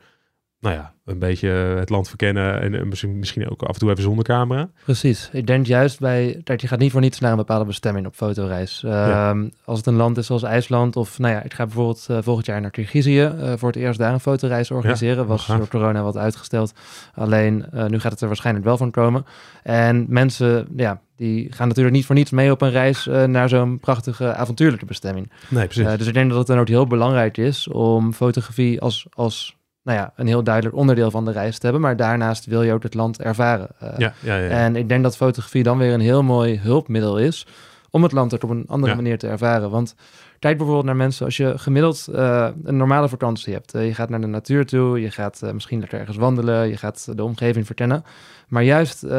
nou 0.66 0.78
ja, 0.78 0.94
een 1.06 1.20
beetje 1.20 1.48
het 1.50 1.90
land 1.90 2.08
verkennen 2.08 2.62
en 2.62 2.88
misschien, 2.88 3.20
misschien 3.20 3.50
ook 3.50 3.64
af 3.64 3.74
en 3.74 3.80
toe 3.80 3.90
even 3.90 4.04
zonder 4.04 4.24
camera. 4.24 4.70
Precies. 4.84 5.30
Ik 5.32 5.48
denk 5.48 5.66
juist 5.66 6.00
bij, 6.00 6.42
dat 6.44 6.62
je 6.62 6.68
gaat 6.68 6.80
niet 6.80 6.92
voor 6.92 7.02
niets 7.02 7.20
naar 7.20 7.32
een 7.32 7.38
bepaalde 7.38 7.66
bestemming 7.66 8.06
op 8.06 8.16
fotoreis. 8.16 8.84
Ehm, 8.84 9.50
als 9.66 9.78
het 9.78 9.88
een 9.88 9.96
land 9.96 10.18
is 10.18 10.26
zoals 10.26 10.44
IJsland 10.44 10.96
of, 10.96 11.20
nou 11.20 11.34
ja, 11.34 11.44
ik 11.44 11.54
ga 11.54 11.66
bijvoorbeeld 11.66 12.08
uh, 12.12 12.18
volgend 12.22 12.46
jaar 12.46 12.62
naar 12.62 12.72
Kirgizië 12.72 13.22
uh, 13.22 13.54
voor 13.56 13.68
het 13.68 13.78
eerst 13.78 14.00
daar 14.00 14.14
een 14.14 14.20
fotoreis 14.20 14.72
organiseren. 14.72 15.18
Ja, 15.18 15.26
was 15.26 15.48
door 15.48 15.68
corona 15.68 16.04
wat 16.04 16.18
uitgesteld. 16.18 16.74
Alleen 17.14 17.66
nu 17.88 18.00
gaat 18.00 18.12
het 18.12 18.22
er 18.22 18.28
waarschijnlijk 18.28 18.66
wel 18.66 18.78
van 18.78 18.92
komen. 18.92 19.26
En 19.64 20.06
mensen, 20.10 20.68
ja, 20.76 21.02
die 21.16 21.52
gaan 21.52 21.68
natuurlijk 21.68 21.96
niet 21.96 22.06
voor 22.06 22.16
niets 22.16 22.32
mee 22.32 22.52
op 22.52 22.62
een 22.62 22.72
reis 22.72 23.06
naar 23.06 23.50
zo'n 23.50 23.80
prachtige 23.80 24.34
avontuurlijke 24.34 24.86
bestemming. 24.86 25.32
Nee, 25.50 25.68
precies. 25.68 25.98
dus 25.98 26.08
ik 26.08 26.14
denk 26.14 26.30
dat 26.30 26.38
het 26.38 26.48
dan 26.48 26.60
ook 26.60 26.68
heel 26.68 26.88
belangrijk 26.88 27.38
is 27.38 27.68
om 27.68 28.14
fotografie 28.14 28.82
als, 28.82 29.08
als 29.14 29.56
nou 29.86 29.98
ja, 29.98 30.12
een 30.16 30.28
heel 30.28 30.44
duidelijk 30.44 30.76
onderdeel 30.76 31.12
van 31.12 31.26
de 31.26 31.32
reis 31.32 31.58
te 31.58 31.64
hebben. 31.64 31.82
Maar 31.82 31.96
daarnaast 31.96 32.46
wil 32.46 32.62
je 32.62 32.74
ook 32.74 32.84
het 32.84 32.94
land 32.94 33.22
ervaren. 33.22 33.68
Uh, 33.84 33.90
ja, 33.98 34.14
ja, 34.20 34.38
ja, 34.38 34.50
En 34.50 34.76
ik 34.76 34.90
denk 34.90 35.04
dat 35.04 35.18
fotografie 35.18 35.64
dan 35.64 35.78
weer 35.78 35.94
een 35.94 36.00
heel 36.00 36.24
mooi 36.24 36.60
hulpmiddel 36.60 37.18
is 37.18 37.48
om 37.90 38.04
het 38.04 38.12
land 38.12 38.34
ook 38.34 38.44
op 38.44 38.50
een 38.50 38.66
andere 38.68 38.96
manier 38.96 39.18
te 39.18 39.28
ervaren. 39.28 39.70
Want 39.70 39.96
kijk 40.40 40.58
bijvoorbeeld 40.58 40.86
naar 40.86 40.96
mensen 40.96 41.26
als 41.26 41.38
je 41.38 41.54
gemiddeld 41.58 42.08
uh, 42.10 42.48
een 42.64 42.78
normale 42.78 43.10
vakantie 43.10 43.54
hebt. 43.54 43.76
Uh, 43.76 43.86
je 43.86 43.94
gaat 43.94 44.10
naar 44.10 44.22
de 44.22 44.28
natuur 44.28 44.66
toe, 44.66 45.02
je 45.02 45.12
gaat 45.12 45.42
misschien 45.54 45.80
lekker 45.80 46.00
ergens 46.00 46.18
wandelen, 46.18 46.68
je 46.68 46.78
gaat 46.78 47.18
de 47.18 47.24
omgeving 47.24 47.66
verkennen. 47.66 48.04
Maar 48.48 48.64
juist 48.64 49.10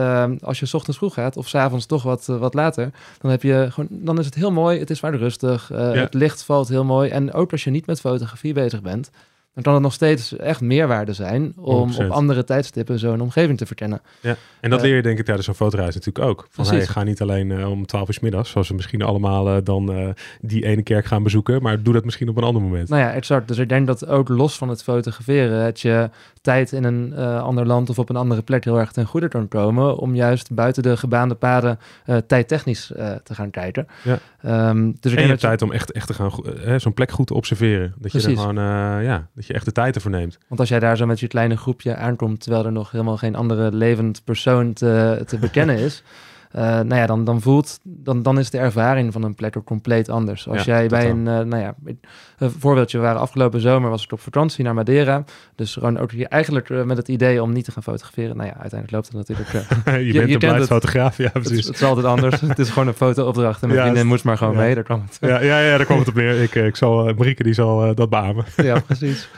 als 0.41 0.61
je 0.61 0.67
s 0.67 0.75
ochtends 0.75 0.99
vroeg 0.99 1.15
gaat 1.15 1.37
of 1.37 1.49
s 1.49 1.55
avonds 1.55 1.87
toch 1.87 2.03
wat, 2.03 2.27
wat 2.27 2.55
later, 2.55 2.91
dan, 3.21 3.31
heb 3.31 3.43
je 3.43 3.67
gewoon, 3.71 3.89
dan 3.91 4.19
is 4.19 4.25
het 4.25 4.35
heel 4.35 4.53
mooi. 4.53 4.79
Het 4.79 4.91
is 4.91 4.99
vaak 4.99 5.15
rustig, 5.15 5.69
het 5.69 6.15
licht 6.15 6.43
valt 6.43 6.69
heel 6.69 6.85
mooi. 6.85 7.11
En 7.11 7.33
ook 7.33 7.53
als 7.53 7.65
je 7.65 7.71
niet 7.71 7.87
met 7.87 8.01
fotografie 8.01 8.53
bezig 8.53 8.83
bent, 8.83 9.11
dan 9.57 9.65
kan 9.65 9.75
het 9.75 9.83
nog 9.83 9.93
steeds 9.93 10.37
echt 10.37 10.61
meerwaarde 10.61 11.13
zijn 11.13 11.53
om 11.57 11.93
100%. 11.93 11.97
op 11.97 12.11
andere 12.11 12.45
tijdstippen 12.45 12.99
zo'n 12.99 13.21
omgeving 13.21 13.59
te 13.59 13.67
verkennen. 13.67 14.01
Ja, 14.21 14.37
en 14.61 14.71
dat 14.71 14.79
Eh, 14.79 14.85
leer 14.85 14.97
je 14.97 15.03
denk 15.03 15.19
ik 15.19 15.25
tijdens 15.25 15.47
zo'n 15.47 15.55
fotoreis 15.55 15.95
natuurlijk 15.95 16.27
ook. 16.27 16.47
Van, 16.51 16.67
hey, 16.67 16.87
ga 16.87 17.03
niet 17.03 17.21
alleen 17.21 17.51
eh, 17.51 17.71
om 17.71 17.87
12 17.87 18.09
uur 18.09 18.15
's 18.15 18.21
middags, 18.21 18.51
zoals 18.51 18.69
we 18.69 18.75
misschien 18.75 19.03
allemaal 19.03 19.49
eh, 19.49 19.57
dan 19.65 20.15
die 20.41 20.65
ene 20.65 20.83
kerk 20.83 21.05
gaan 21.05 21.23
bezoeken, 21.23 21.63
maar 21.63 21.83
doe 21.83 21.93
dat 21.95 22.05
misschien 22.05 22.29
op 22.29 22.37
een 22.37 22.43
ander 22.43 22.63
moment. 22.63 22.89
Nou 22.89 23.03
ja, 23.03 23.13
exact. 23.13 23.49
Dus 23.49 23.59
ik 23.59 23.69
denk 23.69 23.87
dat 23.87 24.07
ook 24.07 24.29
los 24.29 24.57
van 24.57 24.69
het 24.69 24.83
fotograferen, 24.83 25.65
het 25.65 25.81
je 25.81 26.11
tijd 26.47 26.73
in 26.73 26.85
een 26.85 27.13
eh, 27.17 27.43
ander 27.43 27.67
land 27.67 27.91
of 27.91 27.99
op 27.99 28.09
een 28.09 28.17
andere 28.17 28.43
plek 28.43 28.65
heel 28.65 28.79
erg 28.79 28.93
ten 28.93 29.07
goede 29.07 29.29
kan 29.29 29.49
komen. 29.49 29.97
Om 29.97 30.15
juist 30.15 30.55
buiten 30.55 30.83
de 30.83 30.97
gebaande 30.97 31.35
paden 31.35 31.79
eh, 32.05 32.17
tijdtechnisch 32.17 32.93
eh, 32.93 33.13
te 33.13 33.35
gaan 33.35 33.51
kijken. 33.51 33.87
Ja. 34.03 34.19
Ehm, 34.43 34.93
dus 35.01 35.15
en 35.15 35.23
je 35.23 35.29
hebt 35.29 35.41
tijd 35.41 35.63
om 35.63 35.73
echt, 35.73 35.93
echt 35.93 36.07
te 36.07 36.15
gaan, 36.15 36.31
zo'n 36.81 36.95
plek 36.95 37.11
goed 37.11 37.27
te 37.27 37.35
observeren. 37.35 37.95
Dat 37.99 38.13
je 38.13 38.19
er 38.19 38.37
gewoon, 38.37 38.55
ja, 39.03 39.27
dat 39.35 39.47
je 39.47 39.53
echt 39.53 39.65
de 39.65 39.73
tijd 39.73 39.95
ervoor 39.95 40.11
neemt. 40.11 40.39
Want 40.49 40.61
als 40.61 40.69
jij 40.69 40.79
daar 40.79 40.97
zo 40.97 41.07
met 41.07 41.21
je 41.21 41.27
kleine 41.27 41.57
groepje 41.57 41.97
aankomt, 41.97 42.41
terwijl 42.41 42.65
er 42.65 42.73
nog 42.73 42.91
helemaal 42.91 43.17
geen 43.17 43.35
andere 43.35 43.73
levend 43.73 44.25
persoon 44.25 44.73
te, 44.73 45.23
te 45.27 45.39
bekennen 45.39 45.79
is. 45.79 46.03
eh, 46.51 46.63
nou 46.63 46.95
ja, 46.95 47.07
dan, 47.07 47.25
dan 47.25 47.41
voelt, 47.41 47.79
dan, 47.83 48.23
dan 48.23 48.39
is 48.39 48.51
de 48.51 48.59
ervaring 48.59 49.13
van 49.13 49.23
een 49.23 49.35
plek 49.35 49.57
ook 49.57 49.65
compleet 49.65 50.09
anders. 50.09 50.49
Als 50.49 50.65
Ja, 50.65 50.77
jij 50.77 50.89
bij 50.89 51.11
een, 51.11 51.29
eh, 51.29 51.39
nou 51.39 51.57
ja, 51.63 51.75
een 52.39 52.51
voorbeeldje, 52.59 52.99
waren 52.99 53.21
afgelopen 53.21 53.61
zomer, 53.61 53.91
was 53.91 54.05
ik 54.05 54.13
op 54.13 54.21
vakantie 54.21 54.65
naar 54.65 54.75
Madeira. 54.75 55.25
Dus 55.55 55.73
gewoon 55.73 55.99
ook 55.99 56.11
hier 56.13 56.27
eigenlijk 56.27 56.71
eh, 56.71 56.83
met 56.83 56.97
het 56.97 57.09
idee 57.09 57.43
om 57.43 57.53
niet 57.53 57.65
te 57.65 57.73
gaan 57.73 57.83
fotograferen. 57.83 58.37
Nou 58.37 58.49
ja, 58.49 58.57
uiteindelijk 58.61 58.91
loopt 58.93 59.07
het 59.07 59.17
natuurlijk. 59.17 59.49
je, 59.85 60.05
je 60.07 60.13
bent 60.13 60.33
een 60.33 60.39
blij 60.39 60.59
het. 60.59 60.67
fotograaf, 60.67 61.17
ja 61.17 61.31
precies. 61.33 61.67
het 61.67 61.75
is 61.75 61.83
altijd 61.83 62.07
anders. 62.07 62.41
het 62.47 62.59
is 62.59 62.69
gewoon 62.69 62.89
een 62.89 62.95
fotoopdracht 62.95 63.63
en 63.63 63.69
mijn 63.69 63.81
Ja, 63.81 63.87
vriendin 63.87 64.07
moest 64.07 64.25
maar 64.25 64.37
gewoon 64.37 64.55
ja. 64.55 64.61
mee. 64.61 64.75
Daar 64.75 64.85
kwam 64.85 65.03
het. 65.07 65.19
Ja, 65.21 65.41
ja, 65.41 65.59
ja, 65.61 65.77
daar 65.77 65.87
kwam 65.87 65.99
het 65.99 66.09
op 66.09 66.15
neer. 66.15 66.43
Ik, 66.43 66.55
ik 66.55 66.77
zal, 66.77 67.05
Marieke 67.05 67.43
die 67.43 67.55
zal 67.55 67.95
dat 67.95 68.11
beamen. 68.11 68.45
ja, 68.63 68.81
precies. 68.81 69.29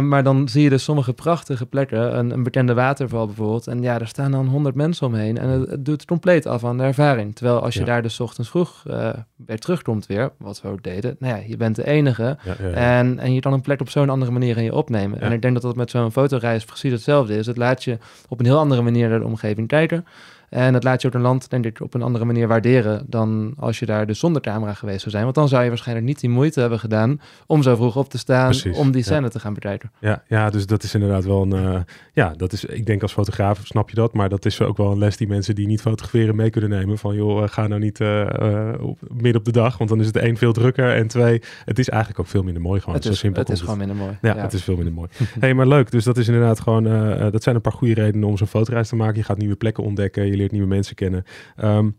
Maar 0.00 0.22
dan 0.22 0.48
zie 0.48 0.62
je 0.62 0.68
dus 0.68 0.84
sommige 0.84 1.12
prachtige 1.12 1.66
plekken, 1.66 2.18
een, 2.18 2.30
een 2.30 2.42
bekende 2.42 2.74
waterval 2.74 3.26
bijvoorbeeld. 3.26 3.66
En 3.66 3.82
ja, 3.82 4.00
er 4.00 4.08
staan 4.08 4.30
dan 4.30 4.46
honderd 4.46 4.74
mensen 4.74 5.06
omheen. 5.06 5.38
En 5.38 5.48
het, 5.48 5.70
het 5.70 5.84
doet 5.84 6.04
compleet 6.04 6.35
af 6.44 6.64
aan 6.64 6.76
de 6.78 6.82
ervaring. 6.82 7.34
Terwijl 7.34 7.60
als 7.60 7.74
je 7.74 7.80
Ja. 7.80 7.86
daar 7.86 8.02
dus 8.02 8.20
ochtends 8.20 8.50
vroeg 8.50 8.82
uh, 8.86 9.08
weer 9.46 9.58
terugkomt 9.58 10.06
weer, 10.06 10.30
wat 10.38 10.60
we 10.62 10.68
ook 10.68 10.82
deden. 10.82 11.16
Nou 11.18 11.36
ja, 11.36 11.42
je 11.46 11.56
bent 11.56 11.76
de 11.76 11.86
enige. 11.86 12.36
Ja. 12.44 12.56
En, 12.72 13.18
en 13.18 13.34
je 13.34 13.40
kan 13.40 13.52
een 13.52 13.60
plek 13.60 13.80
op 13.80 13.90
zo'n 13.90 14.10
andere 14.10 14.30
manier 14.30 14.56
in 14.56 14.64
je 14.64 14.74
opnemen. 14.74 15.20
En 15.20 15.32
ik 15.32 15.42
denk 15.42 15.54
dat 15.54 15.62
dat 15.62 15.76
met 15.76 15.90
zo'n 15.90 16.12
fotoreis 16.12 16.64
precies 16.64 16.92
hetzelfde 16.92 17.36
is. 17.36 17.46
Het 17.46 17.56
laat 17.56 17.84
je 17.84 17.98
op 18.28 18.38
een 18.40 18.46
heel 18.46 18.58
andere 18.58 18.82
manier 18.82 19.08
naar 19.08 19.18
de 19.18 19.24
omgeving 19.24 19.68
kijken. 19.68 20.06
En 20.48 20.74
het 20.74 20.84
laat 20.84 21.02
je 21.02 21.08
ook 21.08 21.14
een 21.14 21.20
land, 21.20 21.50
denk 21.50 21.64
ik, 21.64 21.80
op 21.80 21.94
een 21.94 22.02
andere 22.02 22.24
manier 22.24 22.48
waarderen 22.48 23.04
dan 23.08 23.54
als 23.58 23.78
je 23.78 23.86
daar 23.86 24.06
dus 24.06 24.18
zonder 24.18 24.42
camera 24.42 24.74
geweest 24.74 25.00
zou 25.00 25.10
zijn. 25.10 25.22
Want 25.22 25.34
dan 25.34 25.48
zou 25.48 25.62
je 25.62 25.68
waarschijnlijk 25.68 26.06
niet 26.06 26.20
die 26.20 26.30
moeite 26.30 26.60
hebben 26.60 26.78
gedaan 26.78 27.20
om 27.46 27.62
zo 27.62 27.76
vroeg 27.76 27.96
op 27.96 28.10
te 28.10 28.18
staan 28.18 28.50
Precies, 28.50 28.76
om 28.76 28.90
die 28.90 29.00
ja. 29.00 29.06
scène 29.06 29.28
te 29.28 29.40
gaan 29.40 29.54
bekijken. 29.54 29.90
Ja, 30.00 30.22
ja, 30.28 30.50
dus 30.50 30.66
dat 30.66 30.82
is 30.82 30.94
inderdaad 30.94 31.24
wel 31.24 31.42
een. 31.42 31.52
eh, 31.52 31.80
ja, 32.12 32.34
dat 32.36 32.52
is. 32.52 32.64
Ik 32.64 32.86
denk 32.86 33.02
als 33.02 33.12
fotograaf 33.12 33.60
snap 33.64 33.90
je 33.90 33.96
dat, 33.96 34.12
maar 34.12 34.28
dat 34.28 34.44
is 34.44 34.60
ook 34.60 34.76
wel 34.76 34.92
een 34.92 34.98
les 34.98 35.16
die 35.16 35.28
mensen 35.28 35.54
die 35.54 35.66
niet 35.66 35.80
fotograferen 35.80 36.36
mee 36.36 36.50
kunnen 36.50 36.70
nemen. 36.70 36.98
Van 36.98 37.14
joh, 37.14 37.42
eh, 37.42 37.48
ga 37.48 37.66
nou 37.66 37.80
niet 37.80 38.00
eh, 38.00 38.72
op, 38.80 38.98
midden 39.08 39.36
op 39.36 39.44
de 39.44 39.52
dag, 39.52 39.78
want 39.78 39.90
dan 39.90 40.00
is 40.00 40.06
het 40.06 40.16
één 40.16 40.36
veel 40.36 40.52
drukker 40.52 40.94
en 40.94 41.06
twee, 41.06 41.42
het 41.64 41.78
is 41.78 41.88
eigenlijk 41.88 42.20
ook 42.20 42.26
veel 42.26 42.42
minder 42.42 42.62
mooi 42.62 42.80
gewoon. 42.80 42.94
het 42.94 43.04
Zo 43.04 43.10
is, 43.10 43.18
simpel 43.18 43.42
het 43.42 43.50
is 43.50 43.60
gewoon 43.60 43.78
minder 43.78 43.96
mooi. 43.96 44.18
Ja, 44.22 44.36
het 44.36 44.52
is 44.52 44.64
veel 44.64 44.76
minder 44.76 44.94
mooi. 44.94 45.08
hey, 45.40 45.54
maar 45.54 45.66
leuk. 45.66 45.90
Dus 45.90 46.04
dat 46.04 46.16
is 46.16 46.26
inderdaad 46.26 46.60
gewoon. 46.60 46.84
dat 47.30 47.42
zijn 47.42 47.54
een 47.54 47.60
paar 47.60 47.72
goede 47.72 47.94
redenen 47.94 48.28
om 48.28 48.36
zo'n 48.36 48.46
fotoreis 48.46 48.88
te 48.88 48.96
maken. 48.96 49.16
Je 49.16 49.22
gaat 49.22 49.38
nieuwe 49.38 49.56
plekken 49.56 49.84
ontdekken, 49.84 50.26
je 50.36 50.42
leert 50.42 50.52
nieuwe 50.52 50.68
mensen 50.68 50.94
kennen. 50.94 51.24
Ehm, 51.56 51.90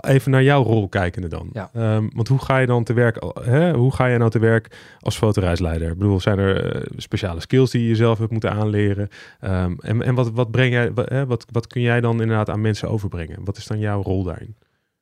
even 0.00 0.30
naar 0.30 0.42
jouw 0.42 0.62
rol 0.62 0.88
kijkende 0.88 1.28
dan. 1.28 1.50
Ja. 1.52 1.70
Ehm, 1.72 2.08
want 2.14 2.28
hoe 2.28 2.38
ga 2.38 2.58
je 2.58 2.66
dan 2.66 2.84
te 2.84 2.92
werk? 2.92 3.22
Hè? 3.40 3.72
Hoe 3.72 3.94
ga 3.94 4.06
je 4.06 4.18
nou 4.18 4.30
te 4.30 4.38
werk 4.38 4.76
als 5.00 5.16
fotoreisleider? 5.16 5.90
Ik 5.90 5.98
bedoel, 5.98 6.20
zijn 6.20 6.38
er 6.38 6.74
eh, 6.74 6.82
speciale 6.96 7.40
skills 7.40 7.70
die 7.70 7.82
je 7.82 7.88
jezelf 7.88 8.18
hebt 8.18 8.30
moeten 8.30 8.52
aanleren? 8.52 9.08
Ehm, 9.40 9.74
en 9.78 10.02
en 10.02 10.14
wat, 10.14 10.30
wat 10.30 10.50
breng 10.50 10.72
jij? 10.72 10.92
Wat, 10.92 11.08
hè, 11.08 11.26
wat, 11.26 11.46
wat 11.50 11.66
kun 11.66 11.80
jij 11.80 12.00
dan 12.00 12.20
inderdaad 12.20 12.50
aan 12.50 12.60
mensen 12.60 12.88
overbrengen? 12.88 13.44
Wat 13.44 13.56
is 13.56 13.66
dan 13.66 13.78
jouw 13.78 14.02
rol 14.02 14.22
daarin? 14.22 14.56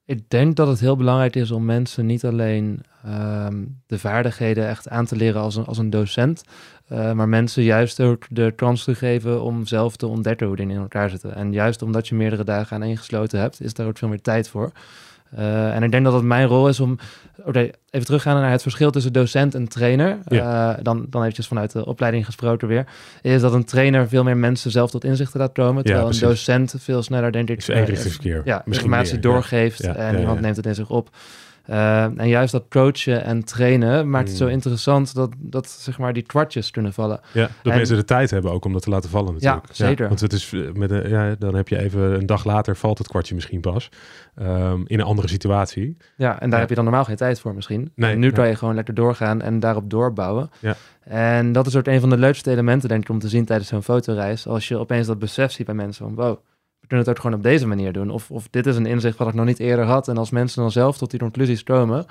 Ik 0.04 0.30
denk 0.30 0.56
dat 0.56 0.68
het 0.68 0.80
heel 0.80 0.96
belangrijk 0.96 1.36
is 1.36 1.50
om 1.50 1.64
mensen 1.64 2.06
niet 2.06 2.24
alleen 2.24 2.80
ehm, 3.04 3.64
de 3.86 3.98
vaardigheden 3.98 4.68
echt 4.68 4.88
aan 4.88 5.06
te 5.06 5.16
leren 5.16 5.40
als 5.40 5.56
een, 5.56 5.66
als 5.66 5.78
een 5.78 5.90
docent, 5.90 6.42
uh, 6.92 7.12
maar 7.12 7.28
mensen 7.28 7.62
juist 7.62 8.00
ook 8.00 8.26
de 8.30 8.52
kans 8.56 8.84
te 8.84 8.94
geven 8.94 9.42
om 9.42 9.66
zelf 9.66 9.96
te 9.96 10.06
ontdekken 10.06 10.46
hoe 10.46 10.56
dingen 10.56 10.74
in 10.74 10.82
elkaar 10.82 11.10
zitten. 11.10 11.34
En 11.34 11.52
juist 11.52 11.82
omdat 11.82 12.08
je 12.08 12.14
meerdere 12.14 12.44
dagen 12.44 12.76
aan 12.76 12.82
één 12.82 12.96
gesloten 12.96 13.40
hebt, 13.40 13.60
is 13.60 13.74
daar 13.74 13.86
ook 13.86 13.98
veel 13.98 14.08
meer 14.08 14.20
tijd 14.20 14.48
voor. 14.48 14.72
Uh, 15.38 15.74
en 15.74 15.82
ik 15.82 15.90
denk 15.90 16.04
dat 16.04 16.12
het 16.12 16.22
mijn 16.22 16.46
rol 16.46 16.68
is 16.68 16.80
om. 16.80 16.98
Oké, 17.38 17.48
okay, 17.48 17.72
even 17.90 18.06
teruggaan 18.06 18.40
naar 18.40 18.50
het 18.50 18.62
verschil 18.62 18.90
tussen 18.90 19.12
docent 19.12 19.54
en 19.54 19.68
trainer. 19.68 20.18
Ja. 20.24 20.76
Uh, 20.76 20.82
dan, 20.82 21.06
dan 21.10 21.20
eventjes 21.20 21.46
vanuit 21.46 21.72
de 21.72 21.86
opleiding 21.86 22.24
gesproken 22.24 22.68
weer. 22.68 22.86
Is 23.22 23.40
dat 23.40 23.52
een 23.52 23.64
trainer 23.64 24.08
veel 24.08 24.22
meer 24.22 24.36
mensen 24.36 24.70
zelf 24.70 24.90
tot 24.90 25.04
inzichten 25.04 25.40
laat 25.40 25.52
komen. 25.52 25.84
Terwijl 25.84 26.06
Ja, 26.06 26.14
een 26.14 26.20
docent 26.20 26.74
veel 26.78 27.02
sneller, 27.02 27.32
denk 27.32 27.50
ik. 27.50 27.58
Is 27.58 27.68
eenrichtingsverkeer. 27.68 28.42
Ja, 28.44 28.62
informatie 28.66 29.12
meer, 29.12 29.22
doorgeeft 29.22 29.80
en 29.80 30.18
iemand 30.18 30.40
neemt 30.40 30.56
het 30.56 30.66
in 30.66 30.74
zich 30.74 30.90
op. 30.90 31.10
Uh, 31.70 32.02
en 32.02 32.28
juist 32.28 32.52
dat 32.52 32.64
coachen 32.68 33.24
en 33.24 33.44
trainen 33.44 34.10
maakt 34.10 34.28
het 34.28 34.36
zo 34.36 34.44
Mm. 34.44 34.50
interessant 34.50 35.14
dat, 35.14 35.30
dat 35.38 35.68
zeg 35.68 35.98
maar 35.98 36.12
die 36.12 36.22
kwartjes 36.22 36.70
kunnen 36.70 36.92
vallen. 36.92 37.20
Ja, 37.32 37.40
dat 37.62 37.72
En- 37.72 37.78
mensen 37.78 37.96
de 37.96 38.04
tijd 38.04 38.30
hebben 38.30 38.52
ook 38.52 38.64
om 38.64 38.72
dat 38.72 38.82
te 38.82 38.90
laten 38.90 39.10
vallen 39.10 39.32
natuurlijk. 39.32 39.66
zeker. 39.72 40.08
want 40.08 40.20
het 40.20 40.32
is 40.32 40.52
eh, 40.52 40.60
met 40.72 40.90
een, 40.90 41.08
ja, 41.08 41.34
dan 41.38 41.54
heb 41.54 41.68
je 41.68 41.78
even 41.78 42.00
een 42.00 42.26
dag 42.26 42.44
later 42.44 42.76
valt 42.76 42.98
het 42.98 43.08
kwartje 43.08 43.34
misschien 43.34 43.60
pas. 43.60 43.88
Ehm, 44.34 44.80
in 44.86 44.98
een 45.00 45.04
andere 45.06 45.28
situatie. 45.28 45.96
Ja, 46.16 46.32
en 46.32 46.38
daar 46.40 46.50
Ja. 46.50 46.58
heb 46.58 46.68
je 46.68 46.74
dan 46.74 46.84
normaal 46.84 47.04
geen 47.04 47.16
tijd 47.16 47.40
voor 47.40 47.54
misschien. 47.54 47.92
Nee, 47.94 48.12
En 48.12 48.18
nu 48.18 48.30
kan 48.30 48.48
je 48.48 48.54
gewoon 48.56 48.74
lekker 48.74 48.94
doorgaan 48.94 49.42
en 49.42 49.60
daarop 49.60 49.90
doorbouwen. 49.90 50.50
Ja. 50.58 50.74
En 51.04 51.52
dat 51.52 51.66
is 51.66 51.76
ook 51.76 51.86
een 51.86 52.00
van 52.00 52.10
de 52.10 52.18
leukste 52.18 52.50
elementen 52.50 52.88
denk 52.88 53.02
ik 53.02 53.08
om 53.10 53.18
te 53.18 53.28
zien 53.28 53.44
tijdens 53.44 53.68
zo'n 53.68 53.82
fotoreis. 53.82 54.46
Als 54.46 54.68
je 54.68 54.76
opeens 54.78 55.06
dat 55.06 55.18
besef 55.18 55.52
ziet 55.52 55.66
bij 55.66 55.74
mensen 55.74 56.04
van 56.06 56.14
wow, 56.14 56.38
kunnen 56.90 57.06
het 57.06 57.16
ook 57.16 57.22
gewoon 57.22 57.36
op 57.36 57.42
deze 57.42 57.66
manier 57.66 57.92
doen. 57.92 58.10
Of, 58.10 58.30
of 58.30 58.48
dit 58.50 58.66
is 58.66 58.76
een 58.76 58.86
inzicht 58.86 59.18
wat 59.18 59.28
ik 59.28 59.34
nog 59.34 59.46
niet 59.46 59.58
eerder 59.58 59.84
had. 59.84 60.08
En 60.08 60.16
als 60.16 60.30
mensen 60.30 60.62
dan 60.62 60.70
zelf 60.70 60.98
tot 60.98 61.10
die 61.10 61.20
conclusies 61.20 61.62
komen, 61.62 62.06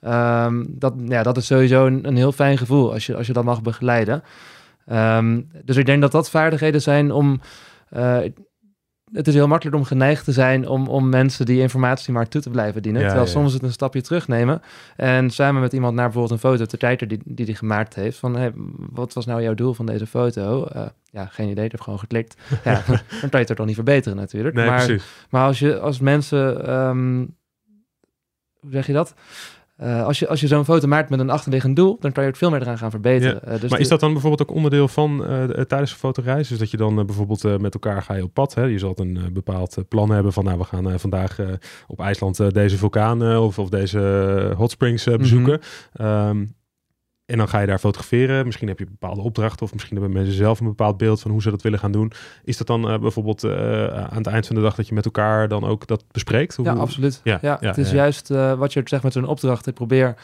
ehm, 0.00 0.64
dat, 0.68 0.94
ja, 1.04 1.22
dat 1.22 1.36
is 1.36 1.46
sowieso 1.46 1.86
een, 1.86 2.06
een 2.06 2.16
heel 2.16 2.32
fijn 2.32 2.58
gevoel 2.58 2.92
als 2.92 3.06
je, 3.06 3.16
als 3.16 3.26
je 3.26 3.32
dat 3.32 3.44
mag 3.44 3.62
begeleiden. 3.62 4.22
Ehm, 4.86 5.40
dus 5.64 5.76
ik 5.76 5.86
denk 5.86 6.00
dat 6.00 6.12
dat 6.12 6.30
vaardigheden 6.30 6.82
zijn 6.82 7.12
om... 7.12 7.40
eh, 7.88 8.18
het 9.14 9.28
is 9.28 9.34
heel 9.34 9.48
makkelijk 9.48 9.76
om 9.76 9.84
geneigd 9.84 10.24
te 10.24 10.32
zijn 10.32 10.68
om, 10.68 10.88
om 10.88 11.08
mensen 11.08 11.46
die 11.46 11.60
informatie 11.60 12.12
maar 12.12 12.28
toe 12.28 12.40
te 12.40 12.50
blijven 12.50 12.82
dienen. 12.82 13.00
Ja, 13.00 13.06
terwijl 13.06 13.28
ja. 13.28 13.32
soms 13.32 13.52
het 13.52 13.62
een 13.62 13.72
stapje 13.72 14.02
terugnemen. 14.02 14.62
En 14.96 15.30
samen 15.30 15.60
met 15.60 15.72
iemand 15.72 15.94
naar 15.94 16.04
bijvoorbeeld 16.04 16.42
een 16.42 16.50
foto 16.50 16.64
te 16.64 16.76
kijken 16.76 17.08
die, 17.08 17.20
die 17.24 17.46
die 17.46 17.54
gemaakt 17.54 17.94
heeft. 17.94 18.18
Van 18.18 18.36
hey, 18.36 18.52
wat 18.76 19.12
was 19.12 19.26
nou 19.26 19.42
jouw 19.42 19.54
doel 19.54 19.74
van 19.74 19.86
deze 19.86 20.06
foto? 20.06 20.64
Eh, 20.64 20.86
ja, 21.04 21.26
geen 21.26 21.48
idee. 21.48 21.64
Ik 21.64 21.70
heb 21.70 21.80
gewoon 21.80 21.98
geklikt. 21.98 22.36
ja, 22.64 22.82
dan 22.86 22.98
kan 23.20 23.30
je 23.30 23.38
het 23.38 23.50
er 23.50 23.56
toch 23.56 23.66
niet 23.66 23.74
verbeteren 23.74 24.18
natuurlijk. 24.18 24.54
Nee, 24.54 24.66
maar, 24.66 24.84
precies. 24.84 25.04
maar 25.30 25.46
als 25.46 25.58
je 25.58 25.78
als 25.78 26.00
mensen. 26.00 26.66
ehm, 26.66 27.26
hoe 28.60 28.72
zeg 28.72 28.86
je 28.86 28.92
dat? 28.92 29.14
Eh, 29.76 30.04
als 30.06 30.18
je, 30.18 30.28
als 30.28 30.40
je 30.40 30.46
zo'n 30.46 30.64
foto 30.64 30.86
maakt 30.86 31.10
met 31.10 31.20
een 31.20 31.30
achterliggend 31.30 31.76
doel, 31.76 31.96
dan 32.00 32.12
kan 32.12 32.22
je 32.22 32.28
ook 32.28 32.36
veel 32.36 32.50
meer 32.50 32.60
eraan 32.62 32.78
gaan 32.78 32.90
verbeteren. 32.90 33.42
Eh, 33.42 33.60
dus 33.60 33.70
maar 33.70 33.80
is 33.80 33.88
dat 33.88 34.00
dan 34.00 34.12
bijvoorbeeld 34.12 34.48
ook 34.48 34.56
onderdeel 34.56 34.88
van 34.88 35.26
eh, 35.26 35.46
de- 35.46 35.64
tijdens 35.66 35.92
een 35.92 35.98
fotoreis? 35.98 36.48
Dus 36.48 36.58
dat 36.58 36.70
je 36.70 36.76
dan 36.76 37.06
bijvoorbeeld 37.06 37.60
met 37.60 37.74
elkaar 37.74 38.02
ga 38.02 38.14
je 38.14 38.22
op 38.22 38.34
pad. 38.34 38.54
Hè? 38.54 38.62
Je 38.62 38.78
zult 38.78 38.98
een 38.98 39.18
bepaald 39.32 39.76
plan 39.88 40.10
hebben 40.10 40.32
van 40.32 40.44
nou, 40.44 40.58
we 40.58 40.64
gaan 40.64 41.00
vandaag 41.00 41.38
op 41.86 42.00
IJsland 42.00 42.54
deze 42.54 42.76
vulkaan 42.78 43.36
of, 43.36 43.58
of 43.58 43.68
deze 43.68 43.98
hot 44.56 44.70
springs 44.70 45.06
eh, 45.06 45.16
bezoeken. 45.16 45.60
Ehm, 45.92 46.44
en 47.26 47.38
dan 47.38 47.48
ga 47.48 47.60
je 47.60 47.66
daar 47.66 47.78
fotograferen. 47.78 48.44
Misschien 48.46 48.68
heb 48.68 48.78
je 48.78 48.84
bepaalde 48.84 49.20
opdrachten 49.20 49.62
of 49.66 49.72
misschien 49.72 49.96
hebben 49.96 50.12
mensen 50.12 50.34
zelf 50.34 50.60
een 50.60 50.66
bepaald 50.66 50.96
beeld 50.96 51.20
van 51.20 51.30
hoe 51.30 51.42
ze 51.42 51.50
dat 51.50 51.62
willen 51.62 51.78
gaan 51.78 51.92
doen. 51.92 52.12
Is 52.44 52.56
dat 52.56 52.66
dan 52.66 52.88
eh, 52.90 52.98
bijvoorbeeld 52.98 53.44
eh, 53.44 53.86
aan 53.86 54.16
het 54.16 54.26
eind 54.26 54.46
van 54.46 54.56
de 54.56 54.62
dag 54.62 54.74
dat 54.74 54.88
je 54.88 54.94
met 54.94 55.04
elkaar 55.04 55.48
dan 55.48 55.64
ook 55.64 55.86
dat 55.86 56.04
bespreekt? 56.12 56.56
Hoe- 56.56 56.64
Ja, 56.64 56.72
absoluut. 56.72 57.20
Ja, 57.24 57.38
Ja, 57.42 57.58
ja, 57.60 57.68
het 57.68 57.78
is 57.78 57.88
ja. 57.90 57.96
juist 57.96 58.30
eh, 58.30 58.52
wat 58.52 58.72
je 58.72 58.80
zegt 58.84 59.02
met 59.02 59.12
zo'n 59.12 59.26
opdracht. 59.26 59.66
Ik 59.66 59.74
probeer 59.74 60.14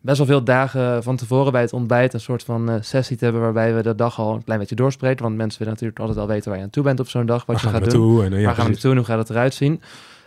best 0.00 0.18
wel 0.18 0.26
veel 0.26 0.44
dagen 0.44 1.02
van 1.02 1.16
tevoren 1.16 1.52
bij 1.52 1.60
het 1.60 1.72
ontbijt 1.72 2.14
een 2.14 2.20
soort 2.20 2.42
van 2.44 2.78
sessie 2.80 3.16
te 3.16 3.24
hebben 3.24 3.42
waarbij 3.42 3.74
we 3.74 3.82
de 3.82 3.94
dag 3.94 4.18
al 4.18 4.34
een 4.34 4.44
klein 4.44 4.60
beetje 4.60 4.74
doorspreken. 4.74 5.22
Want 5.24 5.36
mensen 5.36 5.58
willen 5.58 5.72
natuurlijk 5.74 6.00
altijd 6.00 6.18
al 6.18 6.26
weten 6.26 6.48
waar 6.48 6.58
je 6.58 6.64
aan 6.64 6.70
toe 6.70 6.82
bent 6.82 7.00
op 7.00 7.08
zo'n 7.08 7.26
dag, 7.26 7.44
wat 7.44 7.46
Waar 7.46 7.64
je 7.64 7.70
gaan 7.70 7.78
we 7.78 7.84
gaat 7.90 7.94
doen. 7.94 8.24
En, 8.24 8.38
ja, 8.38 8.44
waar 8.46 8.54
gaan 8.54 8.64
we 8.64 8.70
naartoe 8.70 8.90
en 8.90 8.96
hoe 8.96 9.06
gaat 9.06 9.18
het 9.18 9.30
eruit 9.30 9.54
zien? 9.54 9.80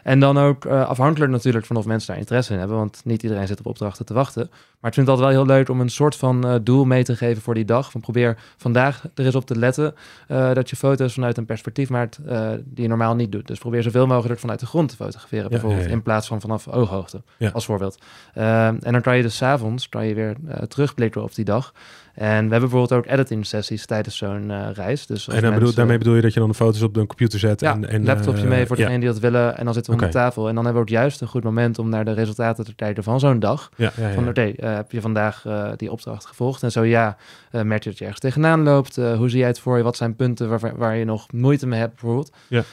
En 0.03 0.19
dan 0.19 0.37
ook 0.37 0.65
eh, 0.65 0.87
afhankelijk 0.87 1.31
natuurlijk 1.31 1.65
van 1.65 1.75
of 1.75 1.85
mensen 1.85 2.07
daar 2.07 2.17
interesse 2.17 2.53
in 2.53 2.59
hebben, 2.59 2.77
want 2.77 3.01
niet 3.03 3.23
iedereen 3.23 3.47
zit 3.47 3.59
op 3.59 3.65
opdrachten 3.65 4.05
te 4.05 4.13
wachten. 4.13 4.49
Maar 4.49 4.89
ik 4.89 4.95
vind 4.95 5.07
het 5.07 5.15
altijd 5.15 5.35
wel 5.35 5.45
heel 5.45 5.55
leuk 5.55 5.69
om 5.69 5.81
een 5.81 5.89
soort 5.89 6.15
van 6.15 6.47
eh, 6.47 6.55
doel 6.61 6.85
mee 6.85 7.03
te 7.03 7.15
geven 7.15 7.41
voor 7.41 7.53
die 7.53 7.65
dag. 7.65 7.91
Van 7.91 8.01
probeer 8.01 8.37
vandaag 8.57 9.03
er 9.15 9.25
eens 9.25 9.35
op 9.35 9.45
te 9.45 9.57
letten 9.57 9.95
eh, 10.27 10.53
dat 10.53 10.69
je 10.69 10.75
foto's 10.75 11.13
vanuit 11.13 11.37
een 11.37 11.45
perspectief 11.45 11.89
maakt 11.89 12.19
die 12.63 12.83
je 12.83 12.87
normaal 12.87 13.15
niet 13.15 13.31
doet. 13.31 13.47
Dus 13.47 13.59
probeer 13.59 13.83
zoveel 13.83 14.07
mogelijk 14.07 14.39
vanuit 14.39 14.59
de 14.59 14.65
grond 14.65 14.89
te 14.89 14.95
fotograferen, 14.95 15.49
bijvoorbeeld, 15.49 15.81
ja, 15.81 15.87
ja. 15.87 15.93
in 15.93 16.01
plaats 16.01 16.27
van 16.27 16.41
vanaf 16.41 16.67
ooghoogte, 16.67 17.21
als 17.53 17.65
voorbeeld. 17.65 17.97
Eh, 18.33 18.67
en 18.67 18.91
dan 18.91 19.01
kan 19.01 19.17
je 19.17 19.21
dus 19.21 19.37
's 19.37 19.41
avonds 19.41 19.89
kan 19.89 20.05
je 20.05 20.13
weer 20.13 20.35
terugblikken 20.67 21.23
op 21.23 21.35
die 21.35 21.45
dag. 21.45 21.73
En 22.19 22.45
we 22.45 22.51
hebben 22.51 22.69
bijvoorbeeld 22.69 22.93
ook 22.93 23.05
editing 23.05 23.45
sessies 23.45 23.85
tijdens 23.85 24.17
zo'n 24.17 24.51
eh, 24.51 24.67
reis. 24.73 25.05
Dus 25.05 25.27
En 25.27 25.53
bedoel, 25.53 25.73
daarmee 25.73 25.97
bedoel 25.97 26.15
je 26.15 26.21
dat 26.21 26.33
je 26.33 26.39
dan 26.39 26.49
de 26.49 26.55
foto's 26.55 26.81
op 26.81 26.93
de 26.93 27.05
computer 27.05 27.39
zet 27.39 27.59
ja, 27.59 27.73
en, 27.73 27.89
en 27.89 28.05
laptopje 28.05 28.41
eh, 28.43 28.49
mee 28.49 28.65
voor 28.65 28.77
ja. 28.77 28.83
degene 28.83 28.99
die 28.99 29.09
dat 29.09 29.19
willen. 29.19 29.57
En 29.57 29.65
dan 29.65 29.73
zitten 29.73 29.93
we 29.97 30.05
de 30.05 30.11
tafel. 30.11 30.47
En 30.47 30.55
dan 30.55 30.65
hebben 30.65 30.83
we 30.83 30.89
ook 30.89 30.93
juist 30.95 31.21
een 31.21 31.27
goed 31.27 31.43
moment 31.43 31.79
om 31.79 31.89
naar 31.89 32.05
de 32.05 32.11
resultaten 32.11 32.65
te 32.65 32.75
kijken 32.75 33.03
van 33.03 33.19
zo'n 33.19 33.39
dag. 33.39 33.69
Ja. 33.75 33.91
Van 34.13 34.27
oké, 34.27 34.41
eh, 34.41 34.75
heb 34.75 34.91
je 34.91 35.01
vandaag 35.01 35.45
die 35.75 35.91
opdracht 35.91 36.25
gevolgd? 36.25 36.63
En 36.63 36.71
zo 36.71 36.83
ja, 36.83 37.17
merk 37.51 37.83
je 37.83 37.89
dat 37.89 37.97
je 37.97 38.05
ergens 38.05 38.21
tegenaan 38.21 38.63
loopt? 38.63 38.95
hoe 38.95 39.29
zie 39.29 39.39
jij 39.39 39.47
het 39.47 39.59
voor 39.59 39.77
je? 39.77 39.83
Wat 39.83 39.97
zijn 39.97 40.15
punten 40.15 40.49
waar, 40.49 40.77
waar 40.77 40.95
je 40.95 41.05
nog 41.05 41.31
moeite 41.31 41.67
mee 41.67 41.79
hebt 41.79 41.91
bijvoorbeeld? 41.91 42.31
Ja. 42.47 42.63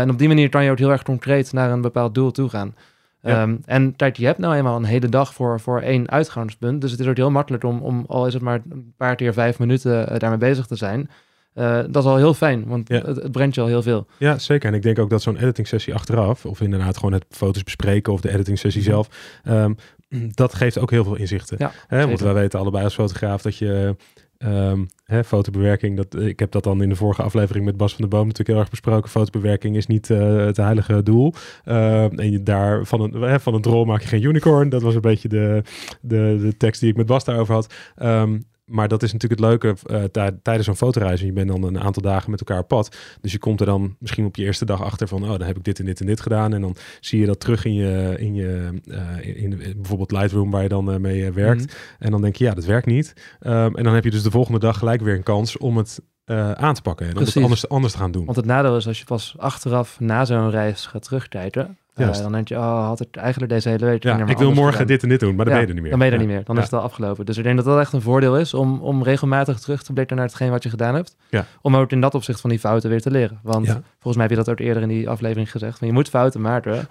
en 0.00 0.10
op 0.10 0.18
die 0.18 0.28
manier 0.28 0.48
kan 0.48 0.64
je 0.64 0.70
ook 0.70 0.78
heel 0.78 0.90
erg 0.90 1.02
concreet 1.02 1.52
naar 1.52 1.70
een 1.70 1.80
bepaald 1.80 2.14
doel 2.14 2.30
toe 2.30 2.48
gaan. 2.48 2.74
Ja. 3.22 3.42
Um, 3.42 3.60
en 3.64 3.96
kijk, 3.96 4.16
je 4.16 4.26
hebt 4.26 4.38
nou 4.38 4.54
eenmaal 4.54 4.76
een 4.76 4.84
hele 4.84 5.08
dag 5.08 5.34
voor, 5.34 5.60
voor 5.60 5.80
één 5.80 6.10
uitgangspunt. 6.10 6.80
Dus 6.80 6.90
het 6.90 7.00
is 7.00 7.06
ook 7.06 7.16
heel 7.16 7.30
makkelijk 7.30 7.64
om, 7.64 7.80
om 7.80 8.04
al 8.06 8.26
is 8.26 8.32
het 8.32 8.42
maar 8.42 8.60
een 8.70 8.92
paar 8.96 9.16
keer 9.16 9.32
vijf 9.32 9.58
minuten 9.58 10.18
daarmee 10.18 10.38
bezig 10.38 10.66
te 10.66 10.76
zijn. 10.76 11.10
Uh, 11.54 11.80
dat 11.90 12.04
is 12.04 12.10
al 12.10 12.16
heel 12.16 12.34
fijn, 12.34 12.64
want 12.66 12.88
het, 12.88 13.06
het, 13.06 13.32
brengt 13.32 13.54
je 13.54 13.60
al 13.60 13.66
heel 13.66 13.82
veel. 13.82 14.06
Ja, 14.18 14.38
zeker. 14.38 14.68
En 14.68 14.74
ik 14.74 14.82
denk 14.82 14.98
ook 14.98 15.10
dat 15.10 15.22
zo'n 15.22 15.36
editing 15.36 15.66
sessie 15.66 15.94
achteraf, 15.94 16.46
of 16.46 16.60
inderdaad 16.60 16.96
gewoon 16.96 17.12
het 17.12 17.24
foto's 17.30 17.62
bespreken 17.62 18.12
of 18.12 18.20
de 18.20 18.32
editing 18.32 18.58
sessie 18.58 18.82
mhm. 18.82 18.90
zelf, 18.90 19.08
um, 19.44 19.76
dat 20.34 20.54
geeft 20.54 20.78
ook 20.78 20.90
heel 20.90 21.04
veel 21.04 21.16
inzichten. 21.16 21.56
Ja, 21.60 21.72
Hè, 21.86 22.06
want 22.06 22.20
wij 22.20 22.34
weten 22.34 22.58
allebei 22.58 22.84
als 22.84 22.94
fotograaf 22.94 23.42
dat 23.42 23.56
je 23.56 23.96
um, 24.38 24.88
hè, 25.04 25.24
fotobewerking, 25.24 25.96
dat, 25.96 26.22
ik 26.22 26.38
heb 26.38 26.50
dat 26.50 26.62
dan 26.62 26.82
in 26.82 26.88
de 26.88 26.94
vorige 26.96 27.22
aflevering 27.22 27.64
met 27.64 27.76
Bas 27.76 27.94
van 27.94 28.02
de 28.02 28.08
Boom 28.08 28.22
natuurlijk 28.22 28.48
heel 28.48 28.58
erg 28.58 28.70
besproken. 28.70 29.10
Fotobewerking 29.10 29.76
is 29.76 29.86
niet 29.86 30.08
uh, 30.08 30.36
het 30.36 30.56
heilige 30.56 31.02
doel. 31.02 31.34
Uh, 31.64 32.18
en 32.18 32.30
je 32.30 32.42
daar 32.42 32.84
van 32.84 33.00
een, 33.00 33.22
hè, 33.22 33.40
van 33.40 33.54
een 33.54 33.62
drol 33.62 33.84
maak 33.84 34.00
je 34.00 34.08
geen 34.08 34.22
unicorn. 34.22 34.68
Dat 34.68 34.82
was 34.82 34.94
een 34.94 35.00
beetje 35.00 35.28
de, 35.28 35.62
de, 36.00 36.38
de 36.40 36.56
tekst 36.56 36.80
die 36.80 36.90
ik 36.90 36.96
met 36.96 37.06
Bas 37.06 37.24
daarover 37.24 37.54
had. 37.54 37.74
Um, 38.02 38.42
maar 38.68 38.88
dat 38.88 39.02
is 39.02 39.12
natuurlijk 39.12 39.40
het 39.40 39.50
leuke 39.50 39.76
uh, 39.90 40.26
tijdens 40.42 40.66
zo'n 40.66 40.76
fotoreis. 40.76 41.20
En 41.20 41.26
je 41.26 41.32
bent 41.32 41.48
dan 41.48 41.62
een 41.62 41.80
aantal 41.80 42.02
dagen 42.02 42.30
met 42.30 42.40
elkaar 42.40 42.58
op 42.58 42.68
pad. 42.68 42.96
Dus 43.20 43.32
je 43.32 43.38
komt 43.38 43.60
er 43.60 43.66
dan 43.66 43.96
misschien 43.98 44.24
op 44.24 44.36
je 44.36 44.44
eerste 44.44 44.64
dag 44.64 44.82
achter 44.82 45.08
van... 45.08 45.22
oh, 45.22 45.28
dan 45.28 45.42
heb 45.42 45.56
ik 45.56 45.64
dit 45.64 45.78
en 45.78 45.84
dit 45.84 46.00
en 46.00 46.06
dit 46.06 46.20
gedaan. 46.20 46.54
En 46.54 46.60
dan 46.60 46.76
zie 47.00 47.20
je 47.20 47.26
dat 47.26 47.40
terug 47.40 47.64
in 47.64 47.74
je... 47.74 48.14
in, 48.18 48.34
je, 48.34 48.68
uh, 48.84 49.42
in, 49.42 49.62
bijvoorbeeld 49.76 50.12
Lightroom 50.12 50.50
waar 50.50 50.62
je 50.62 50.68
dan 50.68 50.92
uh, 50.92 50.96
mee 50.96 51.32
werkt. 51.32 51.66
Mhm. 51.66 51.74
En 51.98 52.10
dan 52.10 52.20
denk 52.20 52.36
je, 52.36 52.44
ja, 52.44 52.54
dat 52.54 52.64
werkt 52.64 52.86
niet. 52.86 53.12
Um, 53.40 53.76
en 53.76 53.84
dan 53.84 53.94
heb 53.94 54.04
je 54.04 54.10
dus 54.10 54.22
de 54.22 54.30
volgende 54.30 54.58
dag 54.58 54.78
gelijk 54.78 55.00
weer 55.00 55.14
een 55.14 55.22
kans 55.22 55.58
om 55.58 55.76
het 55.76 56.00
aan 56.54 56.74
te 56.74 56.82
pakken. 56.82 57.06
En 57.06 57.16
om 57.16 57.24
het 57.24 57.36
anders, 57.36 57.68
anders 57.68 57.92
te 57.92 57.98
gaan 57.98 58.10
doen. 58.10 58.24
Want 58.24 58.36
het 58.36 58.46
nadeel 58.46 58.76
is 58.76 58.86
als 58.86 58.98
je 58.98 59.04
pas 59.04 59.34
achteraf 59.38 60.00
na 60.00 60.24
zo'n 60.24 60.50
reis 60.50 60.86
gaat 60.86 61.02
terugkijken... 61.02 61.78
Uh, 61.98 62.12
dan 62.12 62.32
denk 62.32 62.48
je, 62.48 62.56
oh, 62.56 62.86
had 62.86 62.98
het 62.98 63.16
eigenlijk 63.16 63.52
deze 63.52 63.68
hele 63.68 63.84
week. 63.86 64.02
Ja, 64.02 64.26
ik 64.26 64.38
wil 64.38 64.52
morgen 64.52 64.86
dit 64.86 65.02
en 65.02 65.08
dit 65.08 65.20
doen, 65.20 65.34
maar 65.34 65.44
dan 65.44 65.54
ben 65.54 65.62
je 65.62 65.68
er 65.68 65.74
niet 65.74 65.82
meer. 65.82 65.90
Dan 65.90 65.98
ben 65.98 66.08
je 66.08 66.14
er 66.14 66.20
niet 66.20 66.28
meer. 66.28 66.44
Dan 66.44 66.56
is 66.56 66.62
het 66.62 66.72
al 66.72 66.80
afgelopen. 66.80 67.26
Dus 67.26 67.36
ik 67.36 67.44
denk 67.44 67.56
dat 67.56 67.64
dat 67.64 67.78
echt 67.78 67.92
een 67.92 68.02
voordeel 68.02 68.38
is 68.38 68.54
om, 68.54 68.80
om 68.80 69.02
regelmatig 69.02 69.58
terug 69.58 69.82
te 69.82 69.92
blikken 69.92 70.16
naar 70.16 70.26
hetgeen 70.26 70.50
wat 70.50 70.62
je 70.62 70.68
gedaan 70.68 70.94
hebt. 70.94 71.16
Ja. 71.30 71.46
Om 71.62 71.76
ook 71.76 71.90
in 71.90 72.00
dat 72.00 72.14
opzicht 72.14 72.40
van 72.40 72.50
die 72.50 72.58
fouten 72.58 72.90
weer 72.90 73.00
te 73.00 73.10
leren. 73.10 73.38
Want 73.42 73.66
volgens 73.66 74.14
mij 74.16 74.22
heb 74.22 74.30
je 74.30 74.36
dat 74.36 74.48
ook 74.48 74.58
eerder 74.58 74.82
in 74.82 74.88
die 74.88 75.08
aflevering 75.08 75.50
gezegd. 75.50 75.80
Je 75.80 75.92
moet 75.92 76.08
fouten 76.08 76.40
maken. 76.40 76.86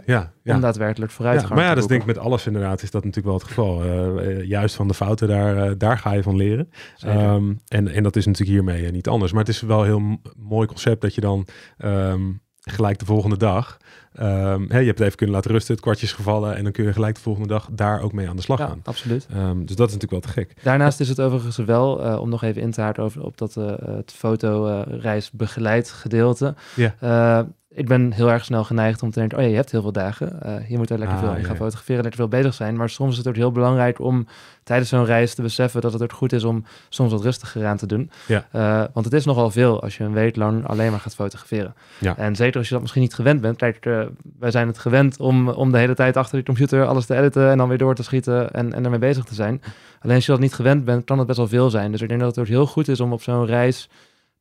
100%, 0.00 0.04
ja. 0.06 0.32
Om 0.44 0.60
daadwerkelijk 0.60 1.12
vooruit 1.12 1.40
te 1.40 1.46
gaan. 1.46 1.56
Maar 1.56 1.64
ja, 1.64 1.74
dat 1.74 1.82
is 1.82 1.88
denk 1.88 2.00
ik 2.00 2.06
met 2.06 2.18
alles 2.18 2.46
inderdaad, 2.46 2.82
is 2.82 2.90
dat 2.90 3.04
natuurlijk 3.04 3.26
wel 3.26 3.38
het 3.38 3.48
geval. 3.48 3.84
Uh, 3.84 4.44
juist 4.44 4.74
van 4.74 4.88
de 4.88 4.94
fouten, 4.94 5.28
daar, 5.28 5.78
daar 5.78 5.98
ga 5.98 6.12
je 6.12 6.22
van 6.22 6.36
leren. 6.36 6.70
Um, 7.06 7.60
en, 7.68 7.88
en 7.88 8.02
dat 8.02 8.16
is 8.16 8.26
natuurlijk 8.26 8.56
hiermee 8.56 8.90
niet 8.90 9.08
anders. 9.08 9.32
Maar 9.32 9.44
het 9.44 9.54
is 9.54 9.60
wel 9.60 9.80
een 9.80 9.86
heel 9.86 10.18
mooi 10.36 10.66
concept 10.66 11.00
dat 11.00 11.14
je 11.14 11.20
dan... 11.20 11.46
Um, 11.84 12.40
gelijk 12.70 12.98
de 12.98 13.04
volgende 13.04 13.36
dag. 13.36 13.76
Um, 14.20 14.66
je 14.68 14.74
hebt 14.74 14.86
het 14.86 15.00
even 15.00 15.16
kunnen 15.16 15.34
laten 15.34 15.50
rusten, 15.50 15.74
het 15.74 15.82
kwartje 15.82 16.06
is 16.06 16.12
gevallen 16.12 16.56
en 16.56 16.62
dan 16.62 16.72
kun 16.72 16.84
je 16.84 16.92
gelijk 16.92 17.14
de 17.14 17.20
volgende 17.20 17.48
dag 17.48 17.68
daar 17.72 18.00
ook 18.00 18.12
mee 18.12 18.28
aan 18.28 18.36
de 18.36 18.42
slag 18.42 18.58
ja, 18.58 18.66
gaan. 18.66 18.80
Absoluut. 18.84 19.26
Um, 19.36 19.66
dus 19.66 19.76
dat 19.76 19.88
is 19.88 19.94
natuurlijk 19.94 20.10
wel 20.10 20.20
te 20.20 20.40
gek. 20.40 20.54
Daarnaast 20.62 21.00
is 21.00 21.08
het 21.08 21.20
overigens 21.20 21.56
wel, 21.56 22.06
uh, 22.06 22.20
om 22.20 22.28
nog 22.28 22.42
even 22.42 22.62
in 22.62 22.70
te 22.70 22.80
haken 22.80 23.02
over 23.02 23.22
op 23.22 23.38
dat 23.38 23.56
uh, 23.56 23.72
het 23.78 24.12
fotoreis 24.12 25.26
uh, 25.26 25.38
begeleid 25.38 25.90
gedeelte. 25.90 26.54
Ja. 26.74 26.94
Uh, 27.02 27.40
ik 27.74 27.86
ben 27.88 28.12
heel 28.12 28.30
erg 28.30 28.44
snel 28.44 28.64
geneigd 28.64 29.02
om 29.02 29.10
te 29.10 29.18
denken, 29.18 29.38
oh 29.38 29.44
ja, 29.44 29.50
je 29.50 29.56
hebt 29.56 29.70
heel 29.70 29.82
veel 29.82 29.92
dagen. 29.92 30.38
Uh, 30.46 30.68
je 30.68 30.76
moet 30.76 30.90
er 30.90 30.98
lekker 30.98 31.16
ah, 31.16 31.22
veel 31.22 31.34
in 31.34 31.44
gaan 31.44 31.56
fotograferen, 31.56 32.02
lekker 32.02 32.20
veel 32.20 32.28
bezig 32.28 32.54
zijn. 32.54 32.76
Maar 32.76 32.90
soms 32.90 33.12
is 33.12 33.18
het 33.18 33.28
ook 33.28 33.36
heel 33.36 33.52
belangrijk 33.52 34.00
om 34.00 34.26
tijdens 34.62 34.88
zo'n 34.88 35.04
reis 35.04 35.34
te 35.34 35.42
beseffen 35.42 35.80
dat 35.80 35.92
het 35.92 36.02
ook 36.02 36.12
goed 36.12 36.32
is 36.32 36.44
om 36.44 36.64
soms 36.88 37.12
wat 37.12 37.22
rustiger 37.22 37.66
aan 37.66 37.76
te 37.76 37.86
doen. 37.86 38.10
Ja. 38.26 38.46
Uh, 38.54 38.84
want 38.92 39.04
het 39.04 39.14
is 39.14 39.24
nogal 39.24 39.50
veel 39.50 39.82
als 39.82 39.96
je 39.96 40.04
een 40.04 40.12
week 40.12 40.36
lang 40.36 40.66
alleen 40.66 40.90
maar 40.90 41.00
gaat 41.00 41.14
fotograferen. 41.14 41.74
Ja. 41.98 42.16
En 42.16 42.36
zeker 42.36 42.58
als 42.58 42.66
je 42.66 42.72
dat 42.72 42.82
misschien 42.82 43.02
niet 43.02 43.14
gewend 43.14 43.40
bent. 43.40 43.56
Kijk, 43.56 43.86
uh, 43.86 44.02
wij 44.38 44.50
zijn 44.50 44.66
het 44.66 44.78
gewend 44.78 45.18
om, 45.18 45.48
om 45.48 45.72
de 45.72 45.78
hele 45.78 45.94
tijd 45.94 46.16
achter 46.16 46.38
de 46.38 46.44
computer 46.44 46.86
alles 46.86 47.06
te 47.06 47.16
editen 47.16 47.50
en 47.50 47.58
dan 47.58 47.68
weer 47.68 47.78
door 47.78 47.94
te 47.94 48.02
schieten 48.02 48.52
en, 48.52 48.72
en 48.72 48.84
ermee 48.84 48.98
bezig 48.98 49.24
te 49.24 49.34
zijn. 49.34 49.62
Alleen 50.00 50.16
als 50.16 50.26
je 50.26 50.32
dat 50.32 50.40
niet 50.40 50.54
gewend 50.54 50.84
bent, 50.84 51.04
kan 51.04 51.18
het 51.18 51.26
best 51.26 51.38
wel 51.38 51.48
veel 51.48 51.70
zijn. 51.70 51.92
Dus 51.92 52.00
ik 52.00 52.08
denk 52.08 52.20
dat 52.20 52.28
het 52.28 52.38
ook 52.38 52.50
heel 52.50 52.66
goed 52.66 52.88
is 52.88 53.00
om 53.00 53.12
op 53.12 53.22
zo'n 53.22 53.46
reis 53.46 53.88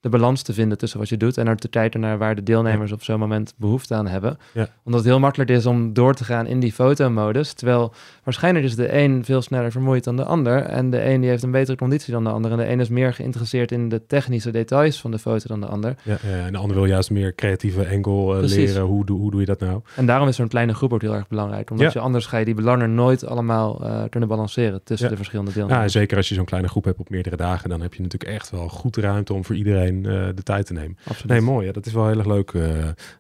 de 0.02 0.10
balans 0.10 0.42
te 0.42 0.54
vinden 0.54 0.78
tussen 0.78 1.00
wat 1.00 1.10
je 1.10 1.18
doet 1.18 1.38
en 1.38 1.48
er 1.48 1.56
te 1.56 1.68
kijken 1.68 2.00
naar 2.00 2.18
waar 2.18 2.36
de 2.36 2.44
deelnemers 2.44 2.92
op 2.92 3.04
zo'n 3.04 3.20
moment 3.20 3.54
behoefte 3.58 3.96
aan 3.96 4.08
hebben. 4.08 4.38
Ja. 4.54 4.68
Omdat 4.84 5.02
het 5.02 5.10
heel 5.10 5.20
makkelijk 5.20 5.50
is 5.50 5.66
om 5.66 5.94
door 5.94 6.14
te 6.14 6.24
gaan 6.24 6.48
in 6.48 6.60
die 6.60 6.72
fotomodus. 6.72 7.54
Terwijl 7.54 7.94
waarschijnlijk 8.24 8.66
is 8.66 8.76
de 8.76 8.98
een 8.98 9.26
veel 9.26 9.42
sneller 9.42 9.72
vermoeid 9.72 10.04
dan 10.04 10.16
de 10.16 10.24
ander. 10.24 10.62
En 10.62 10.90
de 10.90 11.06
een 11.06 11.22
die 11.22 11.30
heeft 11.30 11.44
een 11.44 11.52
betere 11.52 11.78
conditie 11.78 12.14
dan 12.14 12.24
de 12.24 12.30
ander. 12.30 12.52
En 12.52 12.58
de 12.58 12.70
een 12.70 12.80
is 12.80 12.90
meer 12.90 13.14
geïnteresseerd 13.14 13.72
in 13.72 13.90
de 13.90 14.06
technische 14.06 14.52
details 14.52 15.02
van 15.02 15.12
de 15.12 15.20
foto 15.20 15.48
dan 15.48 15.60
de 15.60 15.68
ander. 15.68 15.96
Ja, 16.04 16.18
ja 16.24 16.46
en 16.46 16.52
de 16.52 16.58
ander 16.58 16.76
wil 16.76 16.86
juist 16.86 17.10
meer 17.10 17.36
creatieve 17.36 17.84
enkel 17.84 18.44
uh, 18.44 18.50
leren. 18.50 18.82
Hoe, 18.82 19.06
doe, 19.06 19.20
hoe 19.20 19.32
doe 19.32 19.40
je 19.40 19.46
dat 19.46 19.60
nou? 19.60 19.82
En 19.96 20.06
daarom 20.06 20.28
is 20.28 20.36
zo'n 20.36 20.48
kleine 20.48 20.74
groep 20.74 20.94
ook 20.94 21.02
heel 21.02 21.16
erg 21.16 21.28
belangrijk. 21.28 21.70
Omdat 21.70 21.94
je 21.94 22.00
anders 22.00 22.26
ga 22.26 22.38
je 22.38 22.46
die 22.46 22.56
belangen 22.56 22.96
nooit 22.96 23.26
allemaal 23.26 23.86
uh, 23.86 24.04
kunnen 24.10 24.30
balanceren 24.30 24.84
tussen 24.84 25.10
de 25.10 25.16
verschillende 25.16 25.54
deelnemers. 25.54 25.94
Ja, 25.94 26.00
zeker 26.00 26.18
als 26.18 26.30
je 26.30 26.36
zo'n 26.36 26.46
kleine 26.46 26.68
groep 26.68 26.84
hebt 26.84 27.00
op 27.00 27.10
meerdere 27.10 27.36
dagen, 27.36 27.70
dan 27.70 27.82
heb 27.82 27.94
je 27.94 28.02
natuurlijk 28.02 28.32
echt 28.32 28.50
wel 28.50 28.68
goed 28.68 28.98
ruimte 28.98 29.34
om 29.34 29.46
voor 29.46 29.56
iedereen 29.56 29.90
uh, 29.96 30.28
de 30.36 30.44
tijd 30.44 30.66
te 30.66 30.74
nemen. 30.74 30.98
Absoluut. 31.06 31.32
Nee, 31.32 31.42
mooi. 31.42 31.66
Ja, 31.66 31.72
dat 31.72 31.86
is 31.86 31.94
wel 31.94 32.08
heel 32.08 32.18
erg 32.18 32.28
leuk 32.28 32.52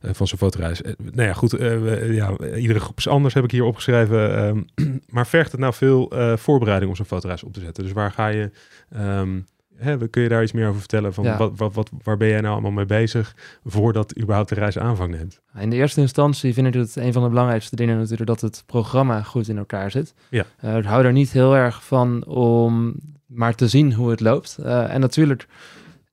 van 0.01 0.27
zo'n 0.27 0.37
fotoreis. 0.37 0.81
nou 0.97 1.27
ja, 1.27 1.33
goed. 1.33 1.55
ja, 2.09 2.37
iedere 2.55 2.79
groep 2.79 2.97
is 2.97 3.07
anders, 3.07 3.33
heb 3.33 3.43
ik 3.43 3.51
hier 3.51 3.63
opgeschreven. 3.63 4.35
Ehm, 4.35 4.61
maar 5.15 5.27
vergt 5.27 5.51
het 5.51 5.61
nou 5.61 5.73
veel 5.73 6.11
voorbereiding 6.35 6.89
om 6.91 6.97
zo'n 6.97 7.05
fotoreis 7.05 7.43
op 7.43 7.53
te 7.53 7.59
zetten? 7.59 7.83
Dus 7.83 7.93
waar 7.93 8.11
ga 8.11 8.27
je... 8.27 8.51
Um, 8.97 9.45
Hè, 9.81 10.09
kun 10.09 10.21
je 10.21 10.29
daar 10.29 10.43
iets 10.43 10.51
meer 10.51 10.67
over 10.67 10.79
vertellen? 10.79 11.13
Van 11.13 11.23
ja. 11.23 11.37
wat, 11.37 11.51
wat, 11.55 11.73
wat, 11.73 11.89
waar 12.03 12.17
ben 12.17 12.27
jij 12.27 12.41
nou 12.41 12.53
allemaal 12.53 12.71
mee 12.71 12.85
bezig 12.85 13.35
voordat 13.65 14.17
überhaupt 14.19 14.49
de 14.49 14.55
reis 14.55 14.77
aanvang 14.77 15.11
neemt? 15.11 15.39
In 15.59 15.69
de 15.69 15.75
eerste 15.75 16.01
instantie 16.01 16.53
vind 16.53 16.67
ik 16.67 16.73
het 16.73 16.95
een 16.95 17.13
van 17.13 17.23
de 17.23 17.29
belangrijkste 17.29 17.75
dingen 17.75 17.97
natuurlijk 17.97 18.27
dat 18.27 18.41
het 18.41 18.63
programma 18.65 19.21
goed 19.21 19.47
in 19.47 19.57
elkaar 19.57 19.91
zit. 19.91 20.13
Ja. 20.29 20.45
Uh, 20.63 20.77
ik 20.77 20.83
hou 20.83 21.05
er 21.05 21.11
niet 21.11 21.31
heel 21.31 21.55
erg 21.55 21.85
van 21.85 22.25
om 22.25 22.95
maar 23.25 23.55
te 23.55 23.67
zien 23.67 23.93
hoe 23.93 24.09
het 24.09 24.19
loopt. 24.19 24.57
Uh, 24.59 24.93
en 24.93 24.99
natuurlijk 24.99 25.47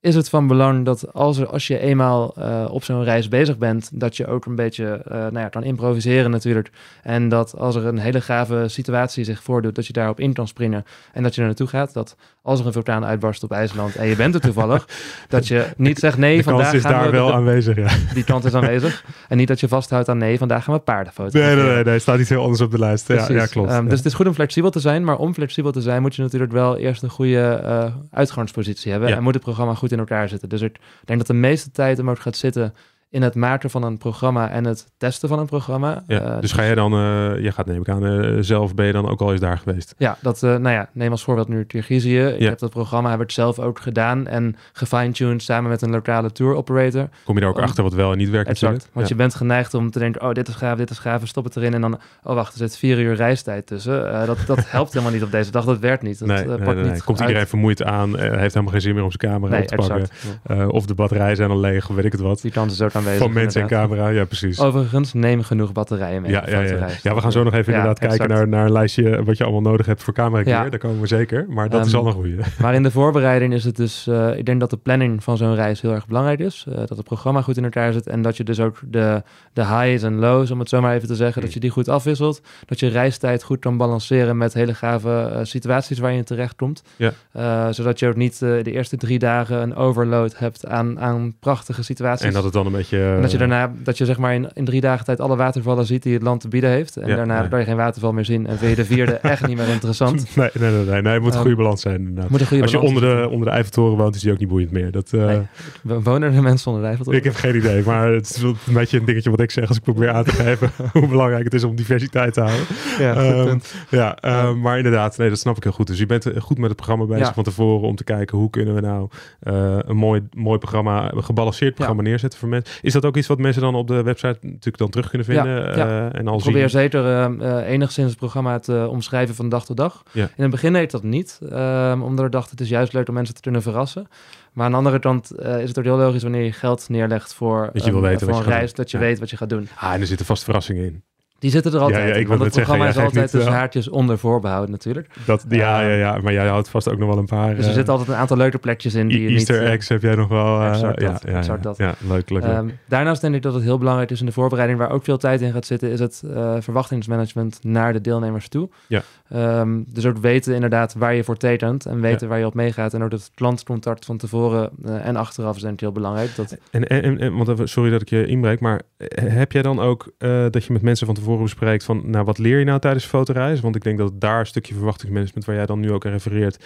is 0.01 0.15
het 0.15 0.29
van 0.29 0.47
belang 0.47 0.85
dat 0.85 1.13
als, 1.13 1.39
er, 1.39 1.47
als 1.47 1.67
je 1.67 1.79
eenmaal 1.79 2.35
uh, 2.39 2.69
op 2.71 2.85
zo'n 2.85 3.05
reis 3.05 3.29
bezig 3.29 3.59
bent, 3.59 3.91
dat 4.01 4.17
je 4.17 4.27
ook 4.27 4.45
een 4.45 4.55
beetje 4.55 5.03
uh, 5.07 5.13
nou 5.13 5.39
ja, 5.39 5.49
kan 5.49 5.65
improviseren 5.65 6.31
natuurlijk. 6.31 6.71
En 7.03 7.29
dat 7.29 7.57
als 7.57 7.77
er 7.77 7.87
een 7.87 7.99
hele 7.99 8.21
gave 8.21 8.69
situatie 8.69 9.25
zich 9.25 9.43
voordoet, 9.43 9.75
dat 9.75 9.87
je 9.87 9.93
daarop 9.93 10.21
in 10.21 10.33
kan 10.33 10.49
springen 10.49 10.85
en 11.13 11.23
dat 11.23 11.35
je 11.35 11.41
er 11.41 11.47
naartoe 11.47 11.67
gaat. 11.67 11.93
Dat 11.93 12.17
als 12.49 12.61
er 12.61 12.67
een 12.67 12.73
vulkaan 12.73 13.05
uitbarst 13.05 13.43
op 13.43 13.53
IJsland 13.53 13.97
en 13.97 14.07
je 14.07 14.17
bent 14.17 14.35
er 14.35 14.41
toevallig, 14.41 14.89
dat 15.29 15.49
je 15.49 15.67
niet 15.77 15.99
zegt 15.99 16.19
nee, 16.19 16.37
de 16.37 16.43
vandaag 16.43 16.63
kans 16.63 16.75
is 16.77 16.83
gaan 16.83 16.93
daar 16.93 17.05
we, 17.05 17.11
wel 17.11 17.35
aanwezig, 17.35 17.77
ja. 17.77 17.89
Die 18.15 18.25
kant 18.25 18.45
is 18.45 18.55
aanwezig. 18.55 19.05
En 19.29 19.37
niet 19.37 19.49
dat 19.49 19.61
je 19.61 19.69
vasthoudt 19.69 20.09
aan 20.09 20.19
nee, 20.19 20.39
vandaag 20.39 20.65
gaan 20.65 20.75
we 20.75 20.81
paardenfoto's. 20.81 21.33
Nee, 21.33 21.55
nee, 21.57 21.65
nee, 21.65 21.85
nee, 21.85 21.99
staat 21.99 22.19
iets 22.19 22.29
heel 22.29 22.43
anders 22.43 22.61
op 22.61 22.71
de 22.71 22.79
lijst. 22.79 23.09
Ja, 23.09 23.27
ja, 23.29 23.47
klopt. 23.47 23.71
Um, 23.71 23.83
ja. 23.83 23.83
Dus 23.83 23.99
het 23.99 24.07
is 24.07 24.15
goed 24.15 24.27
om 24.27 24.35
flexibel 24.35 24.71
te 24.71 24.81
zijn, 24.81 25.05
maar 25.05 25.17
om 25.17 25.35
flexibel 25.35 25.73
te 25.73 25.81
zijn 25.81 26.03
moet 26.03 26.15
je 26.15 26.23
natuurlijk 26.23 26.53
wel 26.53 26.77
eerst 26.77 27.03
een 27.03 27.11
goede 27.11 27.61
uh, 27.65 27.85
uitgangspositie 28.11 28.91
hebben 28.91 29.09
Ja. 29.09 29.17
en 29.17 29.23
moet 29.23 29.35
het 29.35 29.43
programma 29.43 29.75
goed 29.75 29.93
in 29.93 29.99
elkaar 29.99 30.29
zitten. 30.29 30.49
Dus 30.49 30.61
ik 30.61 30.79
denk 31.05 31.19
dat 31.19 31.29
de 31.29 31.35
meeste 31.35 31.71
tijd 31.71 31.97
hem 31.97 32.11
ook 32.11 32.21
gaat 32.21 32.37
zitten 32.37 32.75
in 33.11 33.23
het 33.23 33.35
maken 33.35 33.71
van 33.71 33.83
een 33.83 33.99
programma 33.99 34.51
en 34.51 34.65
het 34.65 34.87
testen 34.97 35.29
van 35.29 35.39
een 35.39 35.47
programma. 35.47 36.03
Ja, 36.07 36.23
Uh, 36.35 36.41
dus 36.41 36.53
ga 36.53 36.65
jij 36.65 36.75
dan, 36.75 36.93
uh, 36.95 36.99
je 37.43 37.53
gaat 37.53 37.67
neem 37.67 37.81
ik 37.81 37.89
aan, 37.89 38.05
uh, 38.07 38.37
zelf 38.41 38.75
ben 38.75 38.87
je 38.87 38.93
dan 38.93 39.09
ook 39.09 39.21
al 39.21 39.33
eens 39.33 39.41
daar 39.41 39.59
geweest? 39.59 39.95
Ja, 39.99 40.17
dat, 40.21 40.41
nou 40.41 40.69
ja, 40.71 40.89
neem 40.93 41.11
als 41.11 41.23
voorbeeld 41.25 41.49
nu 41.49 41.65
Kirgizië. 41.65 42.21
Ik 42.21 42.41
Ja. 42.41 42.49
heb 42.49 42.59
dat 42.59 42.71
programma, 42.71 43.11
heb 43.11 43.21
ik 43.21 43.31
zelf 43.31 43.59
ook 43.59 43.81
gedaan 43.81 44.27
en 44.27 44.57
gefine-tuned 44.73 45.43
samen 45.43 45.71
met 45.71 45.83
een 45.83 45.91
lokale 45.91 46.33
tour 46.33 46.55
operator. 46.55 47.09
Kom 47.25 47.35
je 47.35 47.41
daar 47.41 47.51
ook 47.51 47.57
Om- 47.57 47.63
achter 47.63 47.83
wat 47.83 47.93
wel 47.93 48.13
en 48.13 48.19
niet 48.19 48.31
werkt 48.31 48.49
Exact, 48.49 48.63
natuurlijk? 48.73 48.95
want 48.95 49.09
Ja. 49.09 49.15
je 49.15 49.21
bent 49.21 49.35
geneigd 49.35 49.75
om 49.75 49.91
te 49.91 49.99
denken, 49.99 50.23
oh 50.23 50.33
dit 50.33 50.49
is 50.49 50.55
gaaf, 50.55 50.77
dit 50.79 50.91
is 50.91 50.99
gaaf, 50.99 51.27
stop 51.27 51.45
het 51.45 51.57
erin. 51.57 51.75
En 51.75 51.81
dan, 51.81 51.99
oh 52.23 52.35
wacht, 52.35 52.53
er 52.53 52.59
zit 52.59 52.77
vier 52.77 52.99
uur 52.99 53.15
reistijd 53.15 53.67
tussen. 53.67 54.27
Dat, 54.27 54.39
dat 54.47 54.71
helpt 54.71 54.93
helemaal 54.93 55.13
niet 55.15 55.23
op 55.23 55.31
deze 55.31 55.51
dag, 55.51 55.65
dat 55.65 55.79
werkt 55.79 56.03
niet. 56.03 56.19
Dat 56.19 56.29
Nee, 56.29 56.45
pakt 56.45 56.59
nee, 56.65 56.75
nee. 56.75 56.91
niet 56.93 57.05
Komt 57.05 57.19
uit. 57.19 57.29
iedereen 57.29 57.49
vermoeid 57.49 57.83
aan, 57.83 58.19
heeft 58.19 58.55
helemaal 58.55 58.73
geen 58.73 58.81
zin 58.81 58.95
meer 58.95 59.05
om 59.05 59.11
zijn 59.13 59.33
camera 59.33 59.59
op 59.61 59.67
te 59.67 59.75
pakken. 59.77 60.01
exact. 60.01 60.73
Of 60.73 60.87
de 60.87 60.95
batterijen 60.95 61.37
zijn 61.37 61.51
al 61.51 61.59
leeg, 61.61 61.87
weet 61.89 62.05
ik 62.05 62.13
het 62.13 62.21
wat. 62.21 62.41
Die 62.41 62.51
kant 62.53 62.71
is 62.71 62.83
ook 62.83 62.93
aanwezig. 62.99 63.23
Van 63.23 63.33
mensen 63.33 63.63
en 63.63 63.69
camera, 63.69 64.09
ja 64.09 64.25
precies. 64.25 64.61
Overigens, 64.61 65.13
neem 65.13 65.43
genoeg 65.43 65.73
batterijen 65.73 66.23
mee. 66.23 66.31
ja, 66.31 66.45
ja, 66.49 66.61
ja. 66.61 66.89
ja, 67.03 67.15
we 67.15 67.21
gaan 67.21 67.33
zo 67.33 67.43
nog 67.43 67.55
even 67.55 67.73
inderdaad 67.73 67.99
kijken 67.99 68.29
naar, 68.29 68.49
naar 68.49 68.65
een 68.65 68.73
lijstje 68.73 69.25
wat 69.25 69.37
je 69.37 69.45
allemaal 69.45 69.71
nodig 69.71 69.87
hebt 69.87 70.03
voor 70.03 70.15
camera 70.15 70.43
gear. 70.43 70.65
Ja. 70.65 70.71
Daar 70.71 70.79
komen 70.79 71.01
we 71.01 71.07
zeker, 71.07 71.47
maar 71.49 71.69
dat 71.69 71.87
is 71.87 71.93
Ehm, 71.93 72.01
al 72.01 72.07
een 72.07 72.13
goede. 72.13 72.37
Maar 72.63 72.75
in 72.75 72.83
de 72.83 72.91
voorbereiding 72.91 73.53
is 73.53 73.65
het 73.65 73.77
dus, 73.77 74.07
eh, 74.07 74.37
ik 74.37 74.47
denk 74.47 74.61
dat 74.61 74.71
de 74.71 74.77
planning 74.77 75.25
van 75.25 75.37
zo'n 75.37 75.55
reis 75.55 75.81
heel 75.81 75.93
erg 75.93 76.07
belangrijk 76.07 76.39
is. 76.39 76.65
Eh, 76.69 76.77
dat 76.77 76.89
het 76.89 77.05
programma 77.05 77.43
goed 77.43 77.57
in 77.57 77.65
elkaar 77.65 77.93
zit 77.93 78.07
en 78.07 78.23
dat 78.23 78.37
je 78.37 78.45
dus 78.45 78.61
ook 78.61 78.81
de, 78.87 79.23
de 79.53 79.67
highs 79.67 80.03
en 80.03 80.19
lows, 80.19 80.51
om 80.51 80.59
het 80.59 80.69
zo 80.69 80.81
maar 80.81 80.95
even 80.95 81.09
te 81.09 81.15
zeggen, 81.15 81.43
dat 81.43 81.53
je 81.53 81.61
die 81.61 81.71
goed 81.71 81.89
afwisselt. 81.89 82.41
Dat 82.67 82.81
je 82.81 82.89
reistijd 82.89 83.43
goed 83.43 83.59
kan 83.59 83.77
balanceren 83.77 84.37
met 84.37 84.55
hele 84.55 84.75
gave 84.75 85.31
eh, 85.33 85.45
situaties 85.45 85.99
waar 85.99 86.13
je 86.13 86.19
in 86.19 86.25
terecht 86.25 86.57
komt. 86.57 86.83
Ja. 86.97 87.73
Zodat 87.73 87.99
je 87.99 88.09
ook 88.09 88.17
niet 88.17 88.39
de 88.39 88.73
eerste 88.73 88.97
drie 88.97 89.19
dagen 89.19 89.63
een 89.63 89.75
overload 89.75 90.39
hebt 90.39 90.67
aan, 90.67 91.01
aan 91.01 91.35
prachtige 91.41 91.83
situaties. 91.83 92.27
En 92.27 92.33
dat 92.33 92.45
het 92.45 92.53
dan 92.53 92.67
een 92.67 92.73
beetje 92.73 92.88
dat 92.91 93.01
je... 93.01 93.13
En 93.17 93.21
dat 93.23 93.31
je 93.31 93.39
daarna, 93.39 93.73
dat 93.83 93.99
je 93.99 94.05
zeg 94.05 94.19
maar 94.19 94.35
in, 94.35 94.49
in 94.55 94.65
drie 94.65 94.81
dagen 94.81 95.05
tijd 95.05 95.21
alle 95.21 95.37
watervallen 95.37 95.87
ziet 95.87 96.03
die 96.03 96.13
het 96.15 96.23
land 96.23 96.41
te 96.41 96.49
bieden 96.49 96.71
heeft. 96.71 96.97
En 96.97 97.09
Ja, 97.09 97.17
daarna 97.17 97.41
nee. 97.41 97.49
kan 97.49 97.59
je 97.59 97.65
geen 97.65 97.77
waterval 97.77 98.13
meer 98.13 98.25
zien. 98.25 98.47
En 98.47 98.59
vind 98.59 98.71
je 98.71 98.77
de 98.77 98.85
vierde 98.85 99.13
echt 99.33 99.47
niet 99.47 99.57
meer 99.57 99.69
interessant. 99.69 100.37
Nee, 100.37 100.51
nee, 100.55 100.71
nee, 100.71 100.85
nee, 100.85 101.03
nee, 101.03 101.13
het 101.13 101.23
moet 101.23 101.29
een 101.31 101.33
Ehm, 101.39 101.41
goede 101.47 101.57
balans 101.57 101.81
zijn 101.81 101.97
inderdaad. 101.99 102.31
Moet 102.31 102.41
een 102.41 102.47
goede 102.47 102.63
Als 102.63 102.73
je 102.73 102.81
onder 102.81 103.03
de, 103.03 103.29
onder 103.31 103.47
de 103.47 103.53
Eiffeltoren 103.53 103.97
woont, 103.97 104.15
is 104.15 104.21
die 104.21 104.33
ook 104.33 104.39
niet 104.39 104.49
boeiend 104.49 104.71
meer. 104.71 104.91
Dat, 104.91 105.13
eh, 105.13 105.27
Nee. 105.27 105.41
Wonen 105.83 106.33
er 106.35 106.43
mensen 106.43 106.67
onder 106.67 106.83
de 106.83 106.89
Eiffeltoren? 106.89 107.19
Ik 107.19 107.25
heb 107.25 107.35
geen 107.35 107.57
idee, 107.57 107.83
maar 107.85 108.13
het 108.13 108.31
is 108.37 108.43
wel 108.43 108.55
een 108.67 108.75
beetje 108.75 108.99
een 108.99 109.05
dingetje 109.05 109.31
wat 109.31 109.41
ik 109.41 109.51
zeg 109.51 109.69
als 109.69 109.77
ik 109.77 109.83
probeer 109.83 110.11
aan 110.11 110.25
te 110.25 110.31
geven 110.33 110.71
hoe 110.93 111.09
belangrijk 111.09 111.45
het 111.45 111.55
is 111.55 111.65
om 111.65 111.77
diversiteit 111.77 112.33
te 112.35 112.41
houden. 112.41 112.67
Ja, 112.99 113.15
Ehm, 113.15 113.45
punt. 113.45 113.75
Ja, 113.91 114.17
ehm, 114.17 114.61
maar 114.61 114.77
inderdaad, 114.77 115.19
nee, 115.19 115.29
dat 115.29 115.39
snap 115.39 115.57
ik 115.57 115.63
heel 115.63 115.73
goed. 115.73 115.87
Dus 115.87 115.99
je 115.99 116.07
bent 116.07 116.27
goed 116.39 116.57
met 116.59 116.67
het 116.69 116.77
programma 116.77 117.05
bezig 117.05 117.27
Ja. 117.27 117.33
van 117.35 117.45
tevoren 117.45 117.89
om 117.89 117.97
te 117.97 118.05
kijken 118.05 118.39
hoe 118.39 118.51
kunnen 118.51 118.75
we 118.75 118.81
nou 118.81 119.09
eh, 119.41 119.77
een 119.79 119.97
mooi, 119.97 120.23
mooi 120.33 120.59
programma, 120.59 121.13
een 121.13 121.25
gebalanceerd 121.25 121.75
programma 121.75 122.03
neerzetten 122.03 122.39
voor 122.39 122.49
mensen. 122.49 122.75
Is 122.83 122.93
dat 122.93 123.05
ook 123.05 123.17
iets 123.17 123.27
wat 123.27 123.39
mensen 123.39 123.63
dan 123.63 123.75
op 123.75 123.87
de 123.87 124.03
website 124.03 124.39
natuurlijk 124.41 124.79
dan 124.79 124.91
terug 124.91 125.09
kunnen 125.09 125.27
vinden? 125.27 125.55
Ja, 125.55 126.09
eh, 126.11 126.19
en 126.19 126.29
al 126.29 126.37
Ik 126.37 126.43
probeer 126.43 126.61
zien? 126.71 126.81
zeker 126.81 127.05
eh, 127.05 127.25
eh, 127.59 127.69
enigszins 127.69 128.09
het 128.11 128.19
programma 128.19 128.59
te 128.59 128.87
omschrijven 128.91 129.35
van 129.35 129.49
dag 129.49 129.65
tot 129.65 129.77
dag. 129.77 130.03
In 130.13 130.29
het 130.37 130.51
begin 130.51 130.73
deed 130.73 130.91
dat 130.91 131.03
niet, 131.03 131.39
ehm, 131.51 132.03
omdat 132.03 132.25
ik 132.25 132.33
dacht 132.33 132.51
het 132.51 132.61
is 132.61 132.69
juist 132.69 132.93
leuk 132.93 133.09
om 133.09 133.15
mensen 133.15 133.35
te 133.35 133.41
kunnen 133.41 133.63
verrassen. 133.63 134.07
Maar 134.53 134.65
aan 134.65 134.71
de 134.73 134.77
andere 134.79 134.99
kant 134.99 135.31
eh, 135.31 135.61
is 135.63 135.69
het 135.69 135.79
ook 135.79 135.85
heel 135.85 135.97
logisch 135.97 136.23
wanneer 136.23 136.45
je 136.45 136.53
geld 136.53 136.89
neerlegt 136.89 137.35
voor, 137.35 137.71
Dat 137.73 137.85
je 137.85 137.91
wil 137.91 138.03
een- 138.03 138.09
weten 138.09 138.27
voor 138.27 138.35
wat 138.37 138.45
een 138.45 138.51
je 138.53 138.55
reis, 138.59 138.75
dat 138.75 138.91
je 138.91 138.99
Ja. 138.99 139.03
weet 139.05 139.19
wat 139.19 139.31
je 139.31 139.37
gaat 139.37 139.49
doen. 139.49 139.69
Ah, 139.79 139.93
en 139.93 140.01
er 140.01 140.07
zitten 140.07 140.27
vast 140.27 140.45
verrassingen 140.45 140.85
in. 140.85 141.03
Die 141.39 141.51
zitten 141.51 141.73
er 141.73 141.81
altijd 141.81 142.01
Ja, 142.01 142.07
ja, 142.07 142.15
ik 142.15 142.21
in, 142.21 142.29
want 142.29 142.41
het 142.41 142.55
zeggen, 142.55 142.75
programma 142.75 143.01
is 143.01 143.13
altijd 143.13 143.33
niet, 143.33 143.43
eh, 143.43 143.53
haartjes 143.53 143.89
onder 143.89 144.19
voorbehouden 144.19 144.71
natuurlijk. 144.71 145.09
Dat, 145.25 145.45
ja, 145.49 145.81
Ehm, 145.81 145.89
ja, 145.89 145.95
ja, 145.95 146.19
maar 146.23 146.33
jij 146.33 146.47
houdt 146.47 146.69
vast 146.69 146.89
ook 146.89 146.99
nog 146.99 147.09
wel 147.09 147.19
een 147.19 147.27
paar. 147.27 147.55
Dus 147.55 147.65
er 147.65 147.69
eh, 147.69 147.75
zitten 147.75 147.93
altijd 147.93 148.11
een 148.11 148.17
aantal 148.21 148.37
leuke 148.37 148.59
plekjes 148.59 148.95
in 148.95 149.09
die 149.09 149.29
Easter 149.29 149.55
niet... 149.55 149.65
eh, 149.65 149.73
eggs 149.73 149.89
heb 149.89 150.03
jij 150.03 150.15
nog 150.15 150.29
wel. 150.29 150.63
exact 150.63 151.01
ja, 151.01 151.13
dat, 151.13 151.23
ja, 151.27 151.37
exact 151.37 151.63
dat. 151.63 151.77
ja, 151.77 151.95
leuk, 152.09 152.31
leuk. 152.31 152.43
leuk. 152.43 152.53
Ehm, 152.53 152.69
daarnaast 152.87 153.21
denk 153.21 153.35
ik 153.35 153.43
dat 153.43 153.55
het 153.55 153.63
heel 153.63 153.79
belangrijk 153.79 154.11
is 154.11 154.21
in 154.21 154.27
de 154.27 154.33
voorbereiding, 154.33 154.79
waar 154.79 154.91
ook 154.91 155.05
veel 155.05 155.19
tijd 155.19 155.41
in 155.41 155.53
gaat 155.53 155.67
zitten, 155.67 155.91
is 155.91 156.01
het 156.01 156.23
verwachtingsmanagement 156.59 157.59
naar 157.63 157.93
de 157.93 158.01
deelnemers 158.01 158.49
toe. 158.49 158.69
Ja. 158.87 159.03
Ehm, 159.29 159.83
dus 159.87 160.07
ook 160.07 160.19
weten 160.19 160.55
inderdaad 160.55 160.95
waar 160.95 161.15
je 161.15 161.25
voor 161.25 161.37
tekent 161.37 161.87
en 161.87 162.01
weten 162.01 162.29
waar 162.29 162.39
je 162.39 162.47
op 162.47 162.55
meegaat. 162.55 162.95
En 162.95 163.03
ook 163.03 163.11
dat 163.11 163.31
klantcontact 163.35 164.05
van 164.05 164.17
tevoren 164.17 164.71
eh, 164.85 165.07
en 165.07 165.17
achteraf 165.17 165.57
is 165.57 165.63
denk 165.63 165.75
ik 165.75 165.81
heel 165.81 165.93
belangrijk. 165.93 166.37
Dat, 166.37 166.57
En, 166.71 166.89
en, 166.89 167.37
want 167.37 167.69
sorry 167.71 167.91
dat 167.91 168.03
ik 168.03 168.09
je 168.09 168.27
inbreek, 168.27 168.61
maar 168.61 168.83
eh, 168.97 169.25
heb 169.33 169.53
jij 169.53 169.63
dan 169.63 169.81
ook 169.81 170.13
eh, 170.19 170.47
dat 170.51 170.65
je 170.65 170.73
met 170.73 170.83
mensen 170.83 171.07
van 171.07 171.15
tevoren 171.15 171.43
bespreekt 171.43 171.85
van, 171.85 172.11
nou, 172.11 172.25
wat 172.25 172.39
leer 172.39 172.59
je 172.59 172.65
nou 172.65 172.81
tijdens 172.81 173.05
de 173.05 173.11
fotoreis? 173.11 173.61
Want 173.61 173.77
ik 173.77 173.83
denk 173.85 173.99
dat 173.99 174.21
daar 174.21 174.41
een 174.41 174.47
stukje 174.47 174.75
verwachtingsmanagement, 174.75 175.45
waar 175.47 175.57
jij 175.57 175.67
dan 175.67 175.81
nu 175.81 175.93
ook 175.93 176.07
aan 176.07 176.13
refereert, 176.13 176.65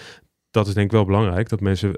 dat 0.51 0.67
is 0.67 0.73
denk 0.73 0.85
ik 0.85 0.91
wel 0.91 1.05
belangrijk. 1.05 1.49
Dat 1.49 1.59
mensen, 1.59 1.95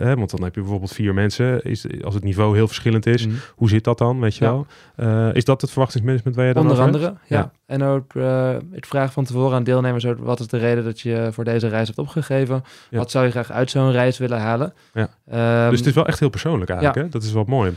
eh, 0.00 0.14
want 0.14 0.30
dan 0.30 0.42
heb 0.42 0.54
je 0.54 0.60
bijvoorbeeld 0.60 0.92
vier 0.92 1.14
mensen, 1.14 1.62
is, 1.62 1.86
als 2.02 2.14
het 2.14 2.24
niveau 2.24 2.56
heel 2.56 2.66
verschillend 2.66 3.06
is, 3.06 3.26
Mhm. 3.26 3.36
hoe 3.54 3.68
zit 3.68 3.84
dat 3.84 3.98
dan, 3.98 4.20
weet 4.20 4.36
je 4.36 4.44
Ja. 4.44 4.50
wel? 4.96 5.32
Is 5.32 5.44
dat 5.44 5.60
het 5.60 5.70
verwachtingsmanagement 5.70 6.36
waar 6.36 6.46
je 6.46 6.52
dan 6.52 6.62
Onder 6.62 6.80
andere, 6.84 7.04
ja. 7.04 7.16
Ja. 7.26 7.52
En 7.74 7.82
ook 7.82 8.14
eh 8.14 8.48
het 8.72 8.86
vragen 8.86 9.12
van 9.12 9.24
tevoren 9.24 9.56
aan 9.56 9.64
deelnemers, 9.64 10.06
ook, 10.06 10.18
wat 10.18 10.40
is 10.40 10.46
de 10.46 10.58
reden 10.58 10.84
dat 10.84 11.00
je 11.00 11.28
voor 11.32 11.44
deze 11.44 11.68
reis 11.68 11.86
hebt 11.86 11.98
opgegeven? 11.98 12.64
Ja. 12.90 12.98
Wat 12.98 13.10
zou 13.10 13.24
je 13.24 13.30
graag 13.30 13.50
uit 13.52 13.70
zo'n 13.70 13.92
reis 13.92 14.18
willen 14.18 14.38
halen? 14.40 14.72
Ja. 14.94 15.08
Ehm, 15.30 15.70
dus 15.70 15.78
het 15.78 15.88
is 15.88 15.94
wel 15.94 16.06
echt 16.06 16.18
heel 16.20 16.28
persoonlijk 16.28 16.70
eigenlijk, 16.70 16.98
ja. 16.98 17.04
hè? 17.04 17.08
Dat 17.12 17.22
is 17.22 17.32
wel 17.32 17.44
mooi. 17.46 17.72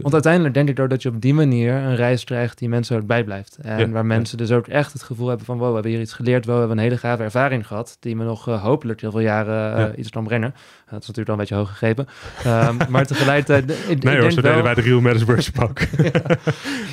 Want 0.00 0.12
uiteindelijk 0.14 0.54
denk 0.54 0.68
ik 0.68 0.80
ook 0.80 0.90
dat 0.90 1.02
je 1.02 1.08
op 1.08 1.20
die 1.20 1.34
manier 1.34 1.72
een 1.74 1.96
reis 1.96 2.24
krijgt 2.24 2.58
die 2.58 2.68
mensen 2.68 2.96
ook 2.96 3.06
bijblijft. 3.06 3.58
En 3.62 3.90
waar 3.90 4.06
mensen 4.06 4.38
dus 4.38 4.50
ook 4.52 4.66
echt 4.66 4.92
het 4.92 5.02
gevoel 5.02 5.28
hebben 5.28 5.46
van... 5.46 5.58
wow, 5.58 5.68
we 5.68 5.74
hebben 5.74 5.92
hier 5.92 6.00
iets 6.00 6.12
geleerd, 6.12 6.44
wow, 6.44 6.54
we 6.54 6.58
hebben 6.60 6.78
een 6.78 6.84
hele 6.84 6.96
gave 6.98 7.22
ervaring 7.22 7.66
gehad... 7.66 7.96
die 8.00 8.16
me 8.16 8.24
nog 8.24 8.48
eh, 8.48 8.62
hopelijk 8.62 9.00
heel 9.00 9.10
veel 9.10 9.20
jaren 9.20 9.76
eh, 9.92 9.98
iets 9.98 10.10
kan 10.10 10.24
brengen. 10.24 10.54
dat 10.90 11.00
is 11.02 11.06
natuurlijk 11.08 11.26
wel 11.26 11.34
een 11.34 11.40
beetje 11.40 11.54
hoog 11.54 11.68
gegrepen. 11.68 12.06
Ehm, 12.44 12.76
maar 12.92 13.06
tegelijkertijd... 13.06 13.70
ik- 13.70 13.76
ik 13.88 14.02
Nee 14.02 14.12
hoor, 14.12 14.22
denk 14.22 14.32
zo 14.32 14.40
deden 14.40 14.62
wij 14.62 14.74
de 14.74 14.80
Real 14.80 15.00
Matters 15.00 15.24
Workshop 15.24 15.58
ook. 15.62 15.78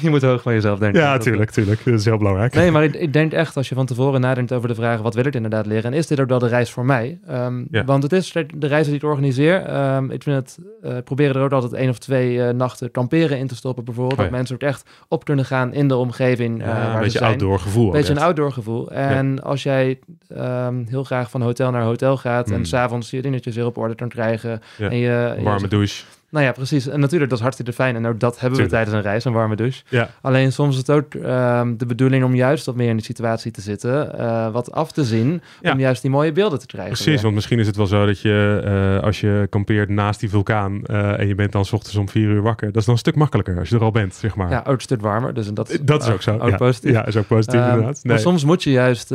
je 0.01 0.09
moet 0.09 0.21
hoog 0.21 0.41
van 0.41 0.53
jezelf 0.53 0.79
denken. 0.79 1.01
ja, 1.01 1.17
tuurlijk, 1.17 1.51
tuurlijk. 1.51 1.81
Dat 1.85 1.93
is 1.99 2.05
heel 2.05 2.17
belangrijk. 2.17 2.46
Nee, 2.53 2.71
maar 2.71 2.83
ik, 2.83 2.95
ik 2.95 3.13
denk 3.13 3.31
echt 3.33 3.57
als 3.57 3.69
je 3.69 3.75
van 3.75 3.85
tevoren 3.85 4.21
nadenkt 4.21 4.53
over 4.53 4.67
de 4.67 4.75
vraag... 4.75 5.01
wat 5.01 5.15
wil 5.15 5.25
ik 5.25 5.35
inderdaad 5.35 5.65
leren? 5.65 5.83
En 5.91 5.97
is 5.97 6.07
dit 6.07 6.19
ook 6.19 6.27
wel 6.29 6.39
de 6.39 6.47
reis 6.47 6.71
voor 6.71 6.85
mij? 6.85 7.19
Ehm, 7.27 7.63
Ja. 7.71 7.83
Want 7.85 8.03
het 8.03 8.11
is 8.11 8.31
de 8.55 8.67
reis 8.67 8.85
die 8.87 8.95
ik 8.95 9.03
organiseer. 9.03 9.61
ehm, 9.65 10.11
ik 10.11 10.23
vind 10.23 10.35
het... 10.35 10.57
eh 10.81 10.97
proberen 11.03 11.35
er 11.35 11.41
ook 11.41 11.51
altijd 11.51 11.73
één 11.73 11.89
of 11.89 11.97
twee 11.97 12.43
eh, 12.43 12.53
nachten 12.53 12.91
kamperen 12.91 13.37
in 13.37 13.47
te 13.47 13.55
stoppen 13.55 13.83
bijvoorbeeld. 13.83 14.17
Oh 14.19 14.25
dat 14.25 14.31
mensen 14.35 14.55
ook 14.55 14.61
echt 14.61 14.89
op 15.07 15.25
kunnen 15.25 15.45
gaan 15.45 15.73
in 15.73 15.87
de 15.87 15.95
omgeving 15.95 16.61
eh, 16.61 16.67
waar 16.67 16.85
een 16.87 16.93
ze 16.93 16.99
beetje 16.99 17.17
zijn. 17.17 17.29
outdoor 17.31 17.59
gevoel. 17.59 17.85
Een 17.85 17.91
beetje 17.91 18.13
een 18.13 18.19
outdoor 18.21 18.51
gevoel. 18.51 18.91
En 18.91 19.43
als 19.43 19.63
jij 19.63 19.99
ehm, 20.35 20.83
heel 20.87 21.03
graag 21.03 21.29
van 21.29 21.41
hotel 21.41 21.71
naar 21.71 21.83
hotel 21.83 22.17
gaat... 22.17 22.45
Hmm. 22.47 22.55
en 22.57 22.65
s'avonds 22.65 23.09
je 23.09 23.21
dingetjes 23.21 23.55
weer 23.55 23.65
op 23.65 23.77
orde 23.77 23.95
kan 23.95 24.09
krijgen... 24.09 24.61
En 24.79 24.97
je, 24.97 25.33
je- 25.37 25.43
Warme 25.43 25.67
douche. 25.67 26.03
Nou 26.29 26.45
ja, 26.45 26.51
precies. 26.51 26.87
En 26.87 26.99
natuurlijk, 26.99 27.29
dat 27.29 27.37
is 27.39 27.43
hartstikke 27.43 27.73
fijn. 27.73 27.95
En 27.95 28.05
ook 28.07 28.19
dat 28.19 28.39
hebben 28.39 28.59
we 28.59 28.65
Tuurlijk. 28.65 28.69
tijdens 28.85 28.95
een 28.95 29.11
reis, 29.11 29.25
een 29.25 29.33
warme 29.33 29.55
douche. 29.55 29.83
Ja. 29.89 30.09
Alleen 30.21 30.51
soms 30.51 30.71
is 30.73 30.77
het 30.77 30.91
ook 30.91 31.13
ehm, 31.13 31.77
de 31.77 31.85
bedoeling 31.85 32.23
om 32.23 32.35
juist 32.35 32.65
wat 32.65 32.75
meer 32.75 32.89
in 32.89 32.95
die 32.95 33.05
situatie 33.05 33.51
te 33.51 33.61
zitten. 33.61 34.17
eh, 34.19 34.51
wat 34.51 34.71
af 34.71 34.91
te 34.91 35.03
zien, 35.03 35.41
Ja. 35.61 35.71
om 35.71 35.79
juist 35.79 36.01
die 36.01 36.11
mooie 36.11 36.31
beelden 36.31 36.59
te 36.59 36.65
krijgen. 36.65 36.93
Precies, 36.93 37.13
weer. 37.13 37.21
want 37.21 37.35
misschien 37.35 37.59
is 37.59 37.67
het 37.67 37.75
wel 37.75 37.87
zo 37.87 38.05
dat 38.05 38.19
je 38.21 38.61
eh, 38.97 39.03
als 39.03 39.19
je 39.21 39.47
kampeert 39.49 39.89
naast 39.89 40.19
die 40.19 40.29
vulkaan 40.29 40.83
eh, 40.85 41.19
en 41.19 41.27
je 41.27 41.35
bent 41.35 41.51
dan 41.51 41.65
's 41.65 41.71
ochtends 41.73 41.95
om 41.97 42.09
vier 42.09 42.29
uur 42.29 42.41
wakker, 42.41 42.67
dat 42.67 42.75
is 42.75 42.85
dan 42.85 42.93
een 42.93 42.99
stuk 42.99 43.15
makkelijker 43.15 43.59
als 43.59 43.69
je 43.69 43.75
er 43.75 43.81
al 43.81 43.91
bent, 43.91 44.15
zeg 44.15 44.35
maar. 44.35 44.49
Ja, 44.49 44.63
ook 44.67 44.75
een 44.75 44.81
stuk 44.81 45.01
warmer. 45.01 45.33
Dus 45.33 45.53
dat, 45.53 45.79
dat 45.81 46.03
is 46.03 46.09
ook 46.09 46.21
zo. 46.21 46.37
Ook 46.37 46.49
ja. 46.49 46.55
positief. 46.57 46.91
Ja, 46.91 47.05
is 47.05 47.15
ook 47.17 47.27
positief 47.27 47.59
Ehm, 47.59 47.69
inderdaad. 47.69 47.93
Nee. 48.03 48.13
Maar 48.13 48.19
soms 48.21 48.43
moet 48.45 48.63
je 48.63 48.71
juist 48.71 49.09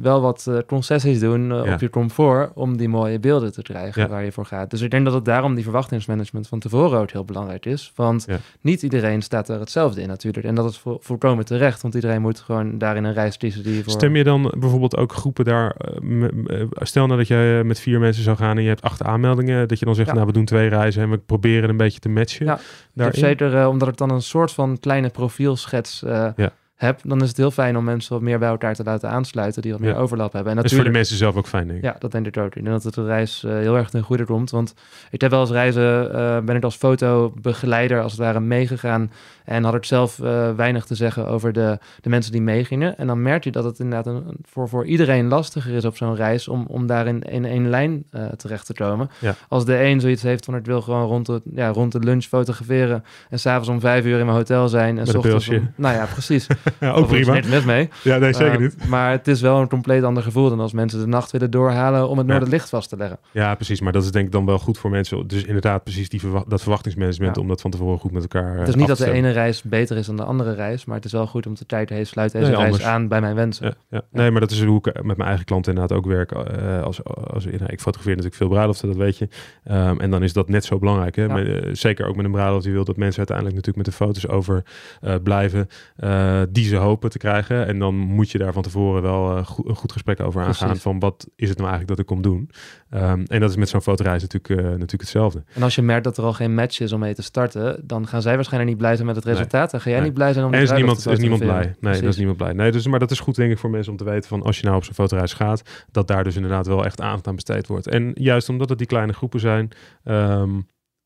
wel 0.00 0.20
wat 0.20 0.50
concessies 0.66 1.20
doen 1.20 1.46
Ja. 1.46 1.72
op 1.72 1.80
je 1.80 1.90
comfort 1.90 2.50
om 2.54 2.76
die 2.76 2.88
mooie 2.88 3.18
beelden 3.18 3.52
te 3.52 3.62
krijgen 3.62 4.08
waar 4.08 4.24
je 4.24 4.32
voor 4.32 4.46
gaat. 4.46 4.70
Dus 4.70 4.80
ik 4.80 4.90
denk 4.90 5.04
dat 5.04 5.14
het 5.14 5.24
daarom 5.24 5.54
die 5.54 5.64
verwachtingsmanagement 5.64 6.47
van 6.48 6.58
tevoren 6.58 6.98
ook 7.00 7.10
heel 7.10 7.24
belangrijk 7.24 7.66
is. 7.66 7.92
Want 7.94 8.24
Ja. 8.28 8.36
niet 8.60 8.82
iedereen 8.82 9.22
staat 9.22 9.48
er 9.48 9.60
hetzelfde 9.60 10.00
in 10.00 10.08
natuurlijk. 10.08 10.46
En 10.46 10.54
dat 10.54 10.70
is 10.70 10.78
vo- 10.78 10.98
volkomen 11.00 11.44
terecht, 11.44 11.82
want 11.82 11.94
iedereen 11.94 12.20
moet 12.20 12.40
gewoon 12.40 12.78
daarin 12.78 13.04
een 13.04 13.12
reis 13.12 13.36
kiezen 13.36 13.62
die 13.62 13.82
voor... 13.82 13.92
Stem 13.92 14.16
je 14.16 14.24
dan 14.24 14.54
bijvoorbeeld 14.58 14.96
ook 14.96 15.12
groepen 15.12 15.44
daar, 15.44 15.70
eh, 15.76 16.24
eh, 16.60 16.66
stel 16.72 17.06
nou 17.06 17.18
dat 17.18 17.28
je 17.28 17.62
met 17.64 17.80
vier 17.80 18.00
mensen 18.00 18.22
zou 18.22 18.36
gaan 18.36 18.56
en 18.56 18.62
je 18.62 18.68
hebt 18.68 18.82
acht 18.82 19.02
aanmeldingen, 19.02 19.68
dat 19.68 19.78
je 19.78 19.84
dan 19.84 19.94
zegt, 19.94 20.08
Ja. 20.08 20.14
nou 20.14 20.26
we 20.26 20.32
doen 20.32 20.44
twee 20.44 20.68
reizen 20.68 21.02
en 21.02 21.10
we 21.10 21.18
proberen 21.18 21.68
een 21.68 21.76
beetje 21.76 22.00
te 22.00 22.08
matchen. 22.08 22.46
Ja, 22.46 22.58
daarin. 22.94 23.18
zeker, 23.20 23.56
eh, 23.56 23.68
omdat 23.68 23.88
ik 23.88 23.96
dan 23.96 24.10
een 24.10 24.22
soort 24.22 24.52
van 24.52 24.78
kleine 24.80 25.08
profielschets 25.08 26.02
eh, 26.02 26.28
Ja. 26.36 26.50
Heb, 26.78 27.00
dan 27.04 27.22
is 27.22 27.28
het 27.28 27.36
heel 27.36 27.50
fijn 27.50 27.76
om 27.76 27.84
mensen 27.84 28.12
wat 28.12 28.22
meer 28.22 28.38
bij 28.38 28.48
elkaar 28.48 28.74
te 28.74 28.82
laten 28.82 29.10
aansluiten, 29.10 29.62
die 29.62 29.72
wat 29.72 29.80
meer 29.80 29.90
Ja. 29.90 29.96
overlap 29.96 30.32
hebben. 30.32 30.50
En 30.50 30.56
Dat 30.56 30.64
is 30.64 30.72
voor 30.74 30.84
de 30.84 30.88
natuurlijk, 30.90 31.08
mensen 31.10 31.16
zelf 31.16 31.36
ook 31.36 31.46
fijn, 31.50 31.66
denk 31.66 31.78
ik. 31.78 31.84
ja, 31.84 31.96
dat 31.98 32.10
denk 32.12 32.26
ik 32.26 32.36
ook. 32.36 32.54
Ik 32.54 32.62
denk 32.62 32.66
dat 32.74 32.82
het 32.82 32.94
de 32.94 33.04
reis 33.04 33.44
eh, 33.44 33.50
heel 33.52 33.76
erg 33.76 33.90
ten 33.90 34.02
goede 34.02 34.24
komt, 34.24 34.50
want 34.50 34.74
ik 35.10 35.20
heb 35.20 35.30
wel 35.30 35.40
eens 35.40 35.50
reizen, 35.50 36.14
eh, 36.14 36.38
ben 36.40 36.56
ik 36.56 36.64
als 36.64 36.76
fotobegeleider 36.76 38.02
als 38.02 38.12
het 38.12 38.20
ware 38.20 38.40
meegegaan 38.40 39.10
en 39.44 39.64
had 39.64 39.74
ik 39.74 39.84
zelf 39.84 40.20
eh, 40.20 40.50
weinig 40.54 40.84
te 40.84 40.94
zeggen 40.94 41.26
over 41.28 41.52
de, 41.52 41.78
de 42.00 42.08
mensen 42.08 42.32
die 42.32 42.42
meegingen. 42.42 42.98
En 42.98 43.06
dan 43.06 43.22
merk 43.22 43.44
je 43.44 43.50
dat 43.50 43.64
het 43.64 43.78
inderdaad 43.78 44.06
een, 44.06 44.24
voor, 44.44 44.68
voor 44.68 44.86
iedereen 44.86 45.28
lastiger 45.28 45.72
is 45.74 45.84
op 45.84 45.96
zo'n 45.96 46.14
reis 46.14 46.48
om, 46.48 46.64
om 46.68 46.86
daar 46.86 47.06
in, 47.06 47.44
één 47.44 47.68
lijn 47.68 48.04
terecht 48.36 48.66
te 48.66 48.74
komen. 48.74 49.10
Ja. 49.18 49.34
Als 49.48 49.64
de 49.64 49.82
een 49.82 50.00
zoiets 50.00 50.22
heeft 50.22 50.44
van 50.44 50.56
ik 50.56 50.64
wil 50.66 50.80
gewoon 50.82 51.06
rond 51.06 51.26
de, 51.26 51.42
ja, 51.54 51.68
rond 51.68 51.92
de 51.92 51.98
lunch 51.98 52.24
fotograferen 52.24 53.04
en 53.30 53.38
s'avond 53.38 53.68
om 53.68 53.80
vijf 53.80 54.04
uur 54.04 54.18
in 54.18 54.24
mijn 54.24 54.36
hotel 54.38 54.68
zijn. 54.68 54.98
En 54.98 55.06
s 55.06 55.08
een 55.12 55.16
ochtends 55.16 55.48
om- 55.48 55.70
Nou 55.76 55.94
ja, 55.94 56.06
precies. 56.12 56.46
Ook 56.94 57.06
prima. 57.06 57.32
niks 57.32 57.46
mis 57.48 57.64
mee. 57.64 57.88
Ja, 58.02 58.18
nee, 58.18 58.32
zeker 58.32 58.52
Eh, 58.54 58.58
niet. 58.60 58.88
Maar 58.88 59.10
het 59.10 59.28
is 59.28 59.40
wel 59.40 59.60
een 59.60 59.68
compleet 59.68 60.02
ander 60.02 60.22
gevoel 60.22 60.48
dan 60.48 60.60
als 60.60 60.72
mensen 60.72 61.00
de 61.00 61.06
nacht 61.06 61.30
willen 61.30 61.50
doorhalen 61.50 62.08
om 62.08 62.18
het. 62.18 62.26
Noorderlicht 62.26 62.68
vast 62.68 62.88
te 62.88 62.96
leggen. 62.96 63.18
Ja, 63.32 63.54
precies. 63.54 63.80
Maar 63.80 63.92
dat 63.92 64.04
is 64.04 64.10
denk 64.10 64.26
ik 64.26 64.32
dan 64.32 64.46
wel 64.46 64.58
goed 64.58 64.78
voor 64.78 64.90
mensen. 64.90 65.26
Dus 65.26 65.44
inderdaad, 65.44 65.82
precies 65.84 66.08
die 66.08 66.20
verwa- 66.20 66.44
dat 66.48 66.60
verwachtingsmanagement, 66.60 67.38
om 67.38 67.48
dat 67.48 67.60
van 67.60 67.70
tevoren 67.70 67.98
goed 67.98 68.12
met 68.12 68.22
elkaar 68.22 68.52
eh, 68.52 68.58
het 68.58 68.68
is 68.68 68.74
niet 68.74 68.86
dat 68.86 68.98
de 68.98 69.10
ene 69.10 69.30
reis 69.30 69.62
beter 69.62 69.96
is 69.96 70.06
dan 70.06 70.16
de 70.16 70.24
andere 70.24 70.54
reis, 70.54 70.84
maar 70.84 70.96
het 70.96 71.04
is 71.04 71.12
wel 71.12 71.26
goed 71.26 71.46
om 71.46 71.54
te 71.54 71.64
kijken, 71.64 71.94
hey, 71.94 72.04
sluit 72.04 72.32
deze 72.32 72.44
Nee, 72.44 72.54
reis 72.54 72.64
anders. 72.66 72.84
aan 72.84 73.08
bij 73.08 73.20
mijn 73.20 73.34
wensen. 73.34 73.76
Ja. 73.90 74.02
Nee, 74.10 74.30
maar 74.30 74.40
dat 74.40 74.50
is 74.50 74.62
hoe 74.64 74.78
ik 74.78 75.02
met 75.02 75.16
mijn 75.16 75.28
eigen 75.28 75.44
klanten 75.46 75.72
inderdaad 75.74 75.98
ook 75.98 76.06
werk. 76.06 76.32
eh, 76.32 76.82
als, 76.82 77.04
als, 77.04 77.44
nou, 77.44 77.56
ik 77.66 77.80
fotografeer 77.80 78.16
natuurlijk 78.16 78.34
veel 78.34 78.48
bruiloften, 78.48 78.88
dat 78.88 78.96
weet 78.96 79.18
je. 79.18 79.28
Ehm, 79.64 80.00
en 80.00 80.10
dan 80.10 80.22
is 80.22 80.32
dat 80.32 80.48
net 80.48 80.64
zo 80.64 80.78
belangrijk. 80.78 81.16
Hè? 81.16 81.24
Ja. 81.24 81.38
Eh, 81.38 81.68
zeker 81.72 82.06
ook 82.06 82.16
met 82.16 82.24
een 82.24 82.30
bruiloft 82.30 82.64
die 82.64 82.72
wil 82.72 82.84
dat 82.84 82.96
mensen 82.96 83.18
uiteindelijk 83.18 83.56
natuurlijk 83.56 83.86
met 83.86 83.96
de 83.98 84.04
foto's 84.04 84.28
over 84.28 84.62
eh, 85.00 85.14
blijven 85.22 85.68
eh, 85.96 86.40
die 86.58 86.68
ze 86.68 86.76
hopen 86.76 87.10
te 87.10 87.18
krijgen. 87.18 87.66
En 87.66 87.78
dan 87.78 87.94
moet 87.94 88.30
je 88.30 88.38
daar 88.38 88.52
van 88.52 88.62
tevoren 88.62 89.02
wel 89.02 89.36
eh, 89.36 89.46
goed, 89.46 89.68
een 89.68 89.74
goed 89.76 89.92
gesprek 89.92 90.20
over 90.20 90.42
aangaan 90.42 90.76
van 90.76 90.98
wat 90.98 91.28
is 91.36 91.48
het 91.48 91.58
nou 91.58 91.70
eigenlijk 91.70 91.88
dat 91.88 91.98
ik 91.98 92.06
kom 92.06 92.22
doen. 92.22 92.50
Ehm, 92.90 93.24
en 93.26 93.40
dat 93.40 93.50
is 93.50 93.56
met 93.56 93.68
zo'n 93.68 93.82
fotoreis 93.82 94.22
natuurlijk, 94.22 94.60
eh, 94.60 94.66
natuurlijk 94.70 95.00
hetzelfde. 95.00 95.44
En 95.54 95.62
als 95.62 95.74
je 95.74 95.82
merkt 95.82 96.04
dat 96.04 96.16
er 96.18 96.24
al 96.24 96.32
geen 96.32 96.54
match 96.54 96.80
is 96.80 96.92
om 96.92 97.00
mee 97.00 97.14
te 97.14 97.22
starten, 97.22 97.80
dan 97.86 98.06
gaan 98.06 98.22
zij 98.22 98.34
waarschijnlijk 98.34 98.70
niet 98.70 98.80
blij 98.80 98.94
zijn 98.94 99.06
met 99.06 99.16
het 99.16 99.24
Nee. 99.24 99.34
resultaat. 99.34 99.70
Dan 99.70 99.80
ga 99.80 99.88
jij 99.90 99.98
Nee. 99.98 100.08
niet 100.08 100.16
blij 100.18 100.32
zijn 100.32 100.44
om 100.44 100.52
En 100.54 100.62
is 100.62 100.70
niemand, 100.72 101.06
is 101.06 101.18
niemand 101.18 101.42
blij. 101.42 101.74
Nee, 101.80 102.00
dat 102.00 102.10
is 102.10 102.16
niemand 102.16 102.36
blij. 102.36 102.52
Nee, 102.52 102.72
dus, 102.72 102.86
maar 102.86 102.98
dat 102.98 103.10
is 103.10 103.20
goed 103.20 103.34
denk 103.34 103.50
ik 103.52 103.58
voor 103.58 103.70
mensen 103.70 103.92
om 103.92 103.98
te 103.98 104.04
weten 104.04 104.28
van 104.28 104.42
als 104.42 104.58
je 104.58 104.64
nou 104.64 104.76
op 104.76 104.84
zo'n 104.84 104.94
fotoreis 104.94 105.32
gaat, 105.32 105.62
dat 105.90 106.08
daar 106.08 106.24
dus 106.24 106.36
inderdaad 106.36 106.66
wel 106.66 106.84
echt 106.84 107.00
aandacht 107.00 107.26
aan 107.26 107.34
besteed 107.34 107.66
wordt. 107.66 107.86
En 107.86 108.10
juist 108.14 108.48
omdat 108.48 108.68
het 108.68 108.78
die 108.78 108.86
kleine 108.86 109.12
groepen 109.12 109.40
zijn, 109.40 109.68
ehm, 110.04 110.50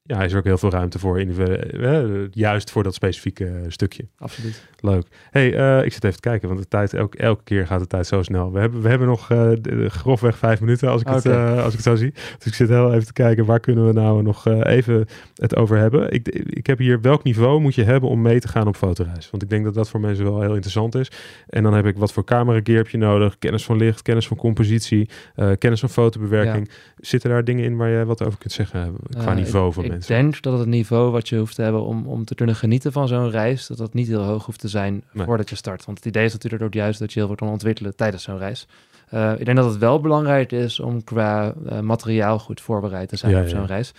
ja, 0.04 0.22
is 0.22 0.32
er 0.32 0.38
ook 0.38 0.44
heel 0.44 0.58
veel 0.58 0.70
ruimte 0.70 0.98
voor, 0.98 1.18
eh, 1.18 2.28
juist 2.30 2.70
voor 2.70 2.82
dat 2.82 2.94
specifieke 2.94 3.46
eh, 3.46 3.52
stukje. 3.68 4.08
Absoluut. 4.18 4.68
Leuk. 4.80 5.06
Hey, 5.30 5.52
uh, 5.52 5.84
ik 5.84 5.92
zit 5.92 6.04
even 6.04 6.20
te 6.20 6.28
kijken, 6.28 6.48
want 6.48 6.60
de 6.60 6.68
tijd, 6.68 6.94
elke, 6.94 7.18
elke 7.18 7.42
keer 7.44 7.66
gaat 7.66 7.80
de 7.80 7.86
tijd 7.86 8.06
zo 8.06 8.22
snel. 8.22 8.52
We 8.52 8.60
hebben, 8.60 8.82
we 8.82 8.88
hebben 8.88 9.08
nog 9.08 9.30
uh, 9.30 9.52
grofweg 9.86 10.38
vijf 10.38 10.60
minuten 10.60 10.88
als 10.88 11.00
ik, 11.00 11.06
het, 11.08 11.24
uh, 11.24 11.56
als 11.56 11.66
ik 11.66 11.72
het 11.72 11.82
zo 11.82 11.94
zie. 11.94 12.12
Dus 12.38 12.46
ik 12.46 12.54
zit 12.54 12.68
heel 12.68 12.92
even 12.92 13.06
te 13.06 13.12
kijken, 13.12 13.44
waar 13.44 13.60
kunnen 13.60 13.86
we 13.86 13.92
nou 13.92 14.22
nog 14.22 14.46
even 14.46 15.06
het 15.34 15.56
over 15.56 15.76
hebben? 15.78 16.12
Ik, 16.12 16.28
ik 16.28 16.66
heb 16.66 16.78
hier, 16.78 17.00
welk 17.00 17.22
niveau 17.22 17.60
moet 17.60 17.74
je 17.74 17.84
hebben 17.84 18.08
om 18.08 18.22
mee 18.22 18.40
te 18.40 18.48
gaan 18.48 18.66
op 18.66 18.76
fotoreis? 18.76 19.30
Want 19.30 19.42
ik 19.42 19.50
denk 19.50 19.64
dat 19.64 19.74
dat 19.74 19.88
voor 19.88 20.00
mensen 20.00 20.24
wel 20.24 20.40
heel 20.40 20.54
interessant 20.54 20.94
is. 20.94 21.10
En 21.48 21.62
dan 21.62 21.74
heb 21.74 21.86
ik 21.86 21.96
wat 21.96 22.12
voor 22.12 22.24
camera 22.24 22.60
gear 22.62 22.78
heb 22.78 22.88
je 22.88 22.98
nodig? 22.98 23.38
Kennis 23.38 23.64
van 23.64 23.76
licht, 23.76 24.02
kennis 24.02 24.26
van 24.26 24.36
compositie, 24.36 25.08
kennis 25.58 25.80
van 25.80 25.88
fotobewerking. 25.88 26.70
Zitten 26.96 27.30
daar 27.30 27.44
dingen 27.44 27.64
in 27.64 27.76
waar 27.76 27.88
je 27.88 28.04
wat 28.04 28.22
over 28.22 28.38
kunt 28.38 28.52
zeggen 28.52 28.96
qua 29.10 29.34
niveau 29.34 29.72
van 29.72 29.91
mensen? 29.92 30.16
Ik 30.16 30.22
denk 30.22 30.42
dat 30.42 30.58
het 30.58 30.68
niveau 30.68 31.10
wat 31.10 31.28
je 31.28 31.38
hoeft 31.38 31.54
te 31.54 31.62
hebben 31.62 31.84
om, 31.84 32.06
om 32.06 32.24
te 32.24 32.34
kunnen 32.34 32.56
genieten 32.56 32.92
van 32.92 33.08
zo'n 33.08 33.30
reis, 33.30 33.66
dat 33.66 33.76
dat 33.76 33.94
niet 33.94 34.08
heel 34.08 34.22
hoog 34.22 34.44
hoeft 34.44 34.60
te 34.60 34.68
zijn 34.68 35.04
voordat 35.14 35.50
je 35.50 35.56
start. 35.56 35.84
Want 35.84 35.98
het 35.98 36.06
idee 36.06 36.24
is 36.24 36.32
natuurlijk 36.32 36.62
ook 36.62 36.74
juist 36.74 36.98
dat 36.98 37.12
je 37.12 37.18
heel 37.18 37.28
veel 37.28 37.36
kan 37.36 37.48
ontwikkelen 37.48 37.96
tijdens 37.96 38.22
zo'n 38.22 38.38
reis. 38.38 38.66
Uh, 39.14 39.32
ik 39.38 39.44
denk 39.44 39.56
dat 39.56 39.70
het 39.70 39.78
wel 39.78 40.00
belangrijk 40.00 40.52
is 40.52 40.80
om 40.80 41.04
qua 41.04 41.54
uh, 41.66 41.80
materiaal 41.80 42.38
goed 42.38 42.60
voorbereid 42.60 43.08
te 43.08 43.16
zijn 43.16 43.42
op 43.42 43.48
zo'n 43.48 43.66
reis. 43.66 43.92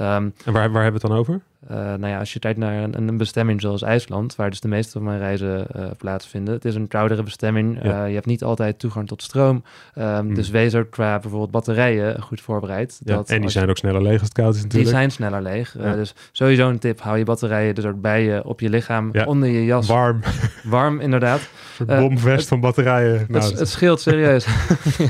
Um, 0.00 0.04
en 0.44 0.52
waar, 0.52 0.52
waar 0.52 0.82
hebben 0.82 1.00
we 1.00 1.06
het 1.06 1.10
dan 1.10 1.12
over? 1.12 1.40
Uh, 1.70 1.76
nou 1.76 2.06
ja, 2.06 2.18
als 2.18 2.32
je 2.32 2.38
kijkt 2.38 2.58
naar 2.58 2.82
een, 2.82 3.08
een, 3.08 3.16
bestemming 3.16 3.60
zoals 3.60 3.82
IJsland, 3.82 4.36
waar 4.36 4.50
dus 4.50 4.60
de 4.60 4.68
meeste 4.68 4.92
van 4.92 5.02
mijn 5.02 5.18
reizen 5.18 5.66
uh, 5.76 5.84
plaatsvinden. 5.96 6.54
Het 6.54 6.64
is 6.64 6.74
een 6.74 6.88
koudere 6.88 7.22
bestemming. 7.22 7.82
Ja. 7.82 8.02
Uh, 8.02 8.08
je 8.08 8.14
hebt 8.14 8.26
niet 8.26 8.44
altijd 8.44 8.78
toegang 8.78 9.08
tot 9.08 9.22
stroom. 9.22 9.64
Um, 9.98 10.26
mm. 10.26 10.34
Dus 10.34 10.50
wees 10.50 10.74
ook 10.74 10.90
qua 10.90 11.18
bijvoorbeeld 11.18 11.50
batterijen 11.50 12.22
goed 12.22 12.40
voorbereid. 12.40 13.00
Ja, 13.04 13.14
dat 13.14 13.30
en 13.30 13.40
die 13.40 13.50
zijn 13.50 13.70
ook 13.70 13.76
sneller 13.76 14.02
leeg 14.02 14.12
als 14.12 14.22
het 14.22 14.32
koud 14.32 14.54
is 14.54 14.62
natuurlijk. 14.62 14.90
Die 14.90 14.98
zijn 14.98 15.10
sneller 15.10 15.42
leeg. 15.42 15.74
Ja. 15.78 15.94
dus 15.94 16.14
sowieso 16.32 16.68
een 16.68 16.78
tip, 16.78 17.00
hou 17.00 17.18
je 17.18 17.24
batterijen 17.24 17.74
dus 17.74 17.84
ook 17.84 18.00
bij 18.00 18.24
je, 18.24 18.44
op 18.44 18.60
je 18.60 18.68
lichaam, 18.68 19.12
onder 19.24 19.48
je 19.48 19.64
jas. 19.64 19.86
Warm. 19.86 20.20
Warm, 20.62 21.00
inderdaad. 21.00 21.40
Een 21.86 22.00
bomvest 22.00 22.48
van 22.48 22.60
batterijen. 22.60 23.24
Nou, 23.28 23.44
het, 23.44 23.58
het, 23.58 23.68
scheelt 23.68 24.00
serieus. 24.00 24.46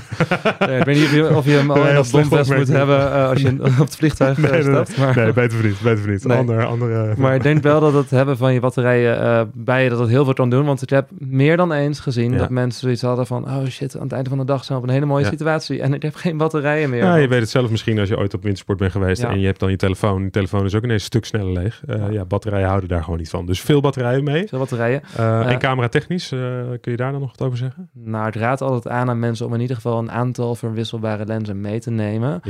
ik 0.78 0.84
weet 0.84 0.86
niet 0.86 1.04
of 1.04 1.12
je, 1.12 1.36
of 1.36 1.44
je 1.44 1.50
hem 1.50 1.70
al 1.70 2.04
bomvest 2.10 2.54
moet 2.54 2.68
hebben 2.68 3.28
als 3.28 3.40
je 3.40 3.56
op 3.80 3.86
het 3.86 3.96
vliegtuig 3.96 4.38
nee, 4.38 4.62
stapt. 4.62 4.96
Maar... 4.96 5.16
Nee, 5.16 5.32
beter 5.32 5.64
niet, 5.64 5.80
beter 5.80 6.10
niet. 6.10 6.24
Nee. 6.24 6.39
Andere, 6.48 7.14
maar 7.16 7.34
ik 7.34 7.42
denk 7.42 7.62
wel 7.62 7.80
dat 7.80 7.92
het 7.92 8.10
hebben 8.10 8.36
van 8.36 8.52
je 8.52 8.60
batterijen 8.60 9.22
uh, 9.22 9.42
bij 9.52 9.84
je, 9.84 9.90
dat 9.90 9.98
het 9.98 10.08
heel 10.08 10.24
veel 10.24 10.34
kan 10.34 10.50
doen. 10.50 10.64
Want 10.64 10.82
ik 10.82 10.90
heb 10.90 11.08
meer 11.18 11.56
dan 11.56 11.72
eens 11.72 12.00
gezien 12.00 12.32
ja. 12.32 12.38
dat 12.38 12.50
mensen 12.50 12.80
zoiets 12.80 13.02
hadden 13.02 13.26
van, 13.26 13.44
oh 13.44 13.66
shit, 13.66 13.96
aan 13.96 14.02
het 14.02 14.12
einde 14.12 14.28
van 14.28 14.38
de 14.38 14.44
dag 14.44 14.64
zijn 14.64 14.78
we 14.78 14.84
op 14.84 14.90
een 14.90 14.94
hele 14.94 15.06
mooie 15.06 15.24
ja. 15.24 15.30
situatie. 15.30 15.80
En 15.80 15.94
ik 15.94 16.02
heb 16.02 16.14
geen 16.14 16.36
batterijen 16.36 16.90
meer. 16.90 17.04
Ja, 17.04 17.16
je 17.16 17.28
weet 17.28 17.40
het 17.40 17.50
zelf 17.50 17.70
misschien 17.70 17.98
als 17.98 18.08
je 18.08 18.18
ooit 18.18 18.34
op 18.34 18.42
wintersport 18.42 18.78
bent 18.78 18.92
geweest 18.92 19.22
en 19.22 19.40
je 19.40 19.46
hebt 19.46 19.60
dan 19.60 19.70
je 19.70 19.76
telefoon. 19.76 20.22
Je 20.22 20.30
telefoon 20.30 20.64
is 20.64 20.74
ook 20.74 20.82
ineens 20.82 21.00
een 21.00 21.06
stuk 21.06 21.24
sneller 21.24 21.52
leeg. 21.52 21.82
Uh, 21.86 22.12
ja. 22.12 22.24
batterijen 22.24 22.68
houden 22.68 22.88
daar 22.88 23.02
gewoon 23.04 23.18
niet 23.18 23.30
van. 23.30 23.46
Dus 23.46 23.60
veel 23.60 23.80
batterijen 23.80 24.24
mee. 24.24 24.48
Veel 24.48 24.58
batterijen. 24.58 25.02
Uh, 25.18 25.50
en 25.50 25.58
camera 25.58 25.88
technisch, 25.88 26.28
kun 26.28 26.90
je 26.90 26.96
daar 26.96 27.12
dan 27.12 27.20
nog 27.20 27.30
wat 27.30 27.46
over 27.46 27.58
zeggen? 27.58 27.90
Nou, 27.92 28.26
ik 28.26 28.34
raad 28.34 28.60
altijd 28.60 28.94
aan 28.94 29.08
aan 29.08 29.18
mensen 29.18 29.46
om 29.46 29.54
in 29.54 29.60
ieder 29.60 29.76
geval 29.76 29.98
een 29.98 30.10
aantal 30.10 30.54
verwisselbare 30.54 31.26
lenzen 31.26 31.60
mee 31.60 31.80
te 31.80 31.90
nemen. 31.90 32.42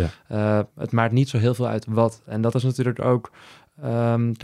het 0.76 0.92
maakt 0.92 1.12
niet 1.12 1.29
zo 1.29 1.38
heel 1.38 1.55
veel 1.55 1.68
uit 1.68 1.87
wat. 1.88 2.22
En 2.26 2.40
dat 2.40 2.55
is 2.55 2.62
natuurlijk 2.62 3.05
ook 3.05 3.31
Um, 3.85 4.37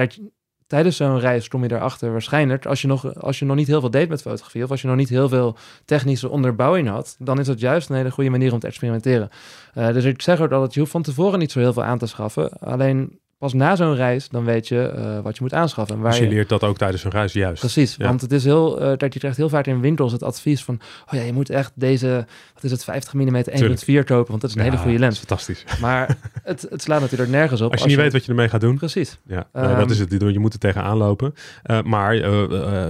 tijdens 0.67 0.97
zo'n 0.97 1.19
reis 1.19 1.49
kom 1.49 1.63
je 1.63 1.73
erachter 1.73 2.13
waarschijnlijk, 2.13 2.67
als 2.67 2.83
je, 2.83 2.89
nog, 2.89 3.15
als 3.15 3.39
je 3.39 3.45
nog 3.45 3.57
niet 3.57 3.67
heel 3.67 3.81
veel 3.81 3.91
deed 3.91 4.09
met 4.09 4.23
fotografie, 4.23 4.63
of 4.63 4.71
als 4.71 4.81
je 4.81 4.89
nog 4.89 4.97
niet 4.97 5.09
heel 5.09 5.29
veel 5.29 5.57
technische 5.85 6.29
onderbouwing 6.29 6.89
had, 6.89 7.17
dan 7.19 7.39
is 7.39 7.47
dat 7.47 7.61
juist 7.61 7.89
een 7.89 7.97
hele 7.97 8.11
goede 8.11 8.31
manier 8.31 8.53
om 8.53 8.59
te 8.59 8.67
experimenteren. 8.67 9.29
Uh, 9.75 9.93
dus 9.93 10.05
ik 10.05 10.23
zeg 10.23 10.41
ook 10.41 10.51
dat 10.51 10.75
je 10.75 10.81
hoeft 10.81 10.93
van 10.93 11.03
tevoren 11.03 11.39
niet 11.39 11.53
zo 11.53 11.59
heel 11.59 11.73
veel 11.73 11.85
aan 11.85 11.99
te 11.99 12.07
schaffen. 12.07 12.59
Alleen 12.59 13.19
pas 13.39 13.53
na 13.53 13.77
zo'n 13.77 13.95
reis, 13.95 14.29
dan 14.29 14.45
weet 14.45 14.69
je 14.69 14.93
uh, 14.97 15.21
wat 15.21 15.37
je 15.37 15.43
moet 15.43 15.55
aanschaffen. 15.55 16.01
waar 16.01 16.11
dus 16.11 16.21
je, 16.21 16.29
leert 16.29 16.49
dat 16.49 16.65
ook 16.65 16.77
tijdens 16.77 17.03
zo'n 17.03 17.11
reis, 17.11 17.33
juist. 17.33 17.61
Precies, 17.61 17.97
want 17.97 18.21
het 18.21 18.33
is 18.33 18.45
heel, 18.45 18.83
uh, 18.83 18.97
dat 18.97 19.13
je 19.13 19.19
krijgt 19.19 19.37
heel 19.37 19.49
vaak 19.49 19.67
in 19.67 19.81
winkels 19.81 20.13
het 20.13 20.23
advies 20.23 20.65
van, 20.65 20.81
oh 21.07 21.19
ja, 21.19 21.25
je 21.25 21.33
moet 21.33 21.51
echt 21.51 21.73
deze, 21.75 22.27
wat 22.55 22.65
is 22.65 22.71
het, 22.71 22.85
50 22.85 23.13
mm 23.13 23.43
1.4 23.45 24.05
kopen, 24.05 24.29
want 24.29 24.41
dat 24.41 24.51
is 24.51 24.57
een 24.57 24.63
hele 24.63 24.77
goede 24.77 24.99
lens. 24.99 25.19
fantastisch. 25.19 25.65
Maar 25.81 26.17
het, 26.43 26.67
het 26.71 26.83
slaat 26.83 27.01
natuurlijk 27.01 27.31
nergens 27.31 27.61
op. 27.61 27.73
Als 27.73 27.81
je 27.81 27.87
niet 27.87 27.97
weet 27.97 28.13
wat 28.13 28.25
je 28.25 28.31
ermee 28.31 28.49
gaat 28.49 28.61
doen. 28.61 28.77
Precies. 28.77 29.19
Ja, 29.27 29.49
um, 29.53 29.77
dat 29.77 29.91
is 29.91 29.99
het. 29.99 30.11
Je 30.11 30.39
moet 30.39 30.53
er 30.53 30.59
tegenaan 30.59 30.97
lopen. 30.97 31.35
Uh, 31.65 31.83
maar 31.83 32.17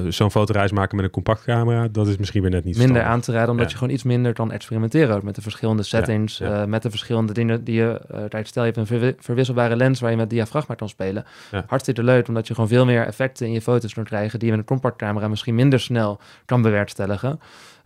zo'n 0.09 0.31
fotoreis 0.31 0.73
maken 0.73 0.97
met 0.97 1.05
een 1.05 1.11
compactcamera, 1.11 1.89
dat 1.89 2.09
is 2.09 2.17
misschien 2.17 2.43
weer 2.43 2.51
net 2.51 2.65
niet 2.65 2.77
Minder 2.77 3.03
aan 3.03 3.21
te 3.21 3.33
raden, 3.33 3.51
omdat 3.51 3.71
je 3.71 3.77
gewoon 3.77 3.93
iets 3.93 4.03
minder 4.03 4.33
kan 4.33 4.53
experimenteren 4.53 5.21
met 5.25 5.35
de 5.35 5.43
verschillende 5.43 5.83
settings, 5.83 6.43
met 6.67 6.83
de 6.83 6.91
verschillende 6.91 7.33
dingen 7.33 7.65
die 7.65 7.75
je, 7.75 8.01
stel 8.43 8.65
je 8.65 8.73
hebt 8.73 8.91
een 8.91 9.15
verwisselbare 9.19 9.77
lens 9.77 10.01
waar 10.01 10.11
je 10.11 10.17
met 10.17 10.31
diafragma 10.31 10.36
kan 10.77 10.89
spelen 10.89 11.25
ja. 11.51 11.65
Hartstikke 11.67 12.03
leuk, 12.03 12.29
omdat 12.29 12.47
je 12.47 12.55
gewoon 12.55 12.69
veel 12.69 12.85
meer 12.85 13.07
effecten 13.07 13.47
in 13.47 13.53
je 13.53 13.63
foto's 13.63 13.95
kan 13.95 14.05
krijgen 14.05 14.39
die 14.39 14.49
je 14.49 14.57
met 14.57 14.61
een 14.61 14.77
compactcamera 14.77 15.29
misschien 15.29 15.55
minder 15.55 15.81
snel 15.81 16.21
kan 16.45 16.63
bewerkstelligen. 16.63 17.41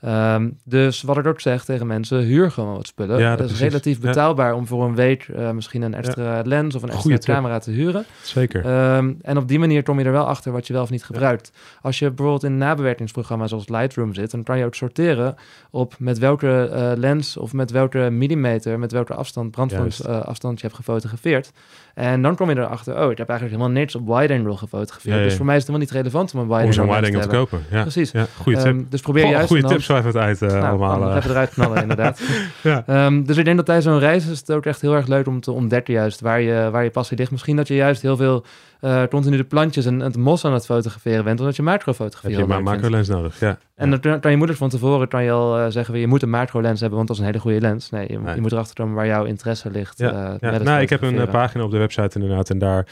Um, 0.06 0.58
dus 0.64 1.02
wat 1.02 1.18
ik 1.18 1.26
ook 1.26 1.40
zeg 1.40 1.64
tegen 1.64 1.86
mensen, 1.86 2.18
huur 2.18 2.50
gewoon 2.50 2.74
wat 2.74 2.86
spullen. 2.86 3.18
Ja, 3.18 3.36
dat 3.36 3.50
is 3.50 3.60
relatief 3.60 4.00
betaalbaar 4.00 4.54
om 4.54 4.66
voor 4.66 4.84
een 4.84 4.94
week 4.94 5.28
uh, 5.28 5.50
misschien 5.50 5.82
een 5.82 5.94
extra 5.94 6.42
lens 6.44 6.74
of 6.74 6.82
een 6.82 6.90
extra 6.90 7.16
camera 7.16 7.58
te 7.58 7.70
huren. 7.70 8.04
Zeker. 8.22 8.94
Um, 8.96 9.18
en 9.22 9.36
op 9.36 9.48
die 9.48 9.58
manier 9.58 9.82
kom 9.82 9.98
je 9.98 10.04
er 10.04 10.12
wel 10.12 10.26
achter 10.26 10.52
wat 10.52 10.66
je 10.66 10.72
wel 10.72 10.82
of 10.82 10.90
niet 10.90 11.04
gebruikt. 11.04 11.52
Als 11.82 11.98
je 11.98 12.06
bijvoorbeeld 12.06 12.44
in 12.44 12.52
een 12.52 12.58
nabewerkingsprogramma 12.58 13.46
zoals 13.46 13.68
Lightroom 13.68 14.14
zit, 14.14 14.30
dan 14.30 14.42
kan 14.42 14.58
je 14.58 14.64
ook 14.64 14.74
sorteren 14.74 15.34
op 15.70 15.94
met 15.98 16.18
welke 16.18 16.70
uh, 16.72 16.92
lens 16.96 17.36
of 17.36 17.52
met 17.52 17.70
welke 17.70 17.98
millimeter, 17.98 18.78
met 18.78 18.92
welke 18.92 19.14
afstand, 19.14 19.50
brandvoedingsafstand 19.50 20.54
uh, 20.54 20.60
je 20.60 20.66
hebt 20.66 20.74
gefotografeerd. 20.74 21.52
En 21.94 22.22
dan 22.22 22.36
kom 22.36 22.50
je 22.50 22.56
erachter, 22.56 23.04
oh, 23.04 23.10
ik 23.10 23.18
heb 23.18 23.28
eigenlijk 23.28 23.58
helemaal 23.58 23.80
niks 23.80 23.94
op 23.94 24.06
wide 24.06 24.34
angle 24.34 24.56
gefotografeerd. 24.56 25.22
Dus 25.22 25.34
voor 25.34 25.46
mij 25.46 25.56
is 25.56 25.62
het 25.66 25.70
helemaal 25.70 25.92
niet 25.92 26.04
relevant 26.04 26.34
om 26.34 26.40
een 26.40 26.46
wide 26.46 26.66
angle, 26.66 26.82
om 26.82 26.88
wide 26.88 27.06
angle 27.06 27.20
te, 27.20 27.36
kopen. 27.36 27.62
Ja. 27.70 27.82
Precies. 27.82 28.12
Goeie 28.42 28.58
tip. 28.58 28.66
Um, 28.66 28.86
dus 28.90 29.00
probeer 29.00 29.28
juist... 29.28 29.46
Goede 29.46 29.68
tips 29.68 29.89
schrijf 29.90 30.05
het 30.05 30.16
uit 30.16 30.42
uh, 30.42 30.61
nou, 30.61 30.83
allemaal. 30.83 31.16
Even 31.16 31.31
eruit 31.31 31.50
knallen, 31.50 31.83
inderdaad. 31.88 32.20
ja. 32.62 33.07
Um, 33.07 33.24
dus 33.24 33.37
ik 33.37 33.44
denk 33.44 33.57
dat 33.57 33.66
tijdens 33.66 33.87
zo'n 33.87 33.98
reis 33.98 34.26
is 34.26 34.38
het 34.38 34.53
ook 34.53 34.66
echt 34.66 34.81
heel 34.81 34.94
erg 34.94 35.07
leuk 35.07 35.26
om 35.26 35.40
te 35.40 35.53
ontdekken 35.53 35.94
juist 35.94 36.20
waar 36.20 36.40
je, 36.40 36.68
waar 36.70 36.85
je 36.85 36.90
passie 36.90 37.16
ligt. 37.16 37.31
Misschien 37.31 37.57
dat 37.57 37.68
je 37.68 37.74
juist 37.74 38.03
heel 38.03 38.16
veel 38.16 38.44
uh, 38.80 39.02
continu 39.04 39.36
de 39.36 39.44
plantjes 39.44 39.86
en, 39.86 40.00
het 40.00 40.16
mos 40.16 40.44
aan 40.44 40.52
het 40.52 40.64
fotograferen 40.64 41.24
bent, 41.24 41.40
omdat 41.40 41.56
je 41.56 41.62
macrofotografie 41.62 42.30
Heb 42.30 42.40
je 42.40 42.52
maar 42.52 42.62
macro-lens 42.62 43.08
nodig, 43.08 43.40
ja. 43.40 43.58
En 43.74 43.90
dan 43.90 44.20
kan 44.20 44.30
je 44.30 44.36
moeder 44.36 44.56
van 44.56 44.68
tevoren 44.68 45.08
kan 45.08 45.24
je 45.24 45.30
al 45.30 45.58
uh, 45.58 45.66
zeggen, 45.68 45.98
je 45.98 46.06
moet 46.06 46.22
een 46.22 46.30
macro-lens 46.30 46.80
hebben, 46.80 46.96
want 46.96 47.08
dat 47.08 47.16
is 47.16 47.22
een 47.22 47.28
hele 47.28 47.42
goede 47.42 47.60
lens. 47.60 47.90
Nee, 47.90 48.06
je, 48.08 48.18
nee. 48.18 48.34
je 48.34 48.40
moet 48.40 48.52
erachter 48.52 48.74
komen 48.74 48.94
waar 48.94 49.06
jouw 49.06 49.24
interesse 49.24 49.70
ligt. 49.70 49.98
Ja, 49.98 50.12
uh, 50.12 50.34
ja. 50.40 50.58
Nou, 50.58 50.80
ik 50.80 50.90
heb 50.90 51.02
een 51.02 51.28
pagina 51.28 51.64
op 51.64 51.70
de 51.70 51.78
website 51.78 52.18
inderdaad 52.18 52.50
en 52.50 52.58
daar, 52.58 52.86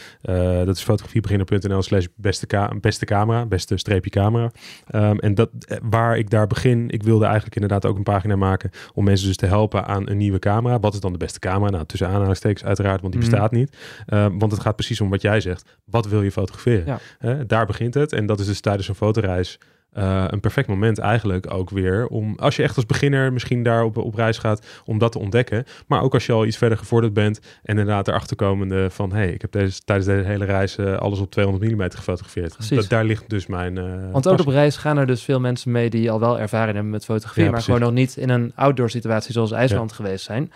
dat 0.64 0.76
is 0.76 0.82
fotografiebeginner.nl 0.82 1.82
slash 1.82 2.06
beste, 2.16 3.06
camera, 3.06 3.46
beste 3.46 3.76
streepje 3.76 4.10
camera. 4.10 4.50
Um, 4.94 5.18
en 5.18 5.34
dat, 5.34 5.50
waar 5.82 6.18
ik 6.18 6.30
daar 6.30 6.46
begin, 6.46 6.90
ik 6.90 7.02
wilde 7.02 7.24
eigenlijk 7.24 7.54
inderdaad 7.54 7.86
ook 7.86 7.96
een 7.96 8.02
pagina 8.02 8.36
maken 8.36 8.70
om 8.94 9.04
mensen 9.04 9.26
dus 9.26 9.36
te 9.36 9.46
helpen 9.46 9.86
aan 9.86 10.08
een 10.08 10.16
nieuwe 10.16 10.38
camera. 10.38 10.80
Wat 10.80 10.94
is 10.94 11.00
dan 11.00 11.12
de 11.12 11.18
beste 11.18 11.38
camera? 11.38 11.70
Nou, 11.70 11.84
tussen 11.86 12.08
aanhalingstekens 12.08 12.64
uiteraard, 12.64 13.00
want 13.00 13.12
die 13.12 13.22
mm. 13.22 13.30
bestaat 13.30 13.50
niet. 13.50 13.76
Um, 14.06 14.38
want 14.38 14.52
het 14.52 14.60
gaat 14.60 14.76
precies 14.76 15.00
om 15.00 15.10
wat 15.10 15.22
jij 15.22 15.40
zegt 15.40 15.77
wat 15.90 16.06
wil 16.06 16.22
je 16.22 16.32
fotograferen? 16.32 17.00
Ja. 17.20 17.44
daar 17.44 17.66
begint 17.66 17.94
het. 17.94 18.12
En 18.12 18.26
dat 18.26 18.40
is 18.40 18.46
dus 18.46 18.60
tijdens 18.60 18.88
een 18.88 18.94
fotoreis 18.94 19.58
uh, 19.98 20.24
een 20.28 20.40
perfect 20.40 20.68
moment 20.68 20.98
eigenlijk 20.98 21.52
ook 21.52 21.70
weer 21.70 22.06
om, 22.06 22.34
als 22.36 22.56
je 22.56 22.62
echt 22.62 22.76
als 22.76 22.86
beginner 22.86 23.32
misschien 23.32 23.62
daar 23.62 23.84
op, 23.84 23.96
op 23.96 24.14
reis 24.14 24.38
gaat, 24.38 24.66
om 24.84 24.98
dat 24.98 25.12
te 25.12 25.18
ontdekken. 25.18 25.64
Maar 25.86 26.02
ook 26.02 26.14
als 26.14 26.26
je 26.26 26.32
al 26.32 26.46
iets 26.46 26.56
verder 26.56 26.78
gevorderd 26.78 27.12
bent 27.12 27.40
en 27.62 27.78
inderdaad 27.78 28.08
erachter 28.08 28.36
komende 28.36 28.90
van, 28.90 29.12
hey, 29.12 29.32
ik 29.32 29.40
heb 29.40 29.52
deze, 29.52 29.80
tijdens 29.84 30.08
deze 30.08 30.28
hele 30.28 30.44
reis 30.44 30.76
uh, 30.76 30.96
alles 30.96 31.18
op 31.18 31.30
200 31.30 31.72
mm 31.72 31.90
gefotografeerd. 31.90 32.68
Dat, 32.68 32.88
daar 32.88 33.04
ligt 33.04 33.28
dus 33.28 33.46
mijn 33.46 33.76
uh, 33.76 33.84
Want 34.12 34.28
ook 34.28 34.40
op 34.40 34.46
reis 34.46 34.76
gaan 34.76 34.98
er 34.98 35.06
dus 35.06 35.22
veel 35.22 35.40
mensen 35.40 35.70
mee 35.70 35.90
die 35.90 36.10
al 36.10 36.20
wel 36.20 36.38
ervaring 36.38 36.74
hebben 36.74 36.92
met 36.92 37.04
fotografie, 37.04 37.44
ja, 37.44 37.50
maar 37.50 37.62
gewoon 37.62 37.80
nog 37.80 37.92
niet 37.92 38.16
in 38.16 38.28
een 38.28 38.52
outdoor 38.54 38.90
situatie 38.90 39.32
zoals 39.32 39.52
IJsland 39.52 39.90
ja. 39.90 39.96
geweest 39.96 40.24
zijn. 40.24 40.52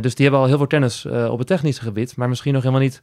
dus 0.00 0.14
die 0.14 0.24
hebben 0.24 0.40
al 0.40 0.46
heel 0.46 0.56
veel 0.56 0.66
kennis 0.66 1.06
op 1.06 1.38
het 1.38 1.46
technische 1.46 1.82
gebied, 1.82 2.16
maar 2.16 2.28
misschien 2.28 2.52
nog 2.52 2.62
helemaal 2.62 2.82
niet 2.82 3.00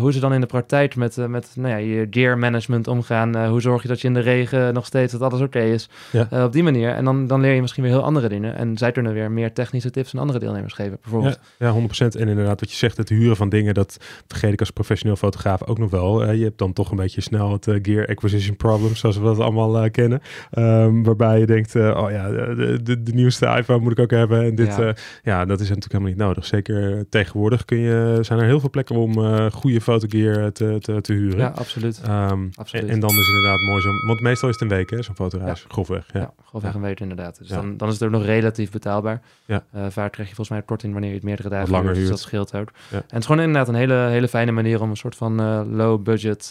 hoe 0.00 0.12
ze 0.12 0.20
dan 0.20 0.32
in 0.32 0.40
de 0.40 0.46
praktijk 0.46 0.96
met, 0.96 1.16
met 1.16 1.50
nou 1.54 1.68
ja, 1.68 1.76
je 1.76 2.06
gear 2.10 2.38
management 2.38 2.88
omgaan. 2.88 3.46
hoe 3.46 3.60
zorg 3.60 3.82
je 3.82 3.88
dat 3.88 4.00
je 4.00 4.08
in 4.08 4.14
de 4.14 4.20
regen 4.20 4.74
nog 4.74 4.86
steeds 4.86 5.05
dat 5.10 5.22
alles 5.22 5.40
oké 5.40 5.60
is. 5.60 5.88
Ja. 6.12 6.28
Uh, 6.32 6.44
op 6.44 6.52
die 6.52 6.62
manier. 6.62 6.90
En 6.90 7.04
dan, 7.04 7.26
dan 7.26 7.40
leer 7.40 7.54
je 7.54 7.60
misschien 7.60 7.82
weer 7.82 7.92
heel 7.92 8.02
andere 8.02 8.28
dingen. 8.28 8.56
En 8.56 8.78
zij 8.78 8.92
kunnen 8.92 9.12
weer 9.12 9.30
meer 9.30 9.52
technische 9.52 9.90
tips 9.90 10.14
aan 10.14 10.20
andere 10.20 10.38
deelnemers 10.38 10.74
geven, 10.74 10.98
bijvoorbeeld. 11.02 11.38
Ja, 11.58 11.66
ja 11.66 12.06
100%. 12.14 12.20
En 12.20 12.28
inderdaad, 12.28 12.60
wat 12.60 12.70
je 12.70 12.76
zegt, 12.76 12.96
het 12.96 13.08
huren 13.08 13.36
van 13.36 13.48
dingen, 13.48 13.74
dat 13.74 13.96
vergeet 14.26 14.52
ik 14.52 14.60
als 14.60 14.70
professioneel 14.70 15.16
fotograaf 15.16 15.66
ook 15.66 15.78
nog 15.78 15.90
wel. 15.90 16.22
Uh, 16.22 16.34
je 16.34 16.44
hebt 16.44 16.58
dan 16.58 16.72
toch 16.72 16.90
een 16.90 16.96
beetje 16.96 17.20
snel 17.20 17.52
het 17.52 17.66
uh, 17.66 17.78
gear 17.82 18.06
acquisition 18.06 18.56
problem, 18.56 18.96
zoals 18.96 19.16
we 19.16 19.24
dat 19.24 19.38
allemaal 19.38 19.90
kennen. 19.90 20.20
Um, 20.58 21.02
waarbij 21.02 21.38
je 21.38 21.46
denkt, 21.46 21.74
oh 21.74 22.10
ja, 22.10 22.28
de, 22.28 22.80
de, 22.82 23.02
de, 23.02 23.12
nieuwste 23.12 23.46
iPhone 23.46 23.80
moet 23.80 23.92
ik 23.92 23.98
ook 23.98 24.10
hebben. 24.10 24.42
En 24.42 24.54
dit, 24.54 24.76
ja. 24.76 24.94
ja, 25.22 25.44
dat 25.44 25.60
is 25.60 25.68
natuurlijk 25.68 25.92
helemaal 25.92 26.12
niet 26.12 26.22
nodig. 26.22 26.44
Zeker 26.44 27.08
tegenwoordig 27.08 27.64
kun 27.64 27.78
je, 27.78 28.18
zijn 28.20 28.38
er 28.38 28.44
heel 28.44 28.60
veel 28.60 28.70
plekken 28.70 28.96
om 28.96 29.14
goede 29.50 29.80
fotogear 29.80 30.52
te, 30.52 30.76
te, 30.80 31.00
te 31.00 31.12
huren. 31.12 31.38
Ja, 31.38 31.52
absoluut. 31.54 32.02
Um, 32.08 32.50
absoluut. 32.54 32.84
En, 32.84 32.90
en, 32.90 33.00
dan 33.00 33.10
is 33.10 33.28
inderdaad 33.28 33.60
mooi 33.60 33.80
zo, 33.80 33.88
want 34.06 34.20
meestal 34.20 34.48
is 34.48 34.54
het 34.54 34.70
een 34.70 34.76
week 34.76 34.85
weken, 34.90 35.04
zo'n 35.04 35.14
fotoreis. 35.14 35.60
Ja. 35.60 35.66
Grofweg. 35.68 36.06
Ja, 36.12 36.20
ja 36.20 36.32
grofweg 36.44 36.74
een 36.74 36.80
week 36.80 37.00
inderdaad. 37.00 37.38
Dus 37.38 37.48
dan, 37.48 37.76
dan 37.76 37.88
is 37.88 37.94
het 37.94 38.02
ook 38.02 38.10
nog 38.10 38.24
relatief 38.24 38.70
betaalbaar. 38.70 39.20
Ja. 39.44 39.64
Uh, 39.74 39.86
vaak 39.88 40.12
krijg 40.12 40.28
je 40.28 40.34
volgens 40.34 40.48
mij 40.48 40.62
korting 40.62 40.92
wanneer 40.92 41.10
je 41.10 41.16
het 41.16 41.24
meerdere 41.24 41.48
dagen 41.48 41.70
langer 41.70 41.86
huurt. 41.86 42.00
Dus 42.00 42.08
dat 42.08 42.20
scheelt 42.20 42.54
ook. 42.54 42.68
En 42.90 43.02
het 43.06 43.18
is 43.18 43.26
gewoon 43.26 43.40
inderdaad 43.40 43.68
een 43.68 43.74
hele, 43.74 43.94
hele 43.94 44.28
fijne 44.28 44.52
manier 44.52 44.82
om 44.82 44.90
een 44.90 44.96
soort 44.96 45.16
van 45.16 45.34
low 45.76 46.02
budget 46.02 46.48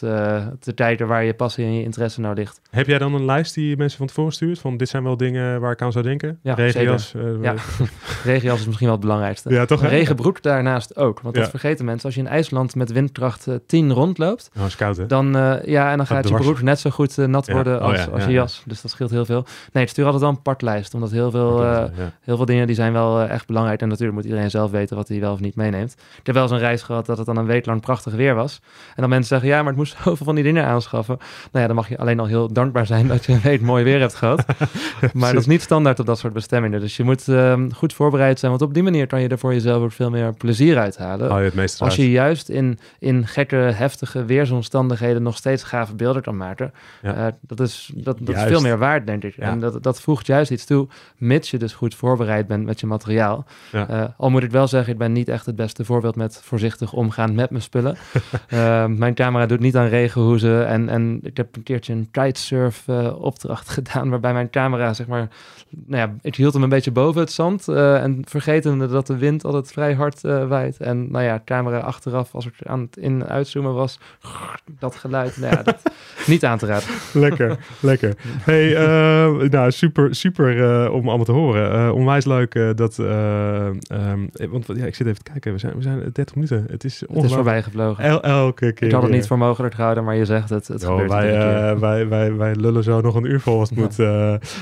te 0.59 0.73
tijden 0.75 1.07
waar 1.07 1.23
je 1.23 1.33
passie 1.33 1.65
en 1.65 1.73
je 1.73 1.83
interesse 1.83 2.21
nou 2.21 2.35
ligt. 2.35 2.61
Heb 2.69 2.87
jij 2.87 2.97
dan 2.97 3.13
een 3.13 3.25
lijst 3.25 3.53
die 3.53 3.69
je 3.69 3.77
mensen 3.77 3.97
van 3.97 4.07
tevoren 4.07 4.31
stuurt? 4.31 4.59
Van 4.59 4.77
dit 4.77 4.89
zijn 4.89 5.03
wel 5.03 5.17
dingen 5.17 5.59
waar 5.59 5.71
ik 5.71 5.81
aan 5.81 5.91
zou 5.91 6.03
denken? 6.03 6.39
Ja, 6.41 6.53
Regias. 6.53 7.13
ja. 7.41 7.53
Regias 8.23 8.59
is 8.59 8.65
misschien 8.65 8.87
wel 8.87 8.95
het 8.95 9.05
belangrijkste. 9.05 9.49
Ja, 9.49 9.65
toch? 9.65 9.81
Regenbroek 9.81 10.41
daarnaast 10.41 10.97
ook. 10.97 11.19
Want 11.19 11.35
dat 11.35 11.49
vergeten 11.49 11.85
mensen. 11.85 12.05
Als 12.05 12.15
je 12.15 12.21
in 12.21 12.27
IJsland 12.27 12.75
met 12.75 12.91
windkracht 12.91 13.47
10 13.67 13.91
rondloopt. 13.91 14.49
Oh, 14.57 14.65
is 14.65 14.75
koud 14.75 14.97
hè? 14.97 15.05
Dan, 15.05 15.31
ja, 15.65 15.91
en 15.91 15.97
dan 15.97 16.07
gaat 16.07 16.27
je 16.27 16.35
broek 16.35 16.61
net 16.61 16.79
zo 16.79 16.89
goed 16.89 17.17
nat 17.17 17.51
worden 17.51 17.77
oh, 17.77 17.87
als, 17.87 18.11
als 18.11 18.24
jas. 18.31 18.63
Dus 18.65 18.81
dat 18.81 18.91
scheelt 18.91 19.11
heel 19.11 19.25
veel. 19.25 19.45
Nee, 19.71 19.83
het 19.83 19.91
stuur 19.91 20.05
altijd 20.05 20.23
wel 20.23 20.31
een 20.31 20.41
partlijst. 20.41 20.93
Omdat 20.93 21.11
heel 21.11 21.31
veel, 21.31 21.59
heel 22.21 22.35
veel 22.35 22.45
dingen 22.45 22.67
die 22.67 22.75
zijn 22.75 22.93
wel 22.93 23.21
echt 23.21 23.47
belangrijk. 23.47 23.81
En 23.81 23.87
natuurlijk 23.87 24.17
moet 24.17 24.25
iedereen 24.25 24.49
zelf 24.49 24.71
weten 24.71 24.95
wat 24.95 25.07
hij 25.07 25.19
wel 25.19 25.33
of 25.33 25.39
niet 25.39 25.55
meeneemt. 25.55 25.95
Ik 26.19 26.25
heb 26.25 26.35
wel 26.35 26.43
eens 26.43 26.51
een 26.51 26.59
reis 26.59 26.81
gehad 26.81 27.05
dat 27.05 27.17
het 27.17 27.25
dan 27.25 27.37
een 27.37 27.45
week 27.45 27.65
lang 27.65 27.81
prachtig 27.81 28.13
weer 28.13 28.35
was. 28.35 28.61
En 28.87 29.01
dan 29.01 29.09
mensen 29.09 29.27
zeggen, 29.27 29.49
ja, 29.49 29.57
maar 29.57 29.67
het 29.67 29.75
moest 29.75 29.95
zoveel 30.03 30.25
van 30.25 30.35
die 30.35 30.43
dingen 30.43 30.65
aanschaffen. 30.65 31.17
Nou 31.17 31.61
ja, 31.61 31.67
dan 31.67 31.75
mag 31.75 31.89
je 31.89 31.97
alleen 31.97 32.19
al 32.19 32.25
heel 32.25 32.53
dankbaar 32.53 32.85
zijn 32.85 33.07
dat 33.07 33.25
je 33.25 33.33
een 33.33 33.41
week 33.41 33.61
mooi 33.61 33.83
weer 33.83 33.99
hebt 33.99 34.15
gehad. 34.15 34.45
maar 35.13 35.31
dat 35.31 35.41
is 35.41 35.47
niet 35.47 35.61
standaard 35.61 35.99
op 35.99 36.05
dat 36.05 36.19
soort 36.19 36.33
bestemmingen. 36.33 36.79
Dus 36.79 36.97
je 36.97 37.03
moet 37.03 37.27
ehm, 37.27 37.69
goed 37.71 37.93
voorbereid 37.93 38.39
zijn. 38.39 38.51
Want 38.51 38.63
op 38.63 38.73
die 38.73 38.83
manier 38.83 39.07
kan 39.07 39.21
je 39.21 39.27
er 39.27 39.37
voor 39.37 39.53
jezelf 39.53 39.83
ook 39.83 39.91
veel 39.91 40.09
meer 40.09 40.33
plezier 40.33 40.77
uithalen. 40.77 41.31
Oh, 41.31 41.37
het 41.37 41.79
Als 41.79 41.95
je 41.95 42.11
juist 42.11 42.49
in, 42.49 42.79
in 42.99 43.27
gekke, 43.27 43.55
heftige 43.55 44.25
weersomstandigheden 44.25 45.23
nog 45.23 45.37
steeds 45.37 45.63
gave 45.63 45.95
beelden 45.95 46.21
kan 46.21 46.37
maken. 46.37 46.73
Uh, 47.03 47.27
dat 47.41 47.59
is, 47.59 47.91
dat, 47.93 48.14
dat 48.19 48.35
is 48.35 48.43
veel 48.43 48.61
meer 48.61 48.77
waard, 48.77 49.07
denk 49.07 49.23
ik. 49.23 49.37
En 49.37 49.59
dat, 49.59 49.83
dat 49.83 50.01
voegt 50.01 50.25
juist 50.27 50.51
iets 50.51 50.65
toe, 50.65 50.87
mits 51.17 51.51
je 51.51 51.57
dus 51.57 51.73
goed 51.73 51.95
voorbereid 51.95 52.47
bent 52.47 52.65
met 52.65 52.79
je 52.79 52.85
materiaal. 52.87 53.45
Uh, 53.73 54.03
al 54.17 54.29
moet 54.29 54.43
ik 54.43 54.51
wel 54.51 54.67
zeggen, 54.67 54.93
ik 54.93 54.99
ben 54.99 55.11
niet 55.11 55.27
echt 55.29 55.45
het 55.45 55.55
beste 55.55 55.85
voorbeeld 55.85 56.15
met 56.15 56.39
voorzichtig 56.43 56.93
omgaan 56.93 57.35
met 57.35 57.49
mijn 57.49 57.61
spullen. 57.63 57.97
uh, 58.53 58.85
mijn 59.03 59.13
camera 59.13 59.45
doet 59.45 59.59
niet 59.59 59.75
aan 59.77 59.87
regenhoezen. 59.87 60.67
En, 60.67 60.89
en 60.89 61.19
ik 61.23 61.37
heb 61.37 61.55
een 61.55 61.63
keertje 61.63 61.93
een 61.93 62.07
kitesurf 62.11 62.87
opdracht 63.17 63.69
gedaan, 63.77 64.09
waarbij 64.09 64.33
mijn 64.33 64.49
camera, 64.49 64.93
zeg 64.93 65.07
maar, 65.07 65.27
nou 65.69 66.01
ja, 66.09 66.15
ik 66.21 66.35
hield 66.35 66.53
hem 66.53 66.63
een 66.63 66.69
beetje 66.69 66.91
boven 66.91 67.21
het 67.21 67.31
zand. 67.31 67.67
en 67.67 68.21
vergetende 68.27 68.87
dat 68.87 69.07
de 69.07 69.17
wind 69.17 69.45
altijd 69.45 69.71
vrij 69.71 69.93
hard 69.93 70.21
waait. 70.21 70.77
En 70.77 71.11
nou 71.11 71.23
ja, 71.25 71.41
camera 71.45 71.79
achteraf, 71.79 72.35
als 72.35 72.45
ik 72.45 72.53
aan 72.63 72.79
het 72.81 72.97
in- 72.97 73.25
uitzoomen 73.25 73.73
was, 73.73 73.99
dat 74.79 74.95
geluid, 74.95 75.37
nou 75.37 75.55
ja, 75.55 75.63
dat 75.63 75.81
niet 76.27 76.45
aan 76.45 76.57
te 76.57 76.65
raden. 76.65 76.87
lekker, 77.25 77.57
lekker. 77.79 78.13
Hey, 78.41 78.71
uh, 78.71 79.49
nou, 79.49 79.71
super, 79.71 80.15
super 80.15 80.57
uh, 80.57 80.93
om 80.93 81.07
allemaal 81.07 81.25
te 81.25 81.31
horen. 81.31 81.75
Uh, 81.75 81.93
onwijs 81.93 82.25
leuk 82.25 82.73
dat... 82.75 82.97
Um, 82.97 84.29
want 84.49 84.65
ja, 84.75 84.85
ik 84.85 84.95
zit 84.95 85.07
even 85.07 85.23
te 85.23 85.31
kijken. 85.31 85.51
We 85.51 85.59
zijn, 85.59 85.75
we 85.75 85.81
zijn 85.81 86.09
30 86.13 86.35
minuten. 86.35 86.65
Het 86.69 86.83
is, 86.83 87.03
het 87.13 87.23
is 87.23 87.33
voorbij 87.33 87.63
gevlogen. 87.63 88.03
El, 88.03 88.23
elke 88.23 88.71
keer. 88.71 88.87
Ik 88.87 88.93
had 88.93 89.01
het 89.01 89.11
niet 89.11 89.27
voor 89.27 89.37
mogelijk 89.37 89.73
gehouden, 89.73 90.03
maar 90.03 90.15
je 90.15 90.25
zegt 90.25 90.49
het. 90.49 90.67
het 90.67 90.83
oh, 90.83 90.89
gebeurt 90.89 91.09
wij, 91.09 91.79
wij, 91.79 92.07
wij, 92.07 92.35
wij 92.35 92.55
lullen 92.55 92.83
zo 92.83 93.01
nog 93.01 93.15
een 93.15 93.31
uur 93.31 93.39
vol 93.39 93.59
als 93.59 93.69
het 93.69 93.77
moet. 93.77 93.97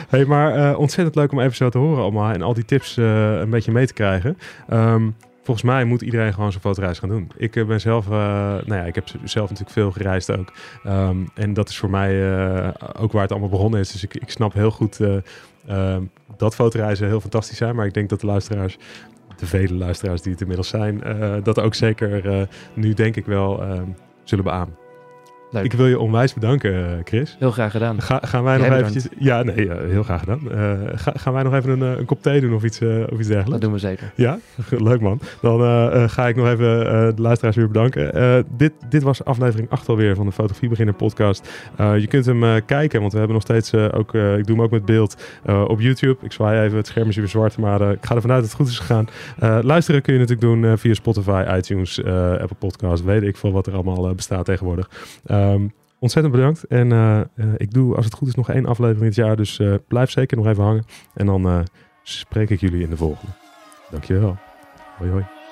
hey, 0.10 0.26
maar 0.26 0.76
ontzettend 0.78 1.16
leuk 1.16 1.32
om 1.32 1.40
even 1.40 1.56
zo 1.56 1.70
te 1.70 1.78
horen 1.78 2.04
allemaal. 2.04 2.32
En 2.32 2.42
al 2.42 2.54
die 2.54 2.66
tips 2.66 2.98
een 2.98 3.50
beetje 3.50 3.72
mee 3.72 3.88
te 3.88 3.94
krijgen. 3.94 4.38
Um, 4.74 5.16
volgens 5.44 5.66
mij 5.66 5.84
moet 5.86 6.02
iedereen 6.02 6.34
gewoon 6.34 6.52
zijn 6.52 6.64
fotoreis 6.64 7.00
gaan 7.00 7.10
doen. 7.10 7.32
Ik 7.38 7.56
eh, 7.56 7.66
ben 7.66 7.82
zelf, 7.82 8.06
uh, 8.06 8.12
nou 8.12 8.74
ja, 8.74 8.84
ik 8.84 8.96
heb 8.96 9.08
zelf 9.24 9.50
natuurlijk 9.50 9.76
veel 9.76 9.92
gereisd 9.92 10.32
ook. 10.32 10.54
Um, 10.88 11.30
en 11.34 11.54
dat 11.54 11.70
is 11.70 11.78
voor 11.78 11.90
mij 11.90 12.14
uh, 12.14 12.68
ook 13.00 13.12
waar 13.12 13.22
het 13.22 13.32
allemaal 13.32 13.50
begonnen 13.50 13.80
is. 13.80 13.92
Dus 13.92 14.04
ik, 14.04 14.16
ik 14.16 14.30
snap 14.30 14.54
heel 14.54 14.72
goed 14.72 15.00
uh, 15.00 15.98
dat 16.38 16.56
fotoreizen 16.56 17.08
heel 17.08 17.22
fantastisch 17.22 17.58
zijn. 17.58 17.76
Maar 17.76 17.86
ik 17.86 17.94
denk 17.94 18.10
dat 18.10 18.20
de 18.20 18.28
luisteraars, 18.28 18.78
de 19.38 19.46
vele 19.46 19.74
luisteraars 19.74 20.22
die 20.22 20.32
het 20.32 20.42
inmiddels 20.42 20.68
zijn, 20.68 21.02
dat 21.44 21.60
ook 21.60 21.76
zeker 21.76 22.48
nu 22.74 22.94
denk 22.94 23.16
ik 23.16 23.26
wel 23.26 23.64
zullen 24.24 24.44
beamen. 24.44 24.83
Ik 25.62 25.74
wil 25.74 25.88
je 25.88 26.00
onwijs 26.00 26.34
bedanken, 26.34 26.74
eh, 26.74 26.92
Chris. 27.04 27.36
Heel 27.40 27.52
graag 27.52 27.72
gedaan. 27.72 28.02
Ga, 28.02 28.20
gaan 28.24 28.44
wij 28.44 28.58
nog 28.58 28.68
eventjes... 28.68 29.08
Ja, 29.18 29.44
nee, 29.44 29.66
uh, 29.66 29.74
heel 29.90 30.04
graag 30.04 30.20
gedaan. 30.20 30.40
Uh, 30.52 30.72
ga, 30.96 31.12
gaan 31.16 31.34
wij 31.34 31.44
nog 31.44 31.54
even 31.54 31.70
een, 31.70 32.00
een 32.00 32.06
kop 32.06 32.22
thee 32.22 32.42
doen 32.42 32.54
of 32.54 32.64
iets, 32.64 32.82
of 32.82 33.20
iets 33.20 33.28
dergelijks? 33.28 33.50
Dat 33.50 33.62
doen 33.62 33.72
we 33.72 33.80
zeker. 33.80 34.12
Ja? 34.16 34.40
Leuk 34.90 35.02
man. 35.02 35.20
Dan 35.42 35.60
ga 36.10 36.28
ik 36.28 36.36
nog 36.36 36.48
even 36.48 36.68
de 37.16 37.22
luisteraars 37.22 37.56
weer 37.56 37.68
bedanken. 37.68 38.46
dit, 38.58 38.72
dit 38.90 39.04
was 39.04 39.26
aflevering 39.26 39.70
8 39.70 39.90
alweer 39.90 40.16
van 40.16 40.26
de 40.26 40.32
Fotografie 40.32 40.70
Beginner 40.70 40.96
podcast. 40.96 41.50
je 41.78 42.08
kunt 42.08 42.26
hem 42.26 42.66
kijken, 42.66 43.00
want 43.00 43.12
we 43.12 43.18
hebben 43.18 43.36
nog 43.36 43.46
steeds 43.46 43.74
ook... 43.74 44.14
ik 44.14 44.46
doe 44.46 44.56
hem 44.56 44.62
ook 44.62 44.72
met 44.72 44.86
beeld 44.86 45.16
op 45.68 45.80
YouTube. 45.80 46.18
Ik 46.22 46.32
zwaai 46.32 46.66
even, 46.66 46.78
het 46.78 46.88
scherm 46.88 47.10
is 47.10 47.16
weer 47.16 47.28
zwart, 47.28 47.58
maar 47.58 47.82
ik 47.92 48.06
ga 48.06 48.16
ervan 48.16 48.32
uit 48.32 48.42
dat 48.42 48.50
het 48.50 48.60
goed 48.60 48.68
is 48.68 48.80
gegaan. 48.80 49.08
luisteren 49.64 50.02
kun 50.02 50.14
je 50.14 50.20
natuurlijk 50.20 50.48
doen 50.48 50.78
via 50.78 50.94
Spotify, 50.94 51.46
iTunes, 51.58 52.04
Apple 52.04 52.58
Podcast. 52.60 53.04
Weet 53.04 53.24
ik 53.24 53.38
veel 53.38 53.52
wat 53.52 53.68
er 53.68 53.74
allemaal 53.74 54.16
bestaat 54.16 54.46
tegenwoordig. 54.46 54.90
Um, 55.52 55.74
ontzettend 56.00 56.36
bedankt. 56.36 56.64
En 56.64 56.90
uh, 56.90 57.22
ik 57.58 57.74
doe, 57.74 57.96
als 57.96 58.06
het 58.06 58.14
goed 58.14 58.28
is, 58.28 58.36
nog 58.36 58.50
één 58.50 58.66
aflevering 58.66 59.06
dit 59.06 59.16
jaar. 59.16 59.36
Dus 59.36 59.60
uh, 59.60 59.76
blijf 59.88 60.10
zeker 60.10 60.38
nog 60.38 60.48
even 60.48 60.64
hangen. 60.64 60.86
En 61.14 61.26
dan 61.26 61.68
spreek 62.04 62.50
ik 62.50 62.60
jullie 62.60 62.84
in 62.84 62.90
de 62.90 62.98
volgende. 62.98 63.32
Dankjewel. 63.90 64.38
Hoi 64.98 65.12
hoi. 65.12 65.43